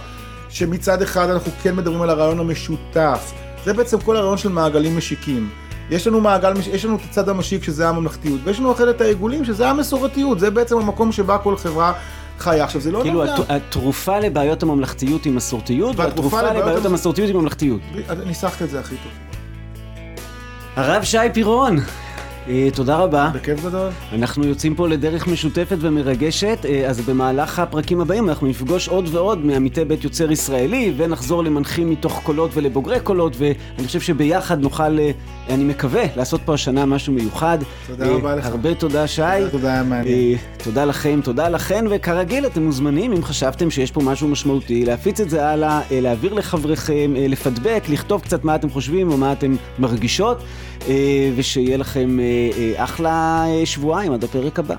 שמצד 0.49 1.03
אחד 1.03 1.31
אנחנו 1.31 1.53
כן 1.63 1.77
מדברים 1.77 2.03
על 2.03 2.11
הרעיון 2.11 2.41
המשותף, 2.41 3.33
זה 3.67 3.73
בעצם 3.73 4.01
כל 4.01 4.17
הרעיון 4.17 4.39
של 4.39 4.49
מעגלים 4.49 4.97
משיקים. 4.97 5.51
יש 5.91 6.07
לנו 6.07 6.21
מעגל, 6.21 6.53
יש 6.73 6.85
לנו 6.85 6.97
את 6.97 7.01
הצד 7.11 7.29
המשיק 7.29 7.65
שזה 7.65 7.89
הממלכתיות, 7.89 8.41
ויש 8.45 8.59
לנו 8.59 8.73
אחרת 8.73 8.97
את 8.97 9.01
העיגולים 9.01 9.45
שזה 9.45 9.69
המסורתיות, 9.69 10.41
זה 10.41 10.51
בעצם 10.51 10.79
המקום 10.79 11.13
שבה 11.13 11.39
כל 11.39 11.57
חברה 11.57 11.93
חיה. 12.39 12.65
עכשיו 12.65 12.81
זה 12.81 12.93
לא 12.93 13.01
כאילו 13.03 13.21
נוגע. 13.21 13.37
כאילו 13.37 13.57
התרופה 13.57 14.19
לבעיות 14.19 14.63
הממלכתיות 14.63 15.25
היא 15.25 15.33
מסורתיות, 15.33 15.97
והתרופה 15.97 16.43
לבעיות, 16.43 16.63
לבעיות 16.63 16.85
המסורתיות 16.85 17.29
היא 17.29 17.37
ממלכתיות. 17.37 17.81
ניסחת 18.27 18.63
את 18.63 18.71
זה 18.71 18.81
הכי 18.81 18.95
טוב. 18.97 19.13
הרב 20.77 21.03
שי 21.03 21.19
פירון. 21.33 21.79
אה, 22.49 22.69
תודה 22.75 22.97
רבה. 22.97 23.31
בכיף 23.35 23.65
גדול. 23.65 23.89
אנחנו 24.13 24.47
יוצאים 24.47 24.75
פה 24.75 24.89
לדרך 24.89 25.27
משותפת 25.27 25.77
ומרגשת, 25.81 26.59
אה, 26.65 26.89
אז 26.89 27.01
במהלך 27.01 27.59
הפרקים 27.59 28.01
הבאים 28.01 28.29
אנחנו 28.29 28.47
נפגוש 28.47 28.89
עוד 28.89 29.09
ועוד 29.15 29.47
מעמיתי 29.47 29.85
בית 29.85 30.05
יוצר 30.05 30.33
ישראלי, 30.33 30.93
ונחזור 30.97 31.45
למנחים 31.45 31.91
מתוך 31.91 32.21
קולות 32.23 32.51
ולבוגרי 32.55 33.01
קולות, 33.01 33.37
ואני 33.39 33.87
חושב 33.87 34.01
שביחד 34.01 34.61
נוכל, 34.61 34.99
אה, 34.99 35.11
אני 35.49 35.65
מקווה, 35.65 36.05
לעשות 36.17 36.41
פה 36.45 36.55
השנה 36.55 36.87
משהו 36.87 37.13
מיוחד. 37.13 37.59
תודה 37.87 38.07
רבה 38.07 38.37
לך. 38.37 38.47
הרבה 38.47 38.75
תודה, 38.75 39.07
שי. 39.07 39.23
תודה, 39.23 39.51
תודה, 39.51 39.83
מעניין. 39.83 40.39
תודה 40.65 40.85
לכם, 40.85 41.21
תודה 41.25 41.49
לכן, 41.49 41.85
וכרגיל 41.91 42.47
אתם 42.47 42.63
מוזמנים, 42.63 43.13
אם 43.13 43.25
חשבתם 43.25 43.71
שיש 43.71 43.91
פה 43.91 44.01
משהו 44.01 44.29
משמעותי, 44.29 44.85
להפיץ 44.85 45.21
את 45.21 45.31
זה 45.31 45.47
הלאה, 45.49 45.81
להעביר 45.91 46.35
לחבריכם, 46.35 47.15
לפדבק, 47.17 47.85
לכתוב 47.89 48.21
קצת 48.21 48.45
מה 48.45 48.55
אתם 48.55 48.71
חושבים 48.71 49.11
או 49.11 49.17
מה 49.17 49.33
אתם 49.33 49.57
מרגישות, 49.79 50.39
ושיהיה 51.37 51.77
לכם... 51.77 52.19
אחלה 52.77 53.45
שבועיים 53.65 54.13
עד 54.13 54.25
הפרק 54.25 54.59
הבא. 54.59 54.75